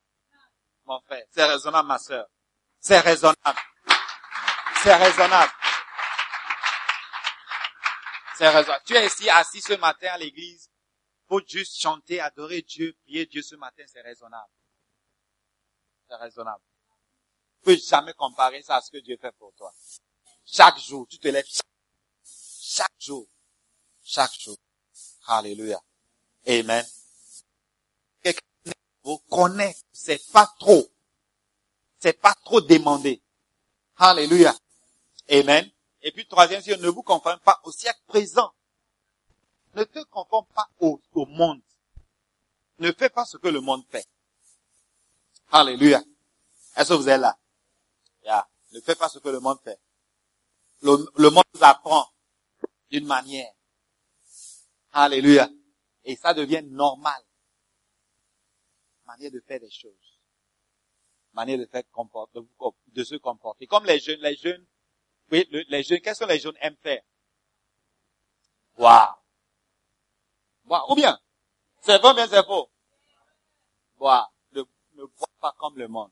Mon 0.85 0.99
frère, 1.01 1.23
c'est 1.29 1.45
raisonnable, 1.45 1.87
ma 1.87 1.99
soeur. 1.99 2.25
C'est 2.79 2.99
raisonnable. 2.99 3.59
C'est 4.81 4.95
raisonnable. 4.95 5.51
Tu 8.85 8.95
es 8.95 9.05
ici 9.05 9.29
assis 9.29 9.61
ce 9.61 9.73
matin 9.73 10.07
à 10.13 10.17
l'église 10.17 10.67
pour 11.27 11.41
juste 11.47 11.79
chanter, 11.79 12.19
adorer 12.19 12.63
Dieu, 12.63 12.97
prier 13.03 13.27
Dieu 13.27 13.43
ce 13.43 13.55
matin, 13.55 13.83
c'est 13.85 14.01
raisonnable. 14.01 14.51
C'est 16.09 16.15
raisonnable. 16.15 16.63
Tu 17.57 17.65
peux 17.65 17.77
jamais 17.77 18.13
comparer 18.13 18.63
ça 18.63 18.77
à 18.77 18.81
ce 18.81 18.89
que 18.89 18.97
Dieu 18.97 19.15
fait 19.21 19.31
pour 19.33 19.53
toi. 19.53 19.71
Chaque 20.43 20.79
jour, 20.79 21.07
tu 21.07 21.19
te 21.19 21.27
lèves 21.27 21.45
chaque, 21.45 21.67
chaque 22.23 22.99
jour. 22.99 23.27
Chaque 24.03 24.33
jour. 24.39 24.57
Alléluia. 25.27 25.79
Amen. 26.47 26.85
Quelqu'un 28.23 28.41
vous 29.03 29.19
connaît, 29.29 29.75
c'est 29.91 30.31
pas 30.31 30.51
trop. 30.59 30.91
C'est 31.99 32.19
pas 32.19 32.33
trop 32.43 32.59
demandé. 32.59 33.21
Alléluia. 33.97 34.55
Amen. 35.29 35.71
Et 36.03 36.11
puis 36.11 36.25
troisième, 36.27 36.61
ne 36.81 36.89
vous 36.89 37.03
conformez 37.03 37.39
pas 37.43 37.59
au 37.63 37.71
siècle 37.71 38.01
présent. 38.07 38.53
Ne 39.75 39.83
te 39.83 40.03
conforme 40.05 40.47
pas 40.47 40.69
au, 40.79 40.99
au 41.13 41.25
monde. 41.25 41.61
Ne 42.79 42.91
fais 42.91 43.09
pas 43.09 43.25
ce 43.25 43.37
que 43.37 43.47
le 43.47 43.61
monde 43.61 43.85
fait. 43.89 44.07
Alléluia. 45.51 46.03
Est-ce 46.75 46.89
que 46.89 46.93
vous 46.95 47.09
êtes 47.09 47.21
là? 47.21 47.37
Yeah. 48.23 48.47
Ne 48.71 48.81
fais 48.81 48.95
pas 48.95 49.09
ce 49.09 49.19
que 49.19 49.29
le 49.29 49.39
monde 49.39 49.59
fait. 49.63 49.79
Le, 50.81 50.97
le 51.15 51.29
monde 51.29 51.43
nous 51.53 51.63
apprend 51.63 52.09
d'une 52.89 53.05
manière. 53.05 53.51
Alléluia. 54.91 55.49
Et 56.03 56.15
ça 56.15 56.33
devient 56.33 56.63
normal. 56.63 57.21
Manière 59.05 59.31
de 59.31 59.41
faire 59.41 59.59
des 59.59 59.69
choses. 59.69 60.19
Manière 61.33 61.59
de 61.59 61.65
faire 61.65 61.83
comporter, 61.91 62.39
de 62.87 63.03
se 63.03 63.15
comporter. 63.15 63.67
Comme 63.67 63.85
les 63.85 63.99
jeunes, 63.99 64.19
les 64.21 64.35
jeunes, 64.35 64.65
oui, 65.31 65.47
le- 65.51 65.63
les 65.69 65.83
jeunes, 65.83 66.01
qu'est-ce 66.01 66.19
que 66.23 66.29
les 66.29 66.39
jeunes 66.39 66.57
aiment 66.61 66.77
faire? 66.77 67.01
Boire. 68.77 69.23
Boire. 70.65 70.89
Ou 70.89 70.95
bien, 70.95 71.19
c'est 71.81 71.97
vrai 71.99 72.11
ou 72.11 72.13
bien 72.15 72.27
c'est 72.27 72.43
faux? 72.45 72.69
Boire. 73.97 74.31
Ne, 74.51 74.61
ne 74.93 75.05
bois 75.05 75.27
pas 75.39 75.53
comme 75.57 75.77
le 75.77 75.87
monde. 75.87 76.11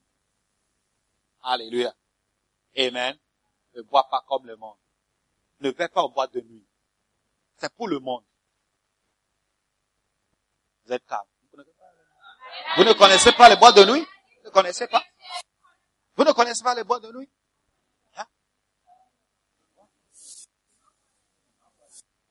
Alléluia. 1.44 1.94
Amen. 2.78 3.18
Ne 3.76 3.82
bois 3.84 4.08
pas 4.10 4.24
comme 4.28 4.46
le 4.46 4.56
monde. 4.56 4.78
Ne 5.62 5.70
vais 5.72 5.88
pas 5.90 6.04
au 6.04 6.10
bois 6.10 6.28
de 6.28 6.42
nuit. 6.42 6.66
C'est 7.58 7.74
pour 7.74 7.88
le 7.88 8.00
monde. 8.00 8.24
Vous 10.86 10.94
êtes 10.94 11.06
calme. 11.06 11.22
Vous 12.78 12.84
ne 12.84 12.94
connaissez 12.94 13.32
pas 13.34 13.50
les 13.50 13.56
bois 13.58 13.72
de 13.72 13.84
nuit? 13.86 14.06
Vous 14.44 14.46
ne 14.46 14.50
connaissez 14.50 14.88
pas? 14.88 15.04
Vous 16.16 16.24
ne 16.24 16.32
connaissez 16.32 16.64
pas 16.64 16.74
les 16.76 16.84
bois 16.84 17.00
de 17.00 17.12
nuit? 17.12 17.30
Hein? 18.16 18.26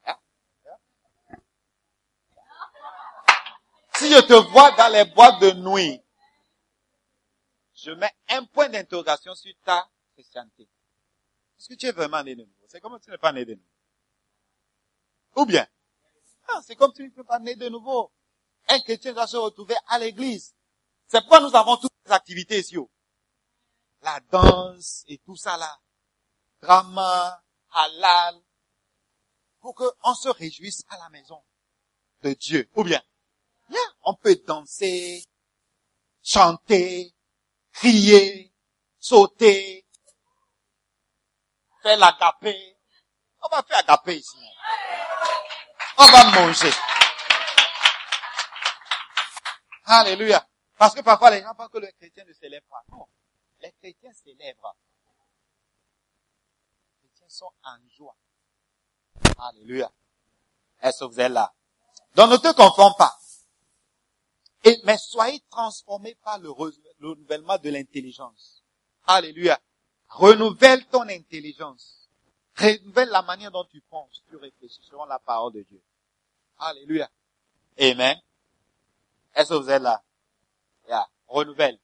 Hein? 0.07 0.17
Hein? 3.98 3.98
Je 4.09 4.21
te 4.23 4.33
vois 4.33 4.71
dans 4.73 4.91
les 4.91 5.05
boîtes 5.05 5.39
de 5.41 5.51
nuit, 5.53 6.03
je 7.75 7.91
mets 7.91 8.13
un 8.31 8.45
point 8.47 8.71
d'interrogation 8.71 9.35
sur 9.35 9.53
ta 9.65 9.87
chrétienté. 10.15 10.63
Est-ce 11.59 11.69
que 11.69 11.75
tu 11.75 11.87
es 11.87 11.93
vraiment 11.93 12.23
né 12.23 12.35
de 12.35 12.43
nouveau? 12.43 12.65
C'est 12.69 12.81
comme 12.81 12.97
si 12.99 13.05
tu 13.05 13.11
n'es 13.11 13.19
pas 13.19 13.33
né 13.33 13.45
de 13.45 13.55
nouveau. 13.55 13.69
Ou 15.37 15.45
bien, 15.45 15.67
ah, 16.49 16.61
c'est 16.65 16.75
comme 16.75 16.91
si 16.93 17.03
tu 17.03 17.05
ne 17.05 17.11
peux 17.11 17.25
pas 17.25 17.39
né 17.39 17.55
de 17.55 17.69
nouveau. 17.69 18.11
Un 18.69 18.81
chrétien 18.81 19.13
doit 19.13 19.27
se 19.27 19.37
retrouver 19.37 19.77
à 19.89 19.99
l'église. 19.99 20.55
C'est 21.07 21.21
pourquoi 21.21 21.41
nous 21.41 21.55
avons 21.55 21.77
toutes 21.77 21.93
les 22.07 22.13
activités 22.13 22.61
ici. 22.61 22.77
La 24.01 24.21
danse 24.21 25.05
et 25.07 25.19
tout 25.19 25.37
ça 25.37 25.59
là. 25.59 25.79
Drama, 26.63 27.43
halal. 27.73 28.41
Pour 29.61 29.75
qu'on 29.75 30.15
se 30.15 30.31
réjouisse 30.31 30.83
à 30.89 30.97
la 30.97 31.11
maison 31.11 31.43
de 32.23 32.33
Dieu. 32.33 32.71
Ou 32.75 32.85
bien, 32.85 33.03
on 34.03 34.15
peut 34.15 34.37
danser, 34.47 35.25
chanter, 36.23 37.15
crier, 37.73 38.53
sauter, 38.99 39.87
faire 41.83 41.99
l'agapé. 41.99 42.77
On 43.43 43.49
va 43.49 43.63
faire 43.63 43.79
agapé 43.79 44.17
ici. 44.17 44.39
On 45.99 46.07
va 46.07 46.25
manger. 46.31 46.71
Alléluia. 49.85 50.47
Parce 50.77 50.95
que 50.95 51.01
parfois 51.01 51.31
les 51.31 51.43
gens 51.43 51.55
pensent 51.55 51.71
que 51.71 51.79
les 51.79 51.93
chrétiens 51.93 52.25
ne 52.25 52.33
célèbrent 52.33 52.69
pas. 52.69 52.85
Non. 52.91 53.07
Les 53.61 53.73
chrétiens 53.73 54.13
célèbrent. 54.13 54.77
Les 57.03 57.09
chrétiens 57.09 57.29
sont 57.29 57.53
en 57.63 57.79
joie. 57.97 58.17
Alléluia. 59.39 59.91
Est-ce 60.81 61.01
que 61.01 61.05
vous 61.05 61.21
êtes 61.21 61.33
là? 61.33 61.53
Donc 62.15 62.31
ne 62.31 62.37
te 62.37 62.53
confonds 62.55 62.95
pas. 62.95 63.19
Mais 64.85 64.99
soyez 64.99 65.41
transformés 65.51 66.15
par 66.23 66.39
le, 66.39 66.49
re- 66.51 66.77
le 66.99 67.09
renouvellement 67.11 67.59
de 67.59 67.71
l'intelligence. 67.71 68.63
Alléluia. 69.07 69.59
Renouvelle 70.09 70.87
ton 70.87 71.09
intelligence. 71.09 72.09
Renouvelle 72.57 73.11
la 73.11 73.23
manière 73.23 73.51
dont 73.51 73.65
tu 73.65 73.81
penses, 73.83 74.23
tu 74.29 74.37
réfléchis 74.37 74.81
selon 74.89 75.05
la 75.05 75.19
parole 75.19 75.53
de 75.53 75.63
Dieu. 75.63 75.81
Alléluia. 76.59 77.09
Amen. 77.81 78.21
Est-ce 79.35 79.51
que 79.51 79.55
vous 79.55 79.71
êtes 79.71 79.83
là? 79.83 80.03
Renouvelle. 81.29 81.79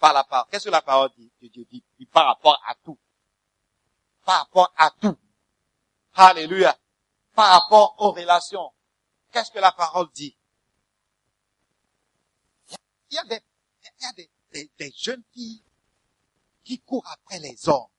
Par 0.00 0.12
la 0.14 0.24
parole. 0.24 0.48
Qu'est-ce 0.50 0.64
que 0.64 0.70
la 0.70 0.82
parole 0.82 1.10
de 1.40 1.48
Dieu 1.48 1.64
dit 1.70 1.84
par 2.10 2.26
rapport 2.26 2.60
à 2.66 2.74
tout? 2.74 2.98
Par 4.24 4.38
rapport 4.40 4.72
à 4.76 4.90
tout. 4.90 5.16
Alléluia. 6.14 6.76
Par 7.34 7.60
rapport 7.60 7.94
aux 7.98 8.10
relations. 8.12 8.72
Qu'est-ce 9.30 9.50
que 9.50 9.58
la 9.58 9.72
parole 9.72 10.08
dit? 10.12 10.36
Il 13.12 13.16
y 13.16 13.18
a 13.18 13.24
des, 13.24 13.44
il 13.82 14.02
y 14.02 14.06
a 14.06 14.12
des, 14.14 14.70
des, 14.78 14.90
jeunes 14.96 15.22
filles 15.34 15.62
qui 16.64 16.80
courent 16.80 17.06
après 17.06 17.38
les 17.40 17.68
hommes. 17.68 17.90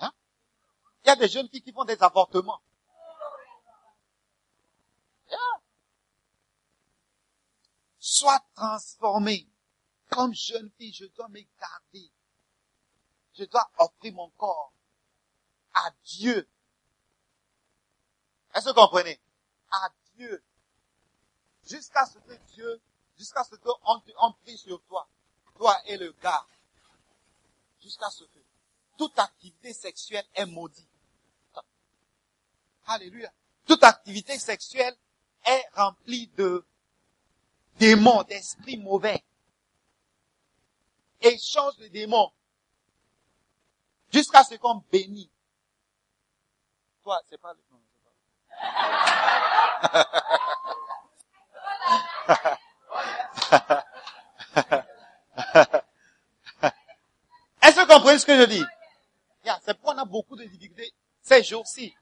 Hein? 0.00 0.12
Il 1.04 1.06
y 1.06 1.10
a 1.10 1.14
des 1.14 1.28
jeunes 1.28 1.48
filles 1.48 1.62
qui 1.62 1.70
font 1.70 1.84
des 1.84 2.02
avortements. 2.02 2.60
Sois 8.00 8.40
transformé. 8.54 9.48
Comme 10.08 10.34
jeune 10.34 10.72
fille, 10.76 10.92
je 10.92 11.04
dois 11.04 11.28
me 11.28 11.40
garder. 11.60 12.10
Je 13.34 13.44
dois 13.44 13.70
offrir 13.78 14.12
mon 14.12 14.30
corps 14.30 14.72
à 15.72 15.92
Dieu. 16.02 16.48
Est-ce 18.56 18.64
que 18.64 18.70
vous 18.70 18.74
comprenez? 18.74 19.20
À 19.70 19.90
Dieu. 20.16 20.42
Jusqu'à 21.68 22.06
ce 22.06 22.18
que 22.18 22.34
Dieu, 22.54 22.80
jusqu'à 23.18 23.44
ce 23.44 23.54
qu'on 23.56 23.74
on 23.84 24.32
prie 24.32 24.56
sur 24.56 24.80
toi, 24.84 25.06
toi 25.56 25.78
et 25.84 25.98
le 25.98 26.12
gars. 26.22 26.46
Jusqu'à 27.82 28.08
ce 28.08 28.24
que 28.24 28.38
toute 28.96 29.18
activité 29.18 29.74
sexuelle 29.74 30.24
est 30.34 30.46
maudite. 30.46 30.88
Alléluia. 32.86 33.30
Toute 33.66 33.84
activité 33.84 34.38
sexuelle 34.38 34.96
est 35.44 35.64
remplie 35.74 36.28
de 36.28 36.64
démons, 37.78 38.22
d'esprits 38.22 38.78
mauvais. 38.78 39.22
Échange 41.20 41.76
de 41.76 41.88
démons. 41.88 42.32
Jusqu'à 44.10 44.44
ce 44.44 44.54
qu'on 44.54 44.76
bénit. 44.90 45.30
Toi, 47.02 47.20
c'est 47.28 47.38
pas 47.38 47.52
le... 47.52 47.75
Est-ce 57.62 57.76
que 57.76 57.80
vous 57.80 57.86
comprenez 57.86 58.18
ce 58.18 58.26
que 58.26 58.36
je 58.38 58.44
dis? 58.46 58.64
Yeah, 59.44 59.58
c'est 59.64 59.74
pourquoi 59.74 59.94
on 59.94 59.98
a 59.98 60.04
beaucoup 60.04 60.36
de 60.36 60.44
difficultés 60.44 60.92
ces 61.22 61.42
jours-ci. 61.42 61.94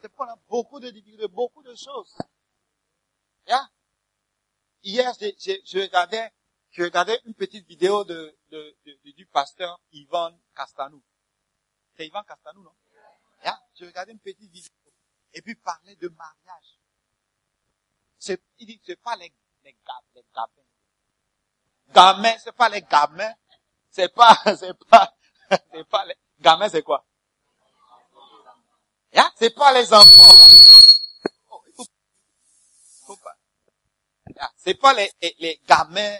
C'est 0.00 0.08
pourquoi 0.08 0.26
on 0.26 0.34
a 0.34 0.38
beaucoup 0.48 0.80
de 0.80 0.90
difficultés, 0.90 1.28
beaucoup 1.28 1.62
de 1.62 1.74
choses. 1.74 2.16
Yeah? 3.46 3.68
hier, 4.84 5.12
je 5.18 5.80
regardais, 5.80 6.32
je 6.70 6.82
regardais 6.82 7.20
une 7.24 7.34
petite 7.34 7.66
vidéo 7.66 8.04
du 8.04 9.26
pasteur 9.32 9.80
Ivan 9.92 10.38
Castanou. 10.54 11.02
C'est 11.96 12.06
Ivan 12.06 12.22
Castanou, 12.22 12.62
non? 12.62 12.72
Je 13.78 13.84
regardais 13.86 14.12
une 14.12 14.18
petite 14.18 14.50
vidéo. 14.50 14.72
Et 15.32 15.42
puis, 15.42 15.54
parlait 15.56 15.96
de 15.96 16.08
mariage. 16.08 16.78
C'est, 18.18 18.40
il 18.58 18.66
dit, 18.66 18.80
c'est 18.84 19.00
pas 19.00 19.16
les, 19.16 19.32
les 19.64 19.76
les 20.14 20.24
gamins. 20.34 20.48
Gamins, 21.88 22.38
c'est 22.38 22.52
pas 22.52 22.68
les 22.68 22.82
gamins. 22.82 23.34
C'est 23.90 24.12
pas, 24.12 24.36
c'est 24.58 24.78
pas, 24.88 25.14
c'est 25.72 25.88
pas 25.88 26.04
les, 26.06 26.16
gamins, 26.40 26.68
c'est 26.68 26.82
quoi? 26.82 27.04
Yeah, 29.12 29.30
c'est 29.36 29.54
pas 29.54 29.72
les 29.72 29.92
enfants. 29.92 30.34
Oh. 31.50 31.62
Yeah, 34.34 34.50
c'est 34.56 34.74
pas 34.74 34.94
les, 34.94 35.12
les, 35.20 35.36
les 35.38 35.60
gamins. 35.68 36.16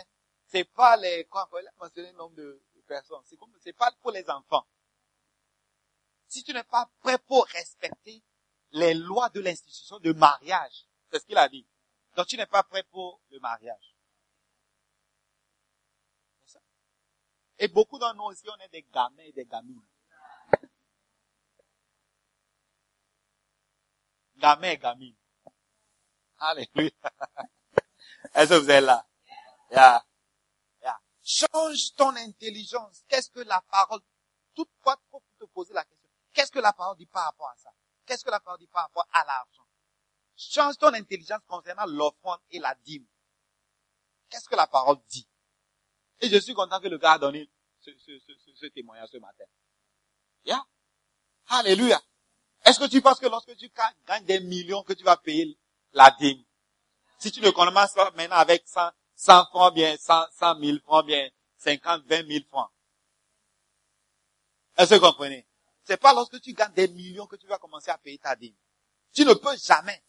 C'est 0.46 0.64
pas 0.64 0.96
les, 0.96 1.24
quoi, 1.24 1.48
il 1.60 1.66
a 1.66 1.88
le 1.96 2.12
nombre 2.12 2.36
de 2.36 2.62
de 2.74 2.80
personnes. 2.82 3.22
C'est 3.24 3.36
comme, 3.36 3.52
c'est 3.62 3.72
pas 3.72 3.92
pour 4.02 4.10
les 4.10 4.28
enfants. 4.28 4.66
Si 6.34 6.42
tu 6.42 6.52
n'es 6.52 6.64
pas 6.64 6.90
prêt 6.98 7.16
pour 7.18 7.46
respecter 7.46 8.20
les 8.72 8.92
lois 8.92 9.28
de 9.28 9.38
l'institution 9.38 10.00
de 10.00 10.12
mariage, 10.12 10.88
c'est 11.08 11.20
ce 11.20 11.26
qu'il 11.26 11.38
a 11.38 11.48
dit. 11.48 11.64
Donc 12.16 12.26
tu 12.26 12.36
n'es 12.36 12.46
pas 12.46 12.64
prêt 12.64 12.82
pour 12.90 13.20
le 13.30 13.38
mariage. 13.38 13.94
Ça. 16.44 16.58
Et 17.60 17.68
beaucoup 17.68 18.00
d'entre 18.00 18.16
nous 18.16 18.24
aussi, 18.24 18.42
on 18.50 18.60
est 18.64 18.68
des 18.68 18.82
gamins 18.82 19.22
et 19.22 19.30
des 19.30 19.44
gamines. 19.44 19.80
Gamins 24.34 24.70
et 24.70 24.78
gamines. 24.78 25.16
Alléluia. 26.38 26.90
Est-ce 28.34 28.50
que 28.50 28.58
vous 28.58 28.70
êtes 28.70 28.82
là? 28.82 30.04
Change 31.22 31.94
ton 31.94 32.16
intelligence. 32.16 33.04
Qu'est-ce 33.06 33.30
que 33.30 33.40
la 33.40 33.62
parole, 33.70 34.00
toute 34.52 34.70
fois, 34.82 35.00
faut 35.12 35.22
te 35.38 35.44
poser 35.44 35.72
la 35.72 35.84
question. 35.84 36.03
Qu'est-ce 36.34 36.50
que 36.52 36.58
la 36.58 36.72
parole 36.72 36.96
dit 36.98 37.06
par 37.06 37.24
rapport 37.24 37.48
à 37.48 37.56
ça? 37.56 37.70
Qu'est-ce 38.04 38.24
que 38.24 38.30
la 38.30 38.40
parole 38.40 38.58
dit 38.58 38.66
par 38.66 38.82
rapport 38.82 39.06
à 39.12 39.24
l'argent? 39.24 39.66
Change 40.36 40.76
ton 40.78 40.92
intelligence 40.92 41.40
concernant 41.46 41.86
l'offrande 41.86 42.40
et 42.50 42.58
la 42.58 42.74
dîme. 42.84 43.06
Qu'est-ce 44.28 44.48
que 44.48 44.56
la 44.56 44.66
parole 44.66 44.98
dit? 45.08 45.26
Et 46.20 46.28
je 46.28 46.36
suis 46.38 46.52
content 46.54 46.80
que 46.80 46.88
le 46.88 46.98
gars 46.98 47.12
a 47.12 47.18
donné 47.18 47.48
ce, 47.80 47.90
ce, 47.98 48.18
ce, 48.18 48.32
ce- 48.54 48.66
témoignage 48.66 49.10
ce 49.12 49.18
matin. 49.18 49.44
Yeah. 50.44 50.64
Alléluia. 51.48 52.00
Est-ce 52.64 52.80
que 52.80 52.88
tu 52.88 53.00
penses 53.00 53.20
que 53.20 53.26
lorsque 53.26 53.54
tu 53.56 53.68
ga- 53.68 53.92
gagnes 54.06 54.24
des 54.24 54.40
millions 54.40 54.82
que 54.82 54.92
tu 54.94 55.04
vas 55.04 55.16
payer 55.16 55.56
la 55.92 56.10
dîme? 56.18 56.42
Si 57.18 57.30
tu 57.30 57.40
ne 57.40 57.50
commences 57.50 57.92
pas 57.92 58.10
maintenant 58.12 58.36
avec 58.36 58.66
100, 58.66 58.90
100 59.14 59.44
francs 59.46 59.74
bien, 59.74 59.96
100, 59.96 60.26
100 60.32 60.58
000 60.60 60.78
francs 60.80 61.06
bien, 61.06 61.30
50, 61.58 62.02
20 62.06 62.26
000 62.26 62.44
francs. 62.48 62.70
Est-ce 64.76 64.90
que 64.90 64.94
vous 64.96 65.06
comprenez? 65.06 65.46
C'est 65.84 65.98
pas 65.98 66.14
lorsque 66.14 66.40
tu 66.40 66.52
gagnes 66.54 66.72
des 66.72 66.88
millions 66.88 67.26
que 67.26 67.36
tu 67.36 67.46
vas 67.46 67.58
commencer 67.58 67.90
à 67.90 67.98
payer 67.98 68.18
ta 68.18 68.34
dîme. 68.34 68.54
Tu 69.12 69.24
ne 69.24 69.34
peux 69.34 69.56
jamais. 69.56 70.02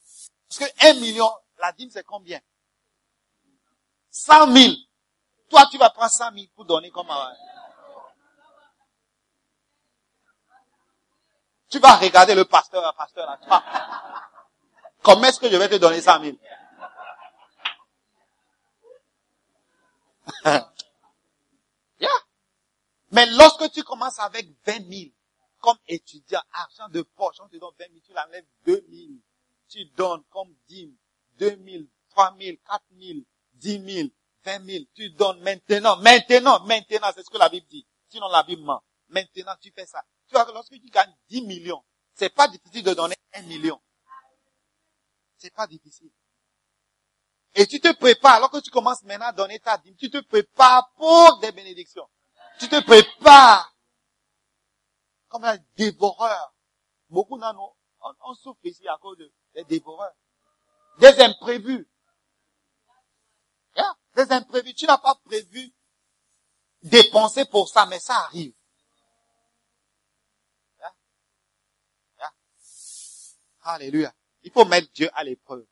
Parce 0.48 0.72
que 0.72 0.88
un 0.88 0.94
million, 1.00 1.30
la 1.60 1.72
dîme 1.74 1.90
c'est 1.92 2.06
combien? 2.06 2.40
100 4.10 4.54
000. 4.54 4.74
Toi, 5.50 5.68
tu 5.70 5.78
vas 5.78 5.90
prendre 5.90 6.12
100 6.12 6.32
000 6.32 6.46
pour 6.56 6.66
donner 6.66 6.90
comme 6.90 7.10
un... 7.10 7.36
Tu 11.70 11.80
vas 11.80 11.96
regarder 11.98 12.36
le 12.36 12.46
pasteur, 12.46 12.82
le 12.86 12.96
pasteur 12.98 13.26
là. 13.28 13.38
Toi, 13.46 13.64
Comment 15.04 15.26
est-ce 15.26 15.40
que 15.40 15.50
je 15.50 15.58
vais 15.58 15.68
te 15.68 15.76
donner 15.76 16.02
100 16.02 16.22
000? 16.22 16.38
Yeah. 21.98 22.10
Mais 23.12 23.26
lorsque 23.28 23.72
tu 23.72 23.84
commences 23.84 24.20
avec 24.20 24.48
20 24.66 24.90
000, 24.90 25.12
comme 25.66 25.78
étudiant, 25.88 26.44
argent 26.54 26.88
de 26.90 27.02
poche, 27.02 27.38
on 27.40 27.50
te 27.50 27.58
donne 27.58 27.74
20 27.80 27.86
000, 27.88 28.00
tu 28.06 28.14
l'enlèves 28.14 28.46
2 28.68 28.86
000. 28.88 29.14
Tu 29.68 29.86
donnes 29.98 30.24
comme 30.30 30.54
dîme 30.68 30.96
2 31.40 31.58
000, 31.66 31.84
3 32.12 32.36
000, 32.40 32.58
4 32.64 32.84
000, 33.00 33.20
10 33.54 33.94
000, 33.94 34.10
20 34.44 34.64
000. 34.64 34.84
Tu 34.94 35.10
donnes 35.10 35.40
maintenant, 35.42 35.98
maintenant, 35.98 36.64
maintenant, 36.66 37.12
c'est 37.16 37.24
ce 37.24 37.32
que 37.32 37.40
la 37.40 37.50
Bible 37.50 37.66
dit. 37.68 37.88
Sinon 38.10 38.28
la 38.28 38.44
Bible 38.44 38.62
ment. 38.62 38.84
Maintenant, 39.10 39.56
tu 39.60 39.72
fais 39.72 39.88
ça. 39.88 40.04
Tu 40.28 40.36
vois 40.36 40.46
que 40.46 40.52
lorsque 40.52 40.74
tu 40.74 40.88
gagnes 40.92 41.16
10 41.30 41.42
millions, 41.42 41.84
c'est 42.14 42.30
pas 42.30 42.48
difficile 42.48 42.84
de 42.84 42.94
donner 42.94 43.16
1 43.34 43.42
million. 43.44 43.82
C'est 45.38 45.54
pas 45.54 45.66
difficile. 45.66 46.12
Et 47.56 47.66
tu 47.66 47.80
te 47.80 47.92
prépares, 47.94 48.36
alors 48.36 48.52
que 48.52 48.60
tu 48.60 48.70
commences 48.70 49.02
maintenant 49.04 49.30
à 49.30 49.34
donner 49.34 49.60
ta 49.60 49.80
dîme, 49.80 49.96
tu 49.96 50.12
te 50.12 50.20
prépares 50.20 50.92
pour 50.96 51.40
des 51.40 51.52
bénédictions. 51.52 52.08
Tu 52.60 52.70
te 52.70 52.84
prépares 52.84 53.75
comme 55.36 55.44
un 55.44 55.58
dévoreur. 55.76 56.56
Beaucoup 57.10 57.38
d'entre 57.38 57.76
on, 58.22 58.34
souffre 58.36 58.60
ici 58.64 58.88
à 58.88 58.98
cause 58.98 59.18
de- 59.18 59.34
des 59.54 59.66
dévoreurs. 59.66 60.14
Des 61.00 61.20
imprévus. 61.20 61.90
Yeah, 63.76 63.98
Des 64.16 64.32
imprévus. 64.32 64.74
Tu 64.76 64.86
n'as 64.86 64.98
pas 64.98 65.16
prévu 65.26 65.74
dépenser 66.84 67.44
pour 67.44 67.68
ça, 67.68 67.86
mais 67.86 68.00
ça 68.00 68.16
arrive. 68.16 68.54
Yeah. 70.80 70.96
Yeah. 72.20 72.34
Alléluia. 73.64 74.16
Il 74.44 74.52
faut 74.54 74.64
mettre 74.64 74.90
Dieu 74.94 75.10
à 75.16 75.26
l'épreuve. 75.26 75.68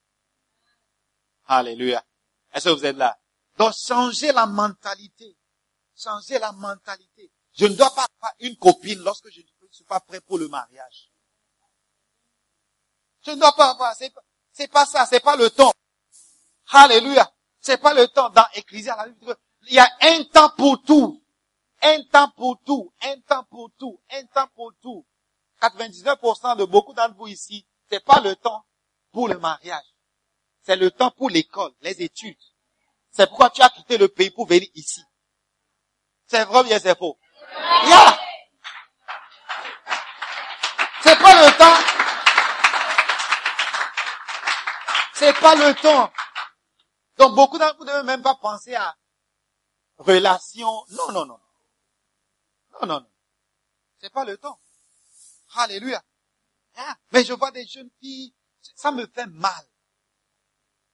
Alléluia. 1.46 2.04
Est-ce 2.52 2.68
que 2.68 2.74
vous 2.74 2.86
êtes 2.86 2.98
là? 2.98 3.18
Donc, 3.58 3.74
changer 3.74 4.34
la 4.34 4.46
mentalité. 4.46 5.38
Changer 5.96 6.38
la 6.38 6.52
mentalité. 6.52 7.32
Je 7.54 7.66
ne 7.66 7.76
dois 7.76 7.94
pas 7.94 8.08
avoir 8.18 8.34
une 8.40 8.58
copine 8.58 9.00
lorsque 9.00 9.30
je 9.30 9.42
ne 9.74 9.78
suis 9.78 9.86
pas 9.86 10.00
prêt 10.00 10.22
pour 10.22 10.38
le 10.38 10.48
mariage. 10.48 11.10
Je 13.26 13.32
ne 13.32 13.38
dois 13.38 13.54
pas 13.54 13.72
avoir, 13.72 13.96
c'est 13.96 14.14
c'est 14.52 14.68
pas 14.68 14.86
ça, 14.86 15.08
c'est 15.08 15.20
pas 15.20 15.36
le 15.36 15.50
temps. 15.50 15.74
Alléluia. 16.72 17.34
C'est 17.60 17.78
pas 17.78 17.94
le 17.94 18.08
temps. 18.08 18.30
Dans 18.30 18.46
que 18.54 18.76
il 18.76 19.74
y 19.74 19.80
a 19.80 19.90
un 20.02 20.24
temps 20.26 20.52
pour 20.56 20.82
tout. 20.84 21.24
Un 21.82 22.04
temps 22.04 22.30
pour 22.36 22.60
tout. 22.64 22.94
Un 23.02 23.20
temps 23.22 23.46
pour 23.46 23.72
tout. 23.80 24.00
Un 24.12 24.26
temps 24.26 24.48
pour 24.54 24.74
tout. 24.82 25.08
99% 25.62 26.58
de 26.58 26.66
beaucoup 26.66 26.94
d'entre 26.94 27.16
vous 27.16 27.28
ici, 27.28 27.66
c'est 27.90 28.04
pas 28.04 28.20
le 28.20 28.36
temps 28.36 28.66
pour 29.12 29.28
le 29.28 29.40
mariage. 29.40 29.86
C'est 30.62 30.76
le 30.76 30.92
temps 30.92 31.12
pour 31.12 31.30
l'école, 31.30 31.72
les 31.82 32.02
études. 32.02 32.38
C'est 33.12 33.28
pourquoi 33.28 33.50
tu 33.50 33.62
as 33.62 33.70
quitté 33.70 33.98
le 33.98 34.08
pays 34.08 34.30
pour 34.30 34.46
venir 34.46 34.68
ici. 34.76 35.02
C'est 36.28 36.44
vrai 36.44 36.62
ou 36.62 36.64
bien 36.64 36.80
c'est 36.80 36.98
faux? 36.98 37.18
Yeah. 37.86 38.20
C'est 41.02 41.20
pas 41.34 41.46
le 41.46 41.58
temps. 41.58 41.80
C'est 45.14 45.40
pas 45.40 45.56
le 45.56 45.74
temps. 45.82 46.12
Donc 47.18 47.36
beaucoup 47.36 47.58
d'entre 47.58 47.78
vous 47.78 47.86
ne 47.86 47.92
devez 47.92 48.04
même 48.04 48.22
pas 48.22 48.36
penser 48.36 48.76
à 48.76 48.96
relation. 49.98 50.86
Non, 50.90 51.12
non, 51.12 51.26
non. 51.26 51.40
Non, 52.74 52.88
non, 52.88 53.00
non. 53.00 53.12
C'est 54.00 54.12
pas 54.12 54.26
le 54.26 54.38
temps. 54.38 54.60
Alléluia. 55.56 56.04
Ah, 56.76 56.96
Mais 57.12 57.24
je 57.24 57.34
vois 57.34 57.52
des 57.52 57.66
jeunes 57.66 57.92
filles, 58.00 58.34
ça 58.76 58.92
me 58.92 59.06
fait 59.06 59.28
mal. 59.28 59.66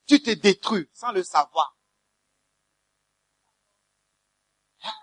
Tu 0.06 0.22
te 0.22 0.32
détruis 0.32 0.90
sans 0.94 1.12
le 1.12 1.24
savoir. 1.24 1.78
Ah. 4.84 4.94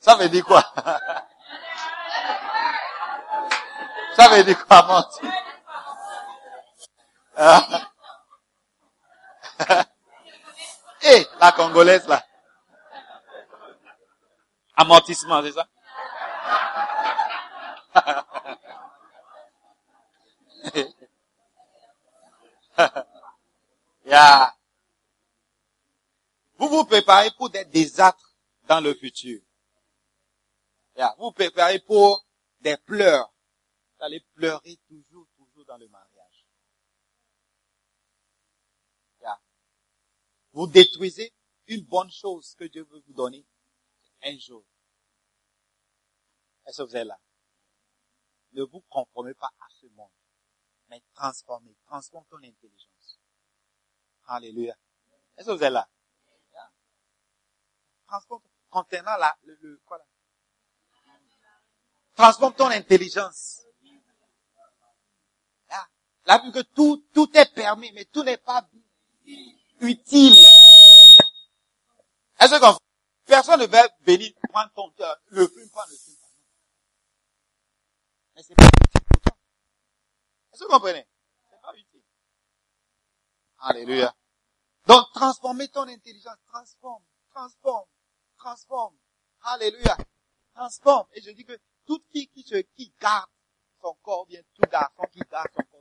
Ça 0.00 0.16
veut 0.16 0.28
dire 0.28 0.44
quoi? 0.44 0.64
Ça 4.16 4.28
veut 4.28 4.42
dire 4.44 4.66
quoi 4.66 4.82
mentir 4.82 5.30
Ah. 7.36 7.90
Eh, 11.08 11.24
la 11.38 11.52
Congolaise 11.52 12.08
là. 12.08 12.24
Amortissement, 14.74 15.40
c'est 15.42 15.52
ça? 15.52 15.68
Vous 26.58 26.68
vous 26.68 26.84
préparez 26.84 27.30
pour 27.32 27.50
des 27.50 27.64
désastres 27.66 28.34
dans 28.64 28.80
le 28.80 28.94
futur. 28.94 29.40
Vous 30.96 31.04
vous 31.18 31.32
préparez 31.32 31.78
pour 31.80 32.24
des 32.60 32.76
pleurs. 32.78 33.30
Vous 33.98 34.04
allez 34.04 34.20
pleurer 34.34 34.78
toujours, 34.88 35.26
toujours 35.36 35.64
dans 35.64 35.78
le 35.78 35.88
mariage. 35.88 36.46
Yeah. 39.20 39.40
Vous 40.52 40.66
détruisez 40.66 41.32
une 41.66 41.84
bonne 41.84 42.10
chose 42.10 42.54
que 42.54 42.64
Dieu 42.64 42.84
veut 42.84 43.02
vous 43.06 43.14
donner 43.14 43.46
un 44.22 44.38
jour. 44.38 44.64
Est-ce 46.66 46.82
que 46.82 46.88
vous 46.88 46.96
êtes 46.96 47.06
là? 47.06 47.18
Ne 48.52 48.62
vous 48.64 48.80
conformez 48.82 49.34
pas 49.34 49.52
à 49.60 49.66
ce 49.80 49.86
monde, 49.86 50.10
mais 50.88 51.02
transformez, 51.14 51.74
transforme 51.86 52.26
ton 52.26 52.38
intelligence. 52.38 53.20
Alléluia. 54.26 54.76
Est-ce 55.36 55.46
que 55.46 55.52
vous 55.52 55.62
êtes 55.62 55.72
là? 55.72 55.88
Transforme, 58.06 58.42
contenant 58.70 59.16
la, 59.16 59.36
le, 59.42 59.58
le, 59.60 59.80
quoi 59.84 59.98
là? 59.98 60.04
Transforme 62.14 62.54
ton 62.54 62.68
intelligence. 62.68 63.65
Là, 66.26 66.38
vu 66.44 66.52
que 66.52 66.62
tout, 66.62 67.04
tout 67.14 67.30
est 67.36 67.54
permis, 67.54 67.92
mais 67.92 68.04
tout 68.06 68.22
n'est 68.22 68.36
pas 68.36 68.68
utile. 69.80 70.34
Est-ce 72.38 72.58
que 72.58 72.78
personne 73.24 73.60
ne 73.60 73.66
va 73.66 73.88
venir 74.00 74.32
prendre 74.50 74.70
ton, 74.74 74.92
euh, 75.00 75.14
le 75.26 75.46
fume 75.48 75.70
pas, 75.70 75.84
le 75.88 75.96
pas. 75.96 76.26
Mais 78.34 78.42
c'est 78.42 78.54
pas 78.54 78.64
utile. 78.64 79.00
Est-ce 80.52 80.60
que 80.60 80.64
vous 80.64 80.72
comprenez? 80.72 81.06
C'est 81.50 81.60
pas 81.60 81.74
utile. 81.74 82.02
Alléluia. 83.58 84.14
Donc, 84.86 85.06
transformer 85.14 85.68
ton 85.68 85.88
intelligence. 85.88 86.36
Transforme, 86.48 87.04
transforme, 87.30 87.86
transforme. 88.36 88.96
Alléluia. 89.42 89.96
Transforme. 90.54 91.06
Et 91.12 91.22
je 91.22 91.30
dis 91.30 91.44
que 91.44 91.58
fille 92.12 92.28
qui 92.28 92.42
se, 92.42 92.56
qui 92.56 92.92
garde 93.00 93.30
son 93.80 93.94
corps, 94.02 94.26
bien 94.26 94.40
tout 94.54 94.68
garçon 94.70 95.02
qui 95.12 95.20
garde 95.30 95.48
son 95.54 95.62
corps, 95.62 95.75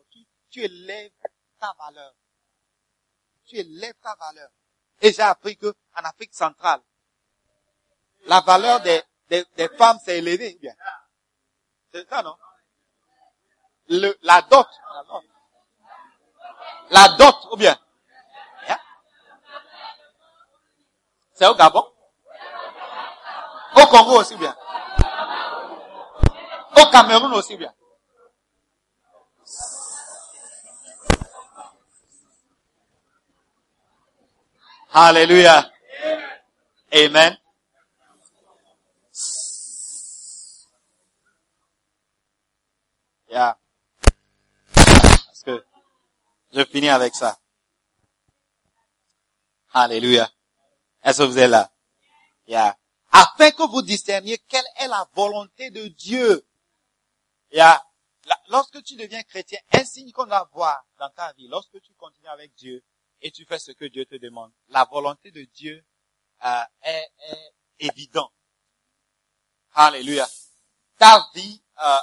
tu, 0.56 0.64
élèves 0.64 1.12
ta 1.60 1.76
valeur. 1.78 2.14
Tu 3.46 3.58
élèves 3.58 3.96
ta 4.02 4.16
valeur. 4.16 4.50
Et 5.02 5.12
j'ai 5.12 5.22
appris 5.22 5.58
que, 5.58 5.68
en 5.68 6.04
Afrique 6.04 6.34
centrale, 6.34 6.82
la 8.26 8.40
valeur 8.40 8.80
des, 8.80 9.04
des, 9.30 9.46
des 9.58 9.68
femmes 9.70 10.00
s'est 10.00 10.20
élevée, 10.20 10.58
bien. 10.62 10.74
C'est 11.94 12.08
ça, 12.08 12.24
non? 12.24 12.38
Le, 13.90 14.18
la 14.22 14.42
dot. 14.44 14.68
La 14.94 15.04
dot. 15.04 15.24
La 16.90 17.08
dot, 17.10 17.36
ou 17.52 17.58
bien? 17.58 17.78
Hein? 18.70 18.78
C'est 21.34 21.48
au 21.48 21.56
Gabon? 21.56 21.86
Au 23.76 23.86
Congo 23.88 24.22
aussi 24.22 24.38
bien? 24.38 24.56
Au 26.78 26.90
Cameroun 26.92 27.34
aussi 27.34 27.58
bien? 27.58 27.74
Alléluia. 34.98 35.70
Amen. 36.90 37.38
Yeah. 43.30 43.58
Parce 44.74 45.44
que 45.44 45.66
je 46.54 46.64
finis 46.64 46.88
avec 46.88 47.14
ça. 47.14 47.38
Alléluia. 49.74 50.32
Est-ce 51.04 51.18
que 51.18 51.24
vous 51.24 51.40
êtes 51.40 51.50
là? 51.50 51.70
Yeah. 52.48 52.78
Afin 53.12 53.52
que 53.52 53.64
vous 53.70 53.82
discerniez 53.82 54.38
quelle 54.48 54.64
est 54.78 54.88
la 54.88 55.06
volonté 55.14 55.72
de 55.72 55.88
Dieu. 55.90 56.48
Yeah. 57.52 57.84
Lorsque 58.48 58.82
tu 58.82 58.96
deviens 58.96 59.24
chrétien, 59.24 59.60
un 59.74 59.84
signe 59.84 60.14
qu'on 60.14 60.26
doit 60.26 60.50
voir 60.54 60.86
dans 61.00 61.10
ta 61.10 61.34
vie, 61.34 61.50
lorsque 61.50 61.82
tu 61.82 61.94
continues 61.96 62.30
avec 62.30 62.56
Dieu 62.56 62.82
et 63.26 63.32
tu 63.32 63.44
fais 63.44 63.58
ce 63.58 63.72
que 63.72 63.86
Dieu 63.86 64.06
te 64.06 64.14
demande, 64.18 64.54
la 64.68 64.86
volonté 64.86 65.32
de 65.32 65.42
Dieu 65.46 65.84
euh, 66.46 66.64
est, 66.84 67.12
est 67.28 67.54
évident. 67.80 68.32
Alléluia. 69.74 70.30
Ta 71.00 71.28
vie 71.34 71.60
euh, 71.84 71.98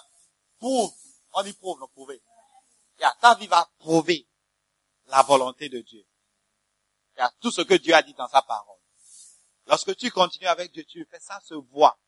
prouve, 0.58 0.92
on 1.34 1.44
dit 1.44 1.52
prouve, 1.52 1.78
non 1.78 1.86
prouver. 1.86 2.20
Ta 3.20 3.36
vie 3.36 3.46
va 3.46 3.70
prouver 3.78 4.28
la 5.06 5.22
volonté 5.22 5.68
de 5.68 5.80
Dieu. 5.80 6.04
Tout 7.38 7.52
ce 7.52 7.60
que 7.60 7.74
Dieu 7.74 7.94
a 7.94 8.02
dit 8.02 8.14
dans 8.14 8.28
sa 8.28 8.42
parole. 8.42 8.80
Lorsque 9.68 9.94
tu 9.94 10.10
continues 10.10 10.48
avec 10.48 10.72
Dieu, 10.72 10.82
tu 10.82 11.06
fais 11.08 11.20
ça 11.20 11.38
se 11.44 11.54
voit. 11.54 12.00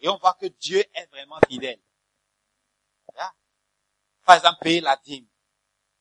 Et 0.00 0.10
on 0.10 0.18
voit 0.18 0.34
que 0.34 0.44
Dieu 0.46 0.84
est 0.92 1.06
vraiment 1.06 1.38
fidèle. 1.48 1.80
Par 4.26 4.36
exemple, 4.36 4.58
payer 4.60 4.82
la 4.82 4.98
dîme. 4.98 5.26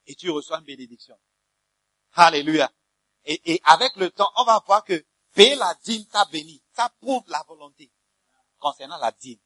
Et 0.06 0.16
tu 0.16 0.30
reçois 0.30 0.60
une 0.60 0.66
bénédiction. 0.66 1.18
Alléluia. 2.18 2.72
Et, 3.26 3.54
et 3.54 3.62
avec 3.66 3.96
le 3.96 4.10
temps, 4.10 4.32
on 4.38 4.44
va 4.44 4.64
voir 4.66 4.84
que 4.84 5.06
payer 5.34 5.56
la 5.56 5.76
dîme 5.84 6.06
t'a 6.08 6.26
béni. 6.26 6.64
Ça 6.74 6.90
prouve 7.00 7.24
la 7.28 7.44
volonté 7.48 7.92
concernant 8.58 8.98
la 8.98 9.12
dîme. 9.12 9.40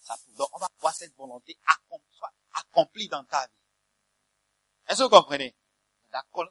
Ça 0.00 0.16
prouve. 0.16 0.36
Donc, 0.36 0.48
on 0.52 0.58
va 0.58 0.68
voir 0.80 0.92
cette 0.92 1.14
volonté 1.14 1.56
accomplie, 2.52 3.08
dans 3.08 3.24
ta 3.24 3.46
vie. 3.46 3.52
Est-ce 4.88 4.98
que 4.98 5.02
vous 5.04 5.10
comprenez? 5.10 5.54
D'accord. 6.10 6.48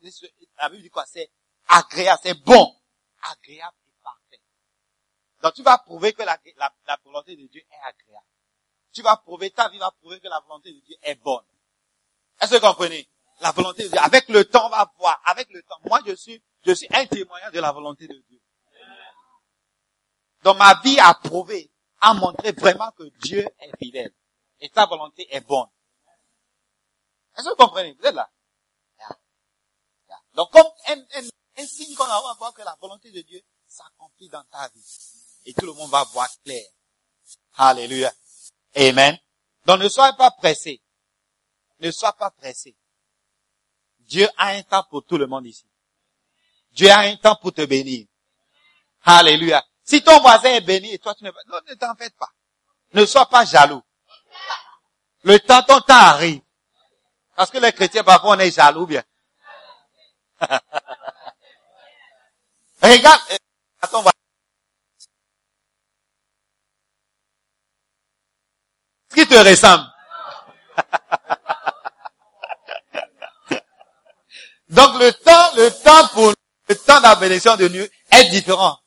La 0.57 0.69
Bible 0.69 0.81
dit 0.81 0.89
quoi? 0.89 1.05
C'est 1.05 1.29
agréable, 1.67 2.21
c'est 2.23 2.39
bon. 2.41 2.79
Agréable 3.21 3.77
et 3.87 3.93
parfait. 4.01 4.41
Donc 5.41 5.53
tu 5.53 5.63
vas 5.63 5.77
prouver 5.77 6.13
que 6.13 6.23
la, 6.23 6.39
la, 6.55 6.73
la 6.85 6.99
volonté 7.03 7.35
de 7.35 7.47
Dieu 7.47 7.61
est 7.61 7.85
agréable. 7.85 8.27
Tu 8.93 9.01
vas 9.01 9.17
prouver, 9.17 9.51
ta 9.51 9.69
vie 9.69 9.77
va 9.77 9.91
prouver 9.91 10.19
que 10.19 10.27
la 10.27 10.39
volonté 10.41 10.71
de 10.73 10.79
Dieu 10.79 10.95
est 11.01 11.15
bonne. 11.15 11.45
Est-ce 12.41 12.51
que 12.51 12.55
vous 12.55 12.67
comprenez? 12.67 13.09
La 13.41 13.51
volonté 13.51 13.83
de 13.83 13.89
Dieu. 13.89 13.99
Avec 13.99 14.29
le 14.29 14.45
temps, 14.45 14.67
on 14.67 14.69
va 14.69 14.91
voir. 14.97 15.21
Avec 15.25 15.49
le 15.49 15.61
temps. 15.63 15.77
Moi, 15.85 15.99
je 16.05 16.15
suis, 16.15 16.41
je 16.65 16.73
suis 16.73 16.87
un 16.91 17.05
témoignage 17.05 17.51
de 17.51 17.59
la 17.59 17.71
volonté 17.71 18.07
de 18.07 18.13
Dieu. 18.29 18.39
Donc 20.43 20.57
ma 20.57 20.73
vie 20.81 20.99
a 20.99 21.13
prouvé, 21.13 21.71
a 22.01 22.13
montré 22.13 22.51
vraiment 22.51 22.91
que 22.91 23.03
Dieu 23.19 23.47
est 23.59 23.77
fidèle. 23.77 24.13
Et 24.59 24.69
sa 24.73 24.85
volonté 24.85 25.25
est 25.33 25.41
bonne. 25.41 25.67
Est-ce 27.35 27.45
que 27.45 27.49
vous 27.49 27.55
comprenez? 27.55 27.93
Vous 27.93 28.05
êtes 28.05 28.15
là? 28.15 28.29
Donc 30.33 30.51
comme 30.51 30.67
un, 30.87 30.99
un, 30.99 31.27
un 31.57 31.65
signe 31.65 31.95
qu'on 31.95 32.05
va 32.05 32.19
voir 32.37 32.53
que 32.53 32.61
la 32.61 32.75
volonté 32.81 33.11
de 33.11 33.21
Dieu 33.21 33.41
s'accomplit 33.67 34.29
dans 34.29 34.43
ta 34.45 34.67
vie. 34.69 34.83
Et 35.45 35.53
tout 35.53 35.65
le 35.65 35.73
monde 35.73 35.89
va 35.89 36.03
voir 36.05 36.27
clair. 36.43 36.65
Alléluia. 37.55 38.11
Amen. 38.75 39.17
Donc 39.65 39.79
ne 39.79 39.89
sois 39.89 40.13
pas 40.13 40.31
pressé. 40.31 40.81
Ne 41.83 41.91
sois 41.91 42.13
pas 42.13 42.31
pressé. 42.31 42.75
Dieu 43.99 44.27
a 44.37 44.47
un 44.47 44.63
temps 44.63 44.85
pour 44.89 45.05
tout 45.05 45.17
le 45.17 45.27
monde 45.27 45.45
ici. 45.45 45.65
Dieu 46.71 46.89
a 46.89 46.99
un 46.99 47.17
temps 47.17 47.35
pour 47.35 47.53
te 47.53 47.65
bénir. 47.65 48.07
Alléluia. 49.03 49.61
Si 49.83 50.01
ton 50.01 50.19
voisin 50.21 50.49
est 50.51 50.61
béni 50.61 50.93
et 50.93 50.99
toi 50.99 51.13
tu 51.13 51.25
ne 51.25 51.29
non, 51.29 51.59
ne 51.67 51.73
t'en 51.75 51.93
fais 51.95 52.09
pas. 52.11 52.31
Ne 52.93 53.05
sois 53.05 53.27
pas 53.27 53.43
jaloux. 53.43 53.83
Le 55.23 55.37
temps, 55.39 55.61
ton 55.63 55.81
temps 55.81 55.93
arrive. 55.93 56.41
Parce 57.35 57.51
que 57.51 57.57
les 57.57 57.73
chrétiens, 57.73 58.03
parfois, 58.03 58.35
on 58.35 58.39
est 58.39 58.51
jaloux 58.51 58.85
bien. 58.85 59.03
Regarde, 62.81 63.21
euh. 63.31 63.37
Ce 69.09 69.15
qui 69.15 69.27
te 69.27 69.35
ressemble. 69.35 69.92
Donc 74.73 74.99
le 74.99 75.13
temps, 75.13 75.55
le 75.55 75.69
temps 75.69 76.07
pour, 76.13 76.33
le 76.67 76.75
temps 76.75 76.97
de 76.97 77.03
la 77.03 77.15
bénédiction 77.15 77.55
de 77.55 77.67
Dieu 77.67 77.91
est 78.11 78.29
différent. 78.29 78.79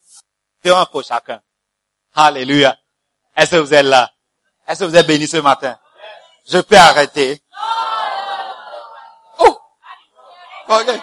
Différent 0.62 0.86
pour 0.86 1.04
chacun. 1.04 1.40
Alléluia. 2.14 2.76
Est-ce 3.36 3.52
que 3.52 3.56
vous 3.56 3.72
êtes 3.72 3.84
là? 3.84 4.10
Est-ce 4.66 4.80
que 4.80 4.84
vous 4.86 4.96
êtes 4.96 5.06
bénis 5.06 5.28
ce 5.28 5.36
matin? 5.36 5.78
Je 6.48 6.58
peux 6.58 6.76
arrêter. 6.76 7.40
Oh! 9.38 9.58
Ok. 10.68 11.00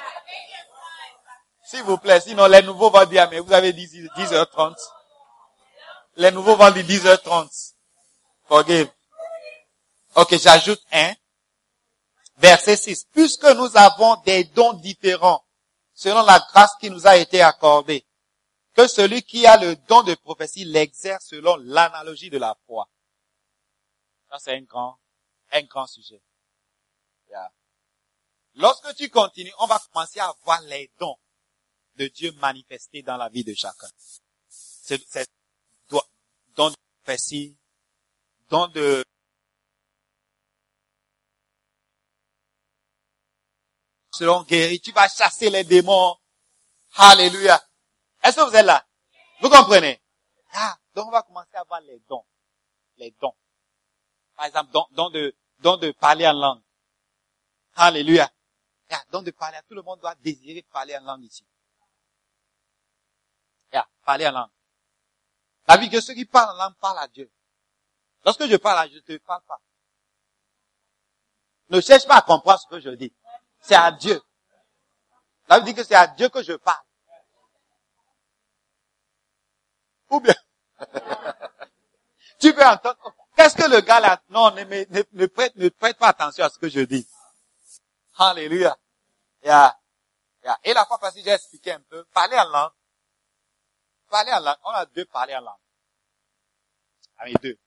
S'il 1.65 1.83
vous 1.83 1.97
plaît, 1.97 2.19
sinon 2.19 2.47
les 2.47 2.61
nouveaux 2.61 2.89
vont 2.89 3.05
dire, 3.05 3.29
mais 3.31 3.39
vous 3.39 3.53
avez 3.53 3.71
dit 3.71 3.87
10h30. 3.87 4.75
Les 6.17 6.31
nouveaux 6.31 6.57
vont 6.57 6.71
dire 6.71 6.83
10h30. 6.83 7.73
Forgive. 8.49 8.89
Ok, 10.15 10.37
j'ajoute 10.37 10.81
un. 10.91 11.13
Verset 12.37 12.77
6. 12.77 13.05
Puisque 13.11 13.45
nous 13.45 13.77
avons 13.77 14.15
des 14.23 14.43
dons 14.45 14.73
différents, 14.73 15.45
selon 15.93 16.23
la 16.23 16.39
grâce 16.51 16.75
qui 16.79 16.89
nous 16.89 17.07
a 17.07 17.17
été 17.17 17.41
accordée, 17.41 18.05
que 18.73 18.87
celui 18.87 19.21
qui 19.21 19.45
a 19.45 19.57
le 19.57 19.75
don 19.87 20.01
de 20.03 20.15
prophétie 20.15 20.65
l'exerce 20.65 21.27
selon 21.27 21.55
l'analogie 21.57 22.29
de 22.29 22.39
la 22.39 22.57
foi. 22.65 22.89
Ça, 24.29 24.39
c'est 24.39 24.55
un 24.55 24.61
grand, 24.61 24.97
un 25.51 25.61
grand 25.63 25.87
sujet. 25.87 26.21
Lorsque 28.55 28.95
tu 28.95 29.09
continues, 29.09 29.53
on 29.59 29.65
va 29.65 29.79
commencer 29.91 30.19
à 30.19 30.31
voir 30.43 30.61
les 30.63 30.91
dons 30.99 31.17
de 31.95 32.07
Dieu 32.07 32.31
manifestés 32.33 33.01
dans 33.01 33.17
la 33.17 33.29
vie 33.29 33.43
de 33.43 33.53
chacun. 33.53 33.87
C'est, 34.47 35.01
c'est 35.07 35.27
don 36.55 36.69
de 36.69 36.75
prophétie, 37.03 37.57
don 38.49 38.67
de 38.67 39.03
seront 44.13 44.43
guéris. 44.43 44.79
Tu 44.79 44.91
vas 44.91 45.07
chasser 45.07 45.49
les 45.49 45.63
démons. 45.63 46.15
Alléluia. 46.95 47.61
Est-ce 48.23 48.37
que 48.37 48.49
vous 48.49 48.55
êtes 48.55 48.65
là? 48.65 48.85
Vous 49.41 49.49
comprenez? 49.49 50.01
Ah, 50.53 50.77
donc 50.93 51.07
on 51.07 51.11
va 51.11 51.23
commencer 51.23 51.55
à 51.55 51.63
voir 51.63 51.81
les 51.81 51.99
dons. 52.07 52.23
Les 52.97 53.11
dons. 53.19 53.35
Par 54.35 54.45
exemple, 54.45 54.71
don, 54.71 54.85
don 54.91 55.09
de, 55.09 55.35
don 55.59 55.77
de 55.77 55.91
parler 55.91 56.27
en 56.27 56.33
langue. 56.33 56.61
Alléluia. 57.75 58.31
Yeah, 58.89 59.03
donc 59.11 59.25
de 59.25 59.31
parler, 59.31 59.57
tout 59.67 59.73
le 59.73 59.81
monde 59.81 59.99
doit 59.99 60.15
désirer 60.15 60.61
parler 60.71 60.95
en 60.97 61.01
langue 61.01 61.23
ici. 61.23 61.45
Yeah, 63.71 63.87
parler 64.05 64.27
en 64.27 64.31
langue. 64.31 64.51
La 65.67 65.77
vie 65.77 65.89
que 65.89 65.99
ceux 66.01 66.13
qui 66.13 66.25
parlent 66.25 66.55
en 66.55 66.65
langue 66.65 66.75
parlent 66.75 66.99
à 66.99 67.07
Dieu. 67.07 67.31
Lorsque 68.25 68.45
je 68.45 68.55
parle 68.57 68.79
à 68.79 68.87
Dieu, 68.87 69.01
je 69.07 69.13
ne 69.13 69.17
te 69.17 69.23
parle 69.23 69.43
pas. 69.43 69.59
Ne 71.69 71.81
cherche 71.81 72.05
pas 72.05 72.17
à 72.17 72.21
comprendre 72.21 72.59
ce 72.59 72.67
que 72.67 72.79
je 72.79 72.89
dis. 72.89 73.13
C'est 73.63 73.75
à 73.75 73.91
Dieu. 73.91 74.21
Ça 75.47 75.57
veut 75.57 75.65
dire 75.65 75.75
que 75.75 75.83
c'est 75.83 75.95
à 75.95 76.07
Dieu 76.07 76.29
que 76.29 76.43
je 76.43 76.53
parle. 76.53 76.83
Ou 80.09 80.19
bien, 80.19 80.35
tu 82.39 82.53
peux 82.53 82.65
entendre, 82.65 82.97
qu'est-ce 83.35 83.55
que 83.55 83.69
le 83.69 83.81
gars 83.81 83.99
là, 83.99 84.21
non, 84.29 84.51
ne, 84.51 84.63
ne, 84.63 85.03
ne, 85.13 85.25
prête, 85.25 85.55
ne 85.55 85.69
prête 85.69 85.97
pas 85.97 86.09
attention 86.09 86.43
à 86.43 86.49
ce 86.49 86.59
que 86.59 86.69
je 86.69 86.81
dis. 86.81 87.07
Alléluia. 88.17 88.77
Yeah. 89.43 89.75
Yeah. 90.43 90.59
Et 90.63 90.73
la 90.73 90.85
fois 90.85 90.99
passée, 90.99 91.23
j'ai 91.23 91.31
expliqué 91.31 91.71
un 91.71 91.81
peu, 91.81 92.03
parler 92.13 92.37
en 92.37 92.49
langue. 92.49 92.71
Parler 94.09 94.33
en 94.33 94.39
langue, 94.41 94.57
on 94.65 94.69
a 94.71 94.85
deux 94.85 95.05
parler 95.05 95.35
en 95.35 95.41
langue. 95.41 95.59
Ah, 97.17 97.23
mais 97.25 97.33
deux. 97.41 97.57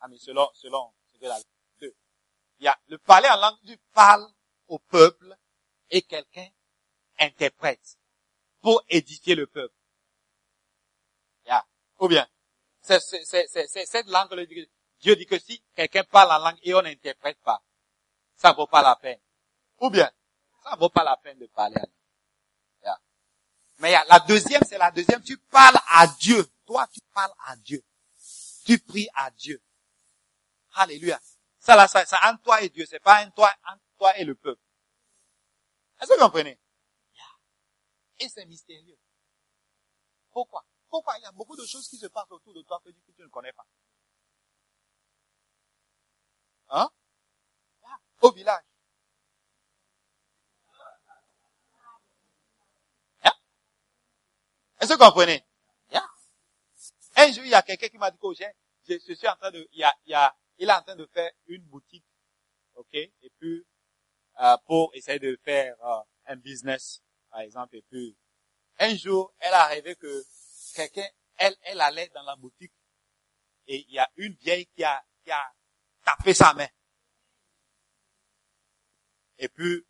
Ah, 0.00 0.08
mais 0.08 0.18
selon, 0.18 0.48
selon 0.54 0.92
deux. 1.20 1.94
Il 2.60 2.64
y 2.64 2.68
a 2.68 2.78
le 2.86 2.96
parler 2.98 3.28
en 3.28 3.36
langue, 3.36 3.58
tu 3.66 3.76
parles 3.92 4.26
au 4.70 4.78
peuple 4.78 5.36
et 5.90 6.00
quelqu'un 6.02 6.48
interprète 7.18 7.98
pour 8.62 8.82
édifier 8.88 9.34
le 9.34 9.46
peuple. 9.46 9.74
Yeah. 11.44 11.66
Ou 11.98 12.08
bien, 12.08 12.26
c'est, 12.80 13.00
cette 13.00 14.06
langue, 14.06 14.34
Dieu 15.00 15.16
dit 15.16 15.26
que 15.26 15.38
si 15.38 15.62
quelqu'un 15.74 16.04
parle 16.04 16.32
en 16.32 16.44
langue 16.44 16.58
et 16.62 16.72
on 16.74 16.82
n'interprète 16.82 17.38
pas, 17.40 17.62
ça 18.36 18.52
vaut 18.52 18.66
pas 18.66 18.82
la 18.82 18.96
peine. 18.96 19.20
Ou 19.80 19.90
bien, 19.90 20.10
ça 20.62 20.76
vaut 20.76 20.88
pas 20.88 21.04
la 21.04 21.16
peine 21.16 21.38
de 21.38 21.46
parler 21.46 21.76
en 21.76 21.80
langue. 21.80 21.90
Yeah. 22.84 23.00
Mais 23.78 23.92
la 24.08 24.20
deuxième, 24.20 24.62
c'est 24.68 24.78
la 24.78 24.92
deuxième, 24.92 25.22
tu 25.22 25.36
parles 25.36 25.78
à 25.88 26.06
Dieu. 26.06 26.46
Toi, 26.64 26.86
tu 26.92 27.00
parles 27.12 27.34
à 27.46 27.56
Dieu. 27.56 27.84
Tu 28.64 28.78
pries 28.78 29.08
à 29.14 29.30
Dieu. 29.32 29.60
Alléluia. 30.74 31.18
Ça 31.58 31.74
là, 31.74 31.88
ça, 31.88 32.06
ça 32.06 32.18
entre 32.24 32.42
toi 32.42 32.62
et 32.62 32.68
Dieu. 32.68 32.86
C'est 32.88 33.00
pas 33.00 33.20
entre 33.24 33.34
toi, 33.34 33.52
entre 33.68 33.82
toi 34.00 34.16
et 34.18 34.24
le 34.24 34.34
peuple. 34.34 34.62
Est-ce 36.00 36.08
que 36.08 36.14
vous 36.14 36.24
comprenez? 36.24 36.58
Et 38.18 38.28
c'est 38.30 38.46
mystérieux. 38.46 38.98
Pourquoi? 40.30 40.64
Pourquoi? 40.88 41.18
Il 41.18 41.22
y 41.22 41.26
a 41.26 41.32
beaucoup 41.32 41.56
de 41.56 41.66
choses 41.66 41.86
qui 41.86 41.98
se 41.98 42.06
passent 42.06 42.30
autour 42.30 42.54
de 42.54 42.62
toi 42.62 42.80
que 42.82 42.90
tu 42.90 43.22
ne 43.22 43.28
connais 43.28 43.52
pas. 43.52 43.66
Hein? 46.70 46.88
Au 48.22 48.32
village. 48.32 48.64
Est-ce 54.80 54.94
que 54.94 54.98
vous 54.98 55.04
comprenez? 55.04 55.44
Un 57.16 57.32
jour, 57.32 57.44
il 57.44 57.50
y 57.50 57.54
a 57.54 57.60
quelqu'un 57.60 57.88
qui 57.88 57.98
m'a 57.98 58.10
dit 58.10 58.18
que 58.18 58.32
je, 58.88 58.94
je 59.06 59.12
suis 59.12 59.28
en 59.28 59.36
train 59.36 59.50
de, 59.50 59.68
il 59.72 59.80
y 59.80 59.84
a, 59.84 59.94
il 60.06 60.10
y 60.12 60.14
a, 60.14 60.34
il 60.56 60.70
est 60.70 60.72
en 60.72 60.82
train 60.82 60.96
de 60.96 61.04
faire 61.06 61.30
une 61.48 61.62
boutique, 61.64 62.06
ok, 62.76 62.94
et 62.94 63.30
puis 63.38 63.66
pour 64.66 64.90
essayer 64.94 65.18
de 65.18 65.38
faire 65.44 65.76
euh, 65.84 66.00
un 66.26 66.36
business, 66.36 67.02
par 67.30 67.40
exemple, 67.40 67.76
et 67.76 67.82
puis 67.82 68.16
un 68.78 68.96
jour, 68.96 69.34
elle 69.38 69.52
a 69.52 69.66
rêvé 69.66 69.94
que 69.96 70.24
quelqu'un, 70.74 71.06
elle, 71.36 71.54
elle 71.62 71.80
allait 71.80 72.08
dans 72.14 72.22
la 72.22 72.36
boutique 72.36 72.72
et 73.66 73.84
il 73.86 73.92
y 73.92 73.98
a 73.98 74.10
une 74.16 74.34
vieille 74.34 74.66
qui 74.66 74.82
a, 74.82 75.04
qui 75.22 75.30
a 75.30 75.42
tapé 76.04 76.32
sa 76.32 76.54
main. 76.54 76.68
Et 79.38 79.48
puis, 79.48 79.86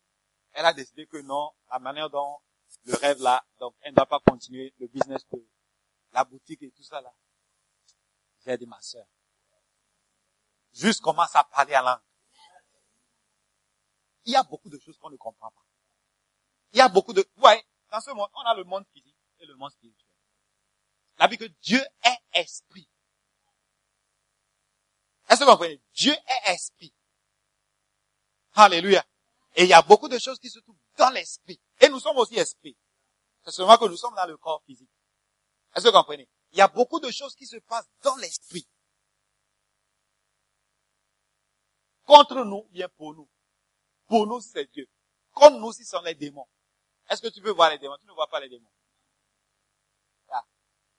elle 0.51 0.65
a 0.65 0.73
décidé 0.73 1.07
que 1.07 1.17
non, 1.17 1.51
la 1.69 1.79
manière 1.79 2.09
dont 2.09 2.39
le 2.85 2.95
rêve 2.95 3.21
là, 3.21 3.45
donc 3.59 3.75
elle 3.81 3.91
ne 3.91 3.95
doit 3.95 4.05
pas 4.05 4.19
continuer 4.19 4.73
le 4.79 4.87
business 4.87 5.25
de 5.31 5.45
la 6.11 6.23
boutique 6.23 6.61
et 6.63 6.71
tout 6.71 6.83
ça 6.83 6.99
là. 7.01 7.13
J'ai 8.45 8.57
dit 8.57 8.65
ma 8.65 8.81
soeur. 8.81 9.05
Juste 10.73 11.01
commence 11.01 11.35
à 11.35 11.43
parler 11.43 11.73
à 11.73 11.81
langue. 11.81 12.01
Il 14.25 14.33
y 14.33 14.35
a 14.35 14.43
beaucoup 14.43 14.69
de 14.69 14.79
choses 14.79 14.97
qu'on 14.97 15.09
ne 15.09 15.17
comprend 15.17 15.51
pas. 15.51 15.65
Il 16.73 16.77
y 16.77 16.81
a 16.81 16.89
beaucoup 16.89 17.13
de, 17.13 17.25
vous 17.35 17.47
dans 17.91 17.99
ce 17.99 18.11
monde, 18.11 18.29
on 18.33 18.41
a 18.41 18.55
le 18.55 18.63
monde 18.63 18.85
physique 18.93 19.15
et 19.39 19.45
le 19.45 19.55
monde 19.55 19.71
spirituel. 19.71 20.07
La 21.17 21.27
vie 21.27 21.37
que 21.37 21.45
Dieu 21.45 21.81
est 22.03 22.39
esprit. 22.39 22.87
Est-ce 25.29 25.39
que 25.39 25.45
vous 25.45 25.51
comprenez? 25.51 25.81
Dieu 25.93 26.13
est 26.13 26.53
esprit. 26.53 26.93
Alléluia. 28.53 29.05
Et 29.55 29.63
il 29.63 29.69
y 29.69 29.73
a 29.73 29.81
beaucoup 29.81 30.07
de 30.07 30.17
choses 30.17 30.39
qui 30.39 30.49
se 30.49 30.59
trouvent 30.59 30.77
dans 30.97 31.09
l'esprit. 31.09 31.59
Et 31.79 31.89
nous 31.89 31.99
sommes 31.99 32.17
aussi 32.17 32.35
esprit. 32.35 32.77
C'est 33.43 33.51
seulement 33.51 33.77
que 33.77 33.85
nous 33.85 33.97
sommes 33.97 34.15
dans 34.15 34.25
le 34.25 34.37
corps 34.37 34.63
physique. 34.65 34.89
Est-ce 35.75 35.85
que 35.85 35.89
vous 35.89 35.97
comprenez? 35.97 36.29
Il 36.51 36.57
y 36.57 36.61
a 36.61 36.67
beaucoup 36.67 36.99
de 36.99 37.09
choses 37.11 37.35
qui 37.35 37.45
se 37.45 37.57
passent 37.57 37.89
dans 38.01 38.15
l'esprit. 38.17 38.67
Contre 42.05 42.43
nous, 42.43 42.67
bien 42.71 42.89
pour 42.89 43.13
nous. 43.13 43.29
Pour 44.11 44.27
nous, 44.27 44.41
c'est 44.41 44.69
Dieu. 44.73 44.89
Contre 45.31 45.57
nous, 45.57 45.71
si 45.71 45.85
sont 45.85 46.01
les 46.01 46.15
démons. 46.15 46.45
Est-ce 47.09 47.21
que 47.21 47.29
tu 47.29 47.41
peux 47.41 47.51
voir 47.51 47.69
les 47.69 47.77
démons? 47.77 47.95
Tu 47.97 48.05
ne 48.05 48.11
vois 48.11 48.27
pas 48.27 48.41
les 48.41 48.49
démons. 48.49 48.69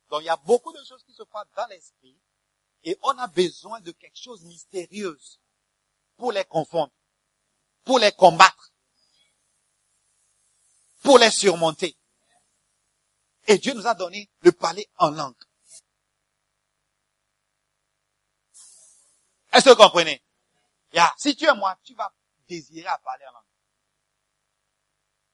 Donc 0.09 0.23
il 0.23 0.27
y 0.27 0.31
a 0.31 0.37
beaucoup 0.37 0.73
de 0.73 0.83
choses 0.85 1.03
qui 1.05 1.13
se 1.13 1.23
passent 1.23 1.51
dans 1.55 1.67
l'esprit 1.67 2.19
et 2.85 2.99
on 3.03 3.17
a 3.19 3.27
besoin 3.29 3.81
de 3.81 3.93
quelque 3.93 4.19
chose 4.19 4.43
de 4.43 4.47
mystérieuse 4.47 5.41
pour 6.17 6.33
les 6.33 6.45
confondre, 6.45 6.93
pour 7.85 7.99
les 7.99 8.13
combattre, 8.13 8.73
pour 11.03 11.19
les 11.19 11.31
surmonter. 11.31 11.97
Et 13.47 13.59
Dieu 13.59 13.75
nous 13.75 13.87
a 13.87 13.95
donné 13.95 14.31
le 14.41 14.53
parler 14.53 14.89
en 14.97 15.11
langue. 15.11 15.35
Est-ce 19.53 19.65
que 19.67 19.71
vous 19.71 19.77
comprenez? 19.77 20.23
Si 21.19 21.37
tu 21.37 21.45
es 21.45 21.55
moi, 21.55 21.79
tu 21.85 21.95
vas 21.95 22.13
désirer 22.53 22.89
à 22.89 22.99
parler 22.99 23.25
en 23.27 23.33
langue. 23.33 23.43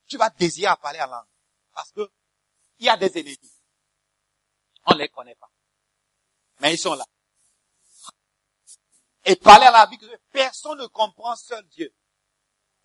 Tu 0.07 0.17
vas 0.17 0.31
désirer 0.31 0.69
à 0.69 0.77
parler 0.77 1.01
en 1.01 1.07
langue. 1.07 1.27
Parce 1.73 1.93
que 1.93 2.11
il 2.79 2.87
y 2.87 2.89
a 2.89 2.97
des 2.97 3.19
ennemis. 3.19 3.53
On 4.87 4.95
ne 4.95 4.99
les 4.99 5.09
connaît 5.09 5.35
pas. 5.35 5.51
Mais 6.61 6.75
ils 6.75 6.79
sont 6.79 6.95
là. 6.95 7.05
Et 9.25 9.37
parler 9.37 9.67
à 9.67 9.71
la 9.71 9.87
vie, 9.87 9.99
personne 10.31 10.79
ne 10.79 10.87
comprend 10.87 11.37
seul 11.37 11.67
Dieu. 11.69 11.93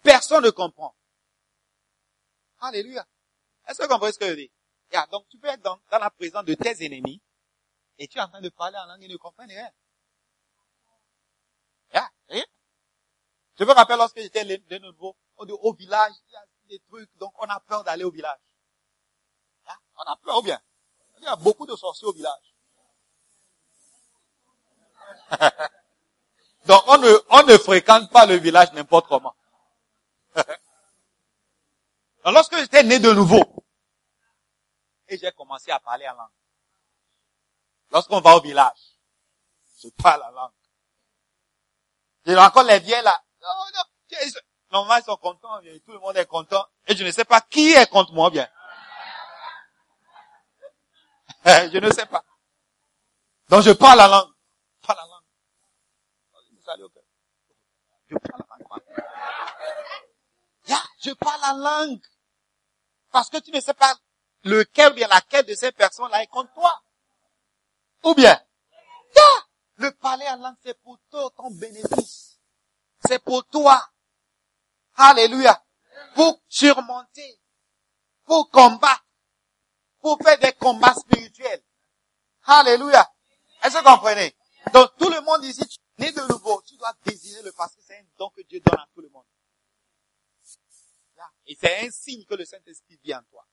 Personne 0.01 0.43
ne 0.43 0.49
comprend. 0.49 0.95
Alléluia. 2.59 3.07
Est-ce 3.67 3.77
que 3.77 3.83
vous 3.83 3.89
comprenez 3.89 4.13
ce 4.13 4.19
que 4.19 4.29
je 4.29 4.35
dis? 4.35 4.51
Yeah, 4.91 5.07
donc 5.07 5.27
tu 5.29 5.37
peux 5.37 5.47
être 5.47 5.61
dans, 5.61 5.79
la 5.91 6.09
présence 6.09 6.43
de 6.43 6.53
tes 6.55 6.85
ennemis 6.85 7.21
et 7.97 8.07
tu 8.07 8.17
es 8.17 8.21
en 8.21 8.27
train 8.27 8.41
de 8.41 8.49
parler 8.49 8.77
en 8.77 8.85
langue, 8.85 9.03
ils 9.03 9.11
ne 9.11 9.17
comprennent 9.17 9.49
rien. 9.49 9.71
Rien. 12.29 12.45
Je 13.59 13.63
me 13.65 13.71
rappelle 13.71 13.97
lorsque 13.97 14.19
j'étais 14.19 14.43
de 14.45 14.77
nouveau 14.79 15.15
au 15.37 15.73
village, 15.73 16.13
il 16.27 16.31
y 16.31 16.35
a 16.35 16.45
des 16.69 16.79
trucs, 16.79 17.09
donc 17.17 17.33
on 17.39 17.45
a 17.45 17.59
peur 17.59 17.83
d'aller 17.83 18.03
au 18.03 18.11
village. 18.11 18.39
Yeah, 19.65 19.77
on 19.97 20.11
a 20.11 20.17
peur 20.17 20.37
ou 20.39 20.41
bien? 20.41 20.59
Il 21.19 21.23
y 21.23 21.27
a 21.27 21.35
beaucoup 21.35 21.65
de 21.65 21.75
sorciers 21.75 22.07
au 22.07 22.13
village. 22.13 22.55
donc 26.65 26.81
on 26.87 26.97
ne, 26.97 27.09
on 27.29 27.59
fréquente 27.59 28.09
pas 28.09 28.25
le 28.25 28.35
village 28.35 28.73
n'importe 28.73 29.07
comment. 29.07 29.35
lorsque 32.25 32.57
j'étais 32.57 32.83
né 32.83 32.99
de 32.99 33.11
nouveau, 33.11 33.43
et 35.07 35.17
j'ai 35.17 35.31
commencé 35.31 35.71
à 35.71 35.79
parler 35.79 36.07
en 36.07 36.15
langue. 36.15 36.29
Lorsqu'on 37.91 38.21
va 38.21 38.35
au 38.35 38.41
village, 38.41 38.97
je 39.81 39.89
parle 39.89 40.23
en 40.23 40.31
langue. 40.31 40.51
J'ai 42.25 42.37
encore 42.37 42.63
les 42.63 42.79
vieilles 42.79 43.03
là. 43.03 43.21
Non, 43.43 43.49
non. 43.75 43.83
Normalement, 44.71 44.95
ils 45.01 45.05
sont 45.05 45.17
contents, 45.17 45.59
tout 45.85 45.91
le 45.91 45.99
monde 45.99 46.17
est 46.17 46.25
content. 46.25 46.65
Et 46.87 46.95
je 46.95 47.03
ne 47.03 47.11
sais 47.11 47.25
pas 47.25 47.41
qui 47.41 47.73
est 47.73 47.89
contre 47.89 48.13
moi 48.13 48.29
bien. 48.29 48.49
je 51.45 51.77
ne 51.77 51.91
sais 51.91 52.05
pas. 52.05 52.23
Donc 53.49 53.63
je 53.63 53.71
parle 53.71 53.97
la 53.97 54.07
langue. 54.07 54.31
Parle 54.81 54.99
la 54.99 55.05
langue. 55.05 55.23
Je 58.09 58.15
parle 58.15 58.45
la 58.49 58.65
langue. 58.65 58.81
Je 61.03 61.11
parle 61.11 61.41
la 61.41 61.53
langue. 61.53 62.01
Parce 63.11 63.29
que 63.29 63.37
tu 63.37 63.51
ne 63.51 63.59
sais 63.59 63.73
pas 63.73 63.93
lequel 64.43 64.93
bien 64.93 65.07
laquelle 65.07 65.45
de 65.45 65.53
ces 65.53 65.71
personnes-là 65.71 66.23
est 66.23 66.27
contre 66.27 66.53
toi. 66.53 66.81
Ou 68.03 68.15
bien, 68.15 68.41
le 69.75 69.91
parler 69.91 70.27
en 70.29 70.37
langue, 70.37 70.55
c'est 70.63 70.79
pour 70.81 70.97
toi 71.11 71.29
ton 71.35 71.51
bénéfice. 71.51 72.32
C'est 73.07 73.19
pour 73.19 73.45
toi. 73.45 73.81
Alléluia. 74.95 75.63
Pour 76.15 76.41
surmonter. 76.47 77.39
Pour 78.25 78.49
combattre. 78.49 79.05
Pour 79.99 80.17
faire 80.21 80.39
des 80.39 80.53
combats 80.53 80.93
spirituels. 80.93 81.63
Alléluia. 82.43 83.09
Est-ce 83.63 83.77
que 83.77 83.79
vous 83.79 83.95
comprenez? 83.95 84.35
Donc 84.73 84.95
tout 84.97 85.09
le 85.09 85.21
monde 85.21 85.43
ici, 85.43 85.65
tu 85.67 85.79
es 85.99 86.05
né 86.05 86.11
de 86.11 86.21
nouveau, 86.31 86.61
tu 86.61 86.75
dois 86.77 86.93
désirer 87.05 87.41
le 87.43 87.51
parce 87.51 87.75
c'est 87.79 87.97
un 87.97 88.03
don 88.17 88.29
que 88.29 88.41
Dieu 88.41 88.59
donne 88.59 88.79
à 88.79 88.87
tout 88.93 89.01
le 89.01 89.09
monde. 89.09 89.25
Et 91.45 91.57
c'est 91.59 91.85
un 91.85 91.91
signe 91.91 92.25
que 92.25 92.35
le 92.35 92.45
Saint-Esprit 92.45 92.99
vient 93.03 93.19
en 93.19 93.23
toi. 93.23 93.45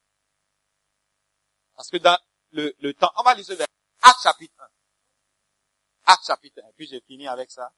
Parce 1.75 1.89
que 1.89 1.97
dans 1.97 2.19
le, 2.53 2.75
le 2.79 2.95
temps, 2.95 3.13
on 3.17 3.23
va 3.23 3.35
lire 3.35 3.45
ce 3.45 3.53
verset. 3.53 3.73
Acte 4.03 4.23
chapitre 4.23 4.55
1. 4.59 6.13
Acte 6.13 6.27
chapitre 6.27 6.61
1. 6.65 6.69
Et 6.69 6.73
puis 6.73 6.87
j'ai 6.87 7.01
fini 7.01 7.27
avec 7.27 7.51
ça. 7.51 7.73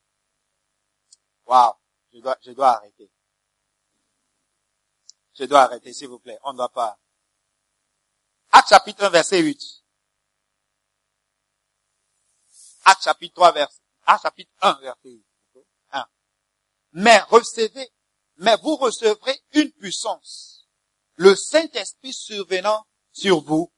Waouh. 1.52 1.74
Je 2.14 2.20
dois, 2.20 2.38
je 2.40 2.52
dois 2.52 2.70
arrêter. 2.76 3.10
Je 5.34 5.44
dois 5.44 5.64
arrêter, 5.64 5.92
s'il 5.92 6.08
vous 6.08 6.18
plaît. 6.18 6.38
On 6.44 6.52
ne 6.52 6.56
doit 6.56 6.72
pas. 6.72 6.98
Acte 8.52 8.70
chapitre 8.70 9.04
1, 9.04 9.10
verset 9.10 9.40
8. 9.40 9.60
Acte 12.84 13.04
chapitre 13.04 13.34
3, 13.34 13.52
verset, 13.52 13.80
Acte 14.06 14.22
chapitre 14.22 14.50
1, 14.62 14.72
verset 14.80 15.10
8. 15.10 15.26
1. 15.90 16.06
Mais 16.92 17.20
recevez, 17.20 17.92
mais 18.36 18.56
vous 18.62 18.76
recevrez 18.76 19.38
une 19.52 19.72
puissance. 19.72 20.66
Le 21.16 21.36
Saint-Esprit 21.36 22.14
survenant 22.14 22.86
sur 23.12 23.42
vous, 23.42 23.70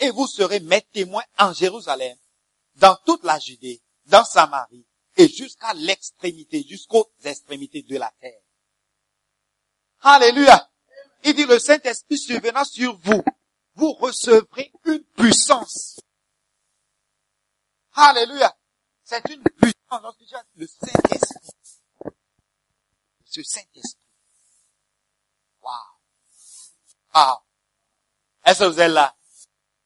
et 0.00 0.10
vous 0.10 0.26
serez 0.26 0.58
mes 0.58 0.82
témoins 0.82 1.24
en 1.38 1.52
Jérusalem, 1.52 2.18
dans 2.74 2.96
toute 3.06 3.22
la 3.22 3.38
Judée, 3.38 3.80
dans 4.06 4.24
Samarie, 4.24 4.84
et 5.20 5.28
jusqu'à 5.28 5.74
l'extrémité, 5.74 6.64
jusqu'aux 6.66 7.12
extrémités 7.24 7.82
de 7.82 7.98
la 7.98 8.10
terre. 8.20 8.40
Alléluia. 10.00 10.70
Il 11.24 11.34
dit 11.34 11.44
le 11.44 11.58
Saint-Esprit 11.58 12.18
survenant 12.18 12.64
sur 12.64 12.96
vous, 13.00 13.22
vous 13.74 13.92
recevrez 13.92 14.72
une 14.86 15.04
puissance. 15.04 16.00
Alléluia. 17.92 18.56
C'est 19.04 19.22
une 19.28 19.42
puissance 19.42 19.74
le 20.54 20.66
Saint-Esprit. 20.66 22.12
Ce 23.26 23.42
Saint-Esprit. 23.42 24.00
Waouh. 25.60 25.74
Waouh. 27.14 27.38
Est-ce 28.46 28.60
que 28.60 28.64
vous 28.64 28.80
êtes 28.80 28.90
là? 28.90 29.14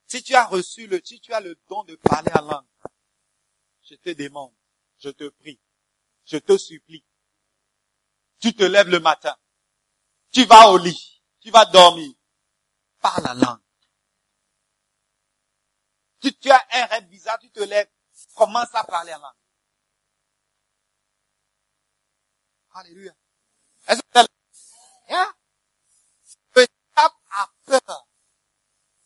Si 0.06 0.22
tu 0.22 0.34
as 0.36 0.46
reçu 0.46 0.86
le, 0.86 1.00
si 1.04 1.18
tu 1.18 1.32
as 1.32 1.40
le 1.40 1.58
don 1.68 1.82
de 1.82 1.96
parler 1.96 2.30
en 2.38 2.42
langue, 2.42 2.66
je 3.82 3.96
te 3.96 4.10
demande, 4.10 4.52
je 5.04 5.10
te 5.10 5.28
prie, 5.28 5.60
je 6.24 6.38
te 6.38 6.56
supplie. 6.56 7.04
Tu 8.40 8.54
te 8.54 8.64
lèves 8.64 8.88
le 8.88 9.00
matin. 9.00 9.36
Tu 10.32 10.44
vas 10.46 10.70
au 10.70 10.78
lit. 10.78 11.22
Tu 11.40 11.50
vas 11.50 11.66
dormir. 11.66 12.14
Parle 13.00 13.24
la 13.24 13.34
langue. 13.34 13.60
Tu, 16.20 16.34
tu 16.38 16.50
as 16.50 16.66
un 16.72 16.86
rêve 16.86 17.06
bizarre, 17.08 17.38
tu 17.38 17.50
te 17.50 17.60
lèves. 17.60 17.90
Commence 18.34 18.74
à 18.74 18.84
parler 18.84 19.12
en 19.14 19.18
langue. 19.18 19.32
Alléluia. 22.72 23.14
Est-ce 23.86 24.00
que 24.00 24.18
hein? 25.10 25.34
Le 26.56 26.66
diable 26.66 27.14
a 27.30 27.52
peur. 27.66 28.08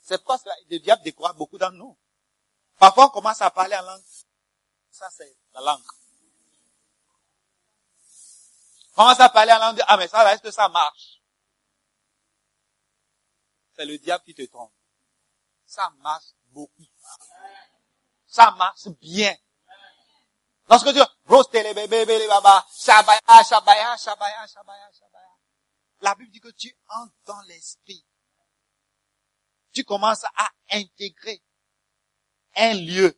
C'est 0.01 0.23
quoi 0.23 0.39
cela? 0.39 0.55
Le 0.71 0.79
diable 0.79 1.03
décourage 1.03 1.37
beaucoup 1.37 1.59
d'entre 1.59 1.75
nous. 1.75 1.99
Parfois, 2.79 3.07
on 3.07 3.11
commence 3.11 3.43
à 3.43 3.51
parler 3.51 3.77
en 3.77 3.83
langue. 3.83 4.03
Ça, 4.99 5.09
c'est 5.11 5.37
la 5.55 5.61
langue. 5.61 5.85
Commence 8.97 9.21
à 9.21 9.29
parler 9.29 9.53
en 9.53 9.61
langue? 9.61 9.81
Ah, 9.87 9.97
mais 9.97 10.09
ça 10.09 10.35
est-ce 10.35 10.43
que 10.43 10.51
ça 10.51 10.69
marche? 10.69 11.23
C'est 13.77 13.85
le 13.85 13.97
diable 13.99 14.25
qui 14.25 14.35
te 14.35 14.43
trompe. 14.47 14.73
Ça 15.67 15.89
marche 15.99 16.35
beaucoup. 16.47 16.85
Ça 18.27 18.51
marche 18.59 18.89
bien. 19.01 19.37
Lorsque 20.69 20.93
tu 20.93 21.01
rose 21.27 21.47
les 21.53 21.75
bébés, 21.75 22.05
les 22.05 22.27
baba, 22.27 22.67
shabaya, 22.77 23.21
shabaya, 23.49 23.97
shabaya, 23.97 24.49
shabaya, 24.49 24.91
shabaya. 24.93 25.29
La 26.01 26.17
Bible 26.17 26.33
dit 26.33 26.41
que 26.41 26.51
tu 26.51 26.77
entres 26.89 27.15
dans 27.25 27.41
l'esprit. 27.43 28.05
Tu 29.73 29.85
commences 29.85 30.25
à 30.25 30.51
intégrer 30.73 31.41
un 32.57 32.75
lieu 32.75 33.17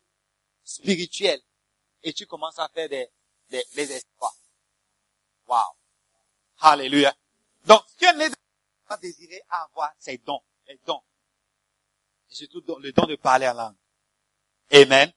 spirituel 0.63 1.43
et 2.03 2.13
tu 2.13 2.27
commences 2.27 2.59
à 2.59 2.69
faire 2.69 2.89
des, 2.89 3.11
des, 3.51 3.65
des 3.75 3.93
espoirs. 3.93 4.37
Wow. 5.47 5.77
Alléluia. 6.61 7.15
Donc, 7.65 7.85
tu 7.99 8.05
es 8.05 8.13
né 8.15 8.29
de 8.29 8.37
désirer 9.01 9.43
avoir 9.49 9.93
ces 9.99 10.19
dons, 10.19 10.43
les 10.67 10.79
dons. 10.87 11.03
Et 12.31 12.35
surtout 12.35 12.63
le 12.79 12.93
don 12.93 13.07
de 13.07 13.17
parler 13.17 13.49
en 13.49 13.55
langue. 13.55 13.77
Amen. 14.73 15.13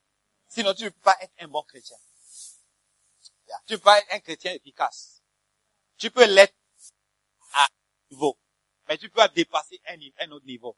Sinon, 0.48 0.74
tu 0.74 0.84
ne 0.84 0.90
peux 0.90 1.00
pas 1.02 1.18
être 1.22 1.34
un 1.40 1.48
bon 1.48 1.64
chrétien. 1.64 1.98
Tu 3.68 3.74
ne 3.74 3.78
peux 3.78 3.84
pas 3.84 4.00
être 4.00 4.14
un 4.14 4.20
chrétien 4.20 4.52
efficace. 4.54 5.22
Tu 5.98 6.10
peux 6.10 6.26
l'être 6.26 6.56
à 7.54 7.64
un 7.64 7.68
niveau. 8.10 8.38
Mais 8.88 8.98
tu 8.98 9.10
peux 9.10 9.16
pas 9.16 9.28
dépasser 9.28 9.80
un, 9.88 9.98
un 10.20 10.32
autre 10.32 10.46
niveau. 10.46 10.76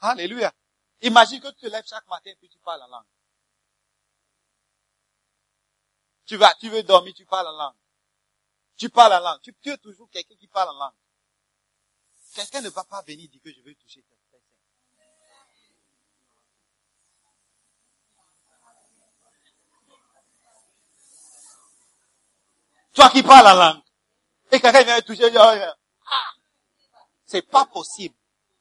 Alléluia. 0.00 0.52
Imagine 1.00 1.40
que 1.40 1.48
tu 1.48 1.60
te 1.60 1.66
lèves 1.66 1.86
chaque 1.86 2.06
matin 2.08 2.30
et 2.30 2.36
puis 2.36 2.48
tu 2.48 2.58
parles 2.58 2.82
en 2.82 2.88
langue. 2.88 3.06
Tu 6.26 6.36
vas, 6.36 6.54
tu 6.54 6.70
veux 6.70 6.82
dormir, 6.82 7.12
tu 7.14 7.26
parles 7.26 7.48
en 7.48 7.56
langue. 7.56 7.76
Tu 8.76 8.88
parles 8.88 9.12
en 9.14 9.20
langue. 9.20 9.40
Tu, 9.42 9.54
tu 9.62 9.70
es 9.70 9.78
toujours 9.78 10.08
quelqu'un 10.10 10.36
qui 10.36 10.48
parle 10.48 10.70
en 10.70 10.78
langue. 10.78 10.94
Quelqu'un 12.34 12.62
ne 12.62 12.70
va 12.70 12.84
pas 12.84 13.02
venir 13.02 13.28
dire 13.28 13.40
que 13.42 13.52
je 13.52 13.60
veux 13.60 13.74
toucher 13.74 14.02
personne. 14.02 14.40
Toi 22.94 23.10
qui 23.10 23.22
parles 23.22 23.46
en 23.48 23.54
langue. 23.54 23.82
Et 24.50 24.60
quelqu'un 24.60 24.82
vient 24.82 25.00
toucher, 25.02 25.36
ah, 25.36 25.74
c'est 27.26 27.42
pas 27.42 27.66
possible. 27.66 28.14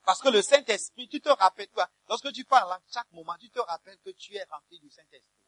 Parce 0.06 0.22
que 0.22 0.30
le 0.30 0.42
Saint-Esprit, 0.42 1.08
tu 1.08 1.22
te 1.22 1.30
rappelles, 1.30 1.70
toi, 1.70 1.90
lorsque 2.10 2.32
tu 2.34 2.44
parles 2.44 2.66
en 2.66 2.74
langue, 2.74 2.84
chaque 2.92 3.12
moment, 3.12 3.36
tu 3.40 3.50
te 3.50 3.60
rappelles 3.60 4.00
que 4.04 4.10
tu 4.12 4.36
es 4.36 4.44
rempli 4.50 4.80
du 4.80 4.90
Saint-Esprit. 4.90 5.43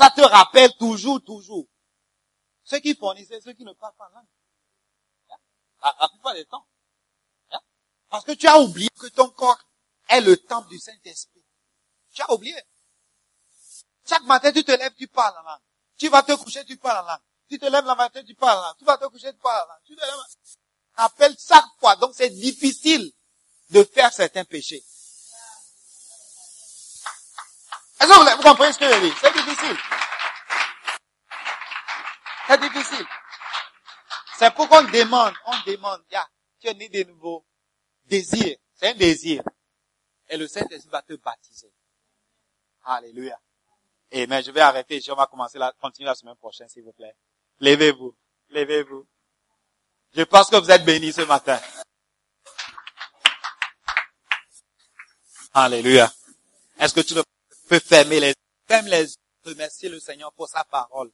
Ça 0.00 0.08
te 0.08 0.22
rappelle 0.22 0.74
toujours, 0.78 1.22
toujours. 1.22 1.66
Ceux 2.64 2.78
qui 2.78 2.94
fournissaient, 2.94 3.42
ceux 3.42 3.52
qui 3.52 3.64
ne 3.64 3.74
parlent 3.74 3.94
pas 3.98 4.08
langue. 4.14 4.24
La, 5.82 5.94
la 6.00 6.08
plupart 6.08 6.32
des 6.32 6.46
temps. 6.46 6.66
Parce 8.08 8.24
que 8.24 8.32
tu 8.32 8.48
as 8.48 8.58
oublié 8.58 8.88
que 8.98 9.08
ton 9.08 9.28
corps 9.28 9.62
est 10.08 10.22
le 10.22 10.38
temple 10.38 10.70
du 10.70 10.78
Saint-Esprit. 10.78 11.44
Tu 12.14 12.22
as 12.22 12.32
oublié. 12.32 12.56
Chaque 14.08 14.22
matin, 14.22 14.50
tu 14.52 14.64
te 14.64 14.72
lèves, 14.72 14.94
tu 14.94 15.06
parles 15.06 15.36
en 15.36 15.42
langue. 15.42 15.60
Tu 15.98 16.08
vas 16.08 16.22
te 16.22 16.32
coucher, 16.32 16.64
tu 16.64 16.78
parles 16.78 17.04
en 17.04 17.10
langue. 17.10 17.20
Tu 17.50 17.58
te 17.58 17.66
lèves 17.66 17.84
la 17.84 17.94
matin, 17.94 18.24
tu 18.24 18.34
parles 18.34 18.58
en 18.58 18.62
langue. 18.68 18.78
Tu 18.78 18.86
vas 18.86 18.96
te 18.96 19.04
coucher, 19.04 19.30
tu 19.34 19.38
parles 19.38 19.68
en 19.68 19.72
langue. 19.74 19.82
Tu 19.84 19.94
te 19.94 20.00
lèves, 20.00 20.56
rappelle 20.94 21.36
chaque 21.38 21.68
fois. 21.78 21.96
Donc 21.96 22.14
c'est 22.14 22.30
difficile 22.30 23.12
de 23.68 23.84
faire 23.84 24.10
certains 24.14 24.46
péchés. 24.46 24.82
Est-ce 28.00 28.08
que 28.08 28.36
vous, 28.36 28.42
comprenez 28.42 28.72
ce 28.72 28.78
que 28.78 28.92
je 28.92 29.00
dis? 29.00 29.12
C'est 29.20 29.32
difficile. 29.32 29.76
C'est 32.46 32.60
difficile. 32.60 33.06
C'est 34.38 34.54
pourquoi 34.54 34.80
on 34.80 34.90
demande, 34.90 35.34
on 35.44 35.70
demande, 35.70 36.02
tu 36.58 36.68
es 36.68 36.74
né 36.74 36.88
de 36.88 37.04
nouveau. 37.04 37.44
Désir. 38.04 38.56
C'est 38.74 38.88
un 38.88 38.94
désir. 38.94 39.42
Et 40.28 40.36
le 40.36 40.48
Saint-Esprit 40.48 40.90
va 40.90 41.02
te 41.02 41.12
baptiser. 41.14 41.72
Alléluia. 42.84 43.38
Et 44.10 44.26
mais 44.26 44.42
je 44.42 44.50
vais 44.50 44.60
arrêter, 44.60 45.00
on 45.10 45.14
va 45.14 45.26
commencer 45.26 45.58
la, 45.58 45.72
continuer 45.72 46.06
la 46.06 46.14
semaine 46.14 46.36
prochaine, 46.36 46.68
s'il 46.68 46.82
vous 46.82 46.92
plaît. 46.92 47.14
Levez-vous. 47.60 48.16
Levez-vous. 48.48 49.06
Je 50.16 50.22
pense 50.22 50.48
que 50.48 50.56
vous 50.56 50.70
êtes 50.70 50.84
bénis 50.84 51.12
ce 51.12 51.20
matin. 51.20 51.60
Alléluia. 55.52 56.10
Est-ce 56.78 56.94
que 56.94 57.00
tu 57.00 57.14
peux 57.70 57.78
fermer 57.78 58.18
les, 58.18 58.34
ferme 58.66 58.86
les 58.88 59.04
yeux, 59.04 59.16
remercier 59.46 59.88
le 59.88 60.00
Seigneur 60.00 60.32
pour 60.32 60.48
sa 60.48 60.64
parole. 60.64 61.10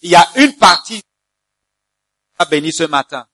Il 0.00 0.10
y 0.10 0.16
a 0.16 0.26
une 0.36 0.54
partie 0.56 1.00
qui 1.00 1.04
a 2.38 2.46
béni 2.46 2.72
ce 2.72 2.84
matin. 2.84 3.26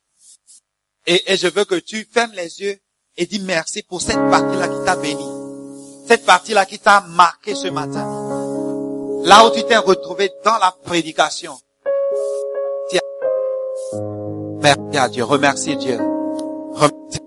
Et, 1.07 1.33
et 1.33 1.37
je 1.37 1.47
veux 1.47 1.65
que 1.65 1.77
tu 1.77 2.05
fermes 2.13 2.33
les 2.33 2.61
yeux 2.61 2.79
et 3.17 3.27
dis 3.27 3.41
merci 3.41 3.83
pour 3.83 4.03
cette 4.03 4.17
partie-là 4.31 4.69
qui 4.69 4.85
t'a 4.85 4.97
béni. 4.97 5.27
Cette 6.09 6.27
partie-là 6.27 6.67
qui 6.67 6.81
t'a 6.81 7.01
marqué 7.03 7.55
ce 7.55 7.69
matin. 7.69 8.05
Là 9.25 9.47
où 9.47 9.51
tu 9.55 9.63
t'es 9.65 9.77
retrouvé 9.77 10.31
dans 10.45 10.59
la 10.59 10.73
prédication. 10.85 11.57
Merci 14.61 14.99
à 14.99 15.09
Dieu. 15.09 15.25
Remercie 15.25 15.77
Dieu. 15.77 15.97
Remercie. 16.73 17.21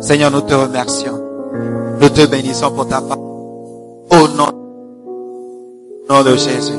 Seigneur, 0.00 0.30
nous 0.32 0.42
te 0.42 0.54
remercions. 0.54 1.18
Nous 2.00 2.08
te 2.08 2.26
bénissons 2.26 2.74
pour 2.74 2.88
ta 2.88 3.00
parole. 3.00 3.33
Au 4.10 4.28
nom, 4.28 4.48
au 6.08 6.12
nom 6.12 6.22
de 6.22 6.36
Jésus. 6.36 6.72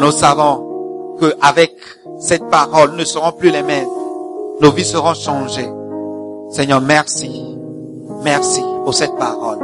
Nous 0.00 0.12
savons 0.12 1.16
que 1.20 1.34
avec 1.40 1.72
cette 2.18 2.48
parole, 2.48 2.92
nous 2.92 2.98
ne 2.98 3.04
serons 3.04 3.32
plus 3.32 3.50
les 3.50 3.62
mêmes. 3.62 3.88
Nos 4.60 4.70
vies 4.70 4.84
seront 4.84 5.14
changées. 5.14 5.68
Seigneur, 6.50 6.80
merci. 6.80 7.56
Merci 8.22 8.62
pour 8.84 8.94
cette 8.94 9.16
parole. 9.16 9.58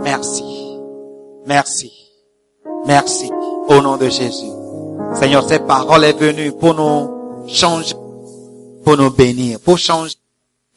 Merci. 0.00 0.78
Merci. 1.46 1.92
Merci. 2.86 3.30
Au 3.68 3.80
nom 3.80 3.96
de 3.96 4.08
Jésus. 4.08 4.50
Seigneur, 5.14 5.46
cette 5.48 5.66
parole 5.66 6.04
est 6.04 6.18
venue 6.18 6.52
pour 6.52 6.74
nous 6.74 7.46
changer 7.48 7.94
pour 8.84 8.96
nous 8.96 9.10
bénir, 9.10 9.60
pour 9.60 9.78
changer 9.78 10.16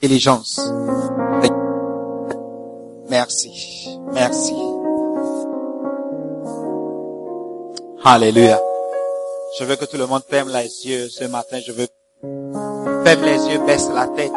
l'intelligence. 0.02 0.62
Merci. 3.10 3.98
Merci. 4.14 4.75
Alléluia. 8.08 8.62
Je 9.58 9.64
veux 9.64 9.76
que 9.78 9.86
tout 9.86 9.98
le 9.98 10.06
monde 10.06 10.22
ferme 10.30 10.50
les 10.50 10.86
yeux 10.86 11.10
ce 11.10 11.24
matin. 11.24 11.60
Je 11.66 11.72
veux 11.72 11.88
ferme 13.04 13.24
les 13.24 13.48
yeux, 13.48 13.58
baisse 13.66 13.90
la 13.90 14.06
tête, 14.10 14.32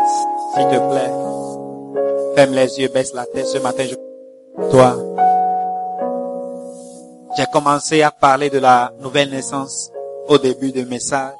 s'il 0.54 0.64
te 0.68 0.88
plaît. 0.88 2.34
Ferme 2.34 2.54
les 2.54 2.80
yeux, 2.80 2.88
baisse 2.88 3.12
la 3.12 3.26
tête. 3.26 3.46
Ce 3.46 3.58
matin, 3.58 3.84
je 3.84 3.94
toi. 4.70 4.96
J'ai 7.36 7.44
commencé 7.52 8.00
à 8.00 8.10
parler 8.10 8.48
de 8.48 8.58
la 8.58 8.90
nouvelle 9.00 9.28
naissance 9.28 9.90
au 10.28 10.38
début 10.38 10.72
du 10.72 10.86
message. 10.86 11.36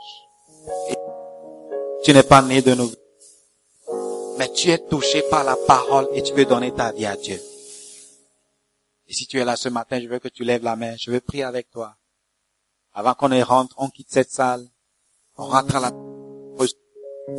Tu 2.05 2.13
n'es 2.13 2.23
pas 2.23 2.43
né 2.43 2.61
de 2.61 2.75
nouveau. 2.75 2.95
Mais 4.39 4.53
tu 4.53 4.71
es 4.71 4.77
touché 4.77 5.23
par 5.31 5.45
la 5.45 5.57
parole 5.67 6.09
et 6.13 6.23
tu 6.23 6.35
veux 6.35 6.45
donner 6.45 6.73
ta 6.73 6.93
vie 6.93 7.07
à 7.07 7.17
Dieu. 7.17 7.41
Et 9.09 9.15
si 9.15 9.27
tu 9.27 9.41
es 9.41 9.47
là 9.47 9.57
ce 9.57 9.71
matin, 9.71 9.99
je 9.99 10.09
veux 10.09 10.19
que 10.19 10.29
tu 10.29 10.45
lèves 10.45 10.63
la 10.63 10.77
main. 10.77 10.95
Je 10.99 11.11
veux 11.11 11.21
prier 11.21 11.45
avec 11.45 11.71
toi. 11.71 11.95
Avant 12.99 13.15
qu'on 13.15 13.31
y 13.31 13.45
rentre, 13.45 13.77
on 13.79 13.91
quitte 13.91 14.09
cette 14.11 14.33
salle. 14.33 14.65
On 15.37 15.45
rentre 15.45 15.77
à 15.77 15.79
la... 15.79 15.93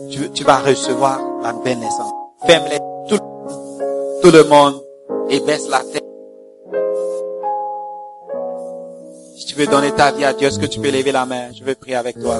Tu, 0.09 0.31
tu 0.31 0.45
vas 0.45 0.59
recevoir 0.59 1.19
la 1.43 1.51
nouvelle 1.51 1.79
naissance. 1.79 2.13
Ferme 2.45 2.63
les, 2.69 2.77
tout, 3.09 3.21
tout 4.21 4.31
le 4.31 4.45
monde 4.45 4.81
et 5.29 5.41
baisse 5.41 5.67
la 5.67 5.79
tête. 5.79 6.05
Si 9.35 9.47
tu 9.47 9.55
veux 9.55 9.67
donner 9.67 9.91
ta 9.91 10.13
vie 10.13 10.23
à 10.23 10.31
Dieu, 10.31 10.47
est-ce 10.47 10.59
que 10.59 10.65
tu 10.65 10.79
peux 10.79 10.91
lever 10.91 11.11
la 11.11 11.25
main? 11.25 11.51
Je 11.51 11.65
veux 11.65 11.75
prier 11.75 11.97
avec 11.97 12.17
toi. 12.17 12.39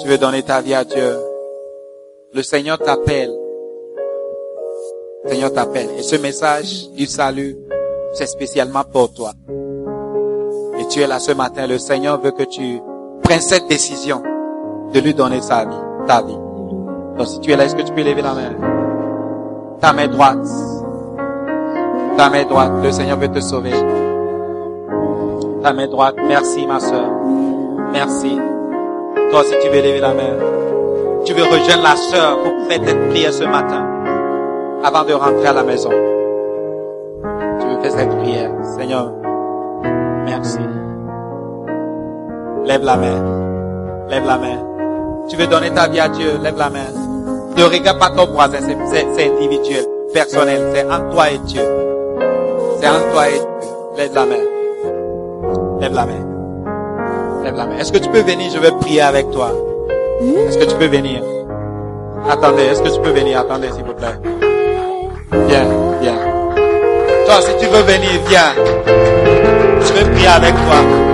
Tu 0.00 0.08
veux 0.08 0.16
donner 0.16 0.42
ta 0.42 0.62
vie 0.62 0.72
à 0.72 0.84
Dieu. 0.84 1.18
Le 2.32 2.42
Seigneur 2.42 2.78
t'appelle. 2.78 3.30
Le 5.24 5.30
Seigneur 5.30 5.52
t'appelle. 5.52 5.90
Et 5.98 6.02
ce 6.02 6.16
message 6.16 6.88
du 6.92 7.04
salut, 7.04 7.58
c'est 8.14 8.26
spécialement 8.26 8.84
pour 8.84 9.12
toi. 9.12 9.34
Et 10.86 10.88
tu 10.88 11.00
es 11.00 11.06
là 11.08 11.18
ce 11.18 11.32
matin. 11.32 11.66
Le 11.66 11.78
Seigneur 11.78 12.20
veut 12.20 12.30
que 12.30 12.44
tu 12.44 12.80
prennes 13.24 13.40
cette 13.40 13.66
décision 13.66 14.22
de 14.92 15.00
lui 15.00 15.14
donner 15.14 15.40
sa 15.40 15.64
vie, 15.64 15.74
ta 16.06 16.22
vie. 16.22 16.38
Donc 17.18 17.26
si 17.26 17.40
tu 17.40 17.50
es 17.50 17.56
là, 17.56 17.64
est-ce 17.64 17.74
que 17.74 17.82
tu 17.82 17.92
peux 17.92 18.04
lever 18.04 18.22
la 18.22 18.34
main? 18.34 18.52
Ta 19.80 19.92
main 19.92 20.06
droite. 20.06 20.46
Ta 22.16 22.30
main 22.30 22.44
droite. 22.44 22.70
Le 22.84 22.92
Seigneur 22.92 23.18
veut 23.18 23.26
te 23.26 23.40
sauver. 23.40 23.72
Ta 25.60 25.72
main 25.72 25.88
droite. 25.88 26.14
Merci, 26.28 26.64
ma 26.68 26.78
soeur. 26.78 27.10
Merci. 27.92 28.38
Toi, 29.32 29.42
si 29.42 29.58
tu 29.60 29.68
veux 29.68 29.82
lever 29.82 29.98
la 29.98 30.14
main, 30.14 30.36
tu 31.24 31.32
veux 31.32 31.42
rejoindre 31.42 31.82
la 31.82 31.96
sœur 31.96 32.38
pour 32.44 32.52
faire 32.68 32.80
cette 32.84 33.08
prière 33.08 33.32
ce 33.32 33.42
matin, 33.42 33.84
avant 34.84 35.02
de 35.02 35.14
rentrer 35.14 35.46
à 35.46 35.52
la 35.52 35.64
maison. 35.64 35.90
Tu 37.60 37.66
veux 37.66 37.80
faire 37.82 37.90
cette 37.90 38.16
prière. 38.18 38.52
Seigneur, 38.78 39.12
merci. 40.24 40.60
Lève 42.66 42.84
la 42.84 42.96
main. 42.96 44.08
Lève 44.10 44.26
la 44.26 44.38
main. 44.38 44.58
Tu 45.28 45.36
veux 45.36 45.46
donner 45.46 45.70
ta 45.70 45.86
vie 45.86 46.00
à 46.00 46.08
Dieu, 46.08 46.32
lève 46.42 46.58
la 46.58 46.68
main. 46.68 46.86
Ne 47.56 47.62
regarde 47.62 47.98
pas 47.98 48.10
ton 48.10 48.26
voisin, 48.26 48.58
c'est, 48.90 49.24
individuel, 49.24 49.84
personnel, 50.12 50.60
c'est 50.74 50.84
entre 50.84 51.10
toi 51.10 51.30
et 51.30 51.38
Dieu. 51.38 51.62
C'est 52.80 52.88
entre 52.88 53.12
toi 53.12 53.28
et 53.28 53.38
Dieu. 53.38 53.68
Lève 53.96 54.14
la 54.14 54.26
main. 54.26 54.34
Lève 55.80 55.94
la 55.94 56.06
main. 56.06 57.44
Lève 57.44 57.54
la 57.56 57.66
main. 57.66 57.78
Est-ce 57.78 57.92
que 57.92 57.98
tu 57.98 58.08
peux 58.08 58.22
venir? 58.22 58.50
Je 58.52 58.58
vais 58.58 58.72
prier 58.72 59.02
avec 59.02 59.30
toi. 59.30 59.52
Est-ce 60.48 60.58
que 60.58 60.64
tu 60.64 60.74
peux 60.74 60.88
venir? 60.88 61.22
Attendez, 62.28 62.64
est-ce 62.64 62.82
que 62.82 62.88
tu 62.88 63.00
peux 63.00 63.10
venir? 63.10 63.38
Attendez, 63.38 63.68
s'il 63.70 63.84
vous 63.84 63.94
plaît. 63.94 64.18
Viens, 65.46 65.66
viens. 66.00 66.18
Toi, 67.26 67.40
si 67.42 67.56
tu 67.58 67.66
veux 67.66 67.82
venir, 67.82 68.10
viens. 68.26 68.52
Je 69.80 69.92
vais 69.92 70.10
prier 70.10 70.28
avec 70.28 70.52
toi. 70.52 71.06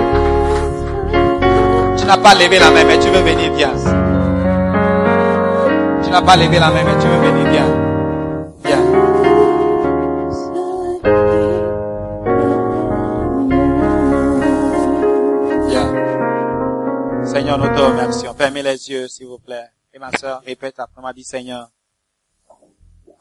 Tu 2.03 2.07
n'as 2.07 2.17
pas 2.17 2.35
levé 2.35 2.59
la 2.59 2.69
main, 2.69 2.83
mais 2.83 2.99
tu 2.99 3.07
veux 3.07 3.21
venir, 3.21 3.53
viens. 3.53 3.73
Tu 6.03 6.09
n'as 6.09 6.21
pas 6.21 6.35
levé 6.35 6.59
la 6.59 6.69
main, 6.69 6.83
mais 6.83 6.99
tu 7.01 7.07
veux 7.07 7.31
venir. 7.31 7.63
Viens. 8.65 8.83
Seigneur, 17.25 17.57
nous 17.57 17.73
te 17.73 17.81
remercions. 17.81 18.33
Fermez 18.33 18.63
les 18.63 18.89
yeux, 18.89 19.07
s'il 19.07 19.27
vous 19.27 19.39
plaît. 19.39 19.69
Et 19.93 19.99
ma 19.99 20.11
soeur, 20.11 20.41
répète 20.41 20.79
après 20.79 20.99
moi, 20.99 21.13
dit 21.13 21.23
Seigneur. 21.23 21.71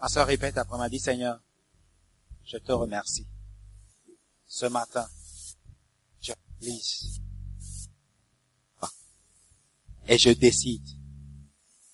Ma 0.01 0.09
soeur, 0.09 0.27
répète 0.27 0.59
après 0.59 0.77
moi, 0.77 0.89
dit 0.89 0.99
Seigneur. 0.99 1.39
Je 2.45 2.57
te 2.57 2.73
remercie. 2.73 3.29
Ce 4.45 4.67
matin, 4.67 5.07
je 6.21 6.33
lise. 6.61 7.22
Et 10.09 10.19
je 10.19 10.31
décide 10.31 10.87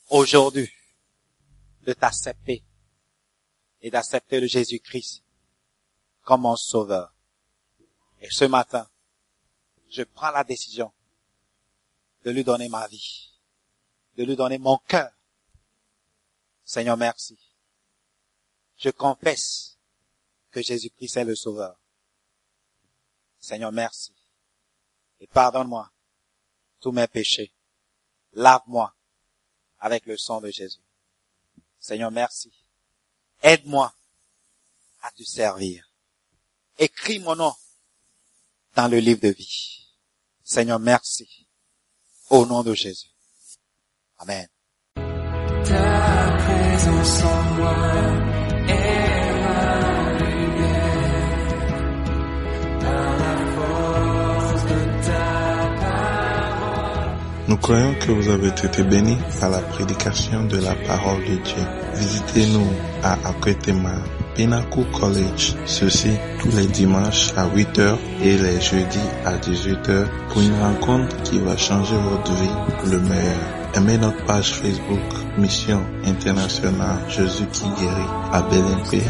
aujourd'hui 0.09 0.70
de 1.82 1.93
t'accepter 1.93 2.64
et 3.80 3.90
d'accepter 3.90 4.40
le 4.40 4.47
Jésus-Christ 4.47 5.22
comme 6.22 6.43
mon 6.43 6.56
sauveur. 6.56 7.14
Et 8.20 8.30
ce 8.30 8.44
matin, 8.44 8.89
je 9.90 10.02
prends 10.02 10.30
la 10.30 10.44
décision 10.44 10.93
de 12.24 12.30
lui 12.30 12.44
donner 12.44 12.68
ma 12.68 12.86
vie, 12.89 13.30
de 14.16 14.24
lui 14.24 14.36
donner 14.36 14.59
mon 14.59 14.78
cœur. 14.78 15.10
Seigneur, 16.64 16.97
merci. 16.97 17.39
Je 18.76 18.90
confesse 18.90 19.78
que 20.51 20.62
Jésus-Christ 20.62 21.16
est 21.16 21.24
le 21.24 21.35
sauveur. 21.35 21.78
Seigneur, 23.39 23.72
merci. 23.72 24.12
Et 25.20 25.26
pardonne-moi 25.26 25.90
tous 26.80 26.93
mes 26.93 27.06
péchés. 27.06 27.52
Lave-moi 28.32 28.94
avec 29.80 30.06
le 30.06 30.16
sang 30.16 30.40
de 30.40 30.50
Jésus. 30.50 30.80
Seigneur, 31.78 32.10
merci. 32.10 32.52
Aide-moi 33.42 33.92
à 35.02 35.10
te 35.12 35.22
servir. 35.22 35.90
Écris 36.78 37.18
mon 37.20 37.36
nom 37.36 37.55
dans 38.74 38.88
le 38.88 38.98
livre 38.98 39.20
de 39.20 39.28
vie. 39.28 39.86
Seigneur, 40.44 40.78
merci. 40.78 41.46
Au 42.30 42.46
nom 42.46 42.62
de 42.62 42.74
Jésus. 42.74 43.10
Amen. 44.18 44.48
Nous 57.48 57.56
croyons 57.56 57.94
que 57.94 58.12
vous 58.12 58.28
avez 58.28 58.48
été 58.48 58.82
bénis 58.82 59.16
par 59.40 59.48
la 59.48 59.60
prédication 59.60 60.44
de 60.44 60.58
la 60.58 60.74
parole 60.86 61.20
de 61.24 61.36
Dieu. 61.36 61.64
Visitez-nous 61.94 62.66
à 63.02 63.14
Akwetema 63.26 63.94
Pinnacle 64.34 64.84
College, 64.92 65.54
ceci 65.64 66.10
tous 66.40 66.54
les 66.54 66.66
dimanches 66.66 67.32
à 67.38 67.46
8h 67.46 67.96
et 68.22 68.36
les 68.36 68.60
jeudis 68.60 69.08
à 69.24 69.38
18h 69.38 70.04
pour 70.28 70.42
une 70.42 70.60
rencontre 70.60 71.16
qui 71.22 71.38
va 71.38 71.56
changer 71.56 71.96
votre 71.96 72.32
vie 72.34 72.90
le 72.90 73.00
meilleur. 73.00 73.72
Aimez 73.74 73.96
notre 73.96 74.22
page 74.26 74.52
Facebook 74.52 75.00
Mission 75.38 75.80
Internationale 76.04 76.98
Jésus 77.08 77.46
qui 77.50 77.64
guérit 77.80 78.10
à 78.30 78.42
BNP. 78.42 79.00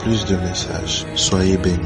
Plus 0.00 0.26
de 0.26 0.36
messages. 0.36 1.06
Soyez 1.14 1.56
bénis. 1.56 1.78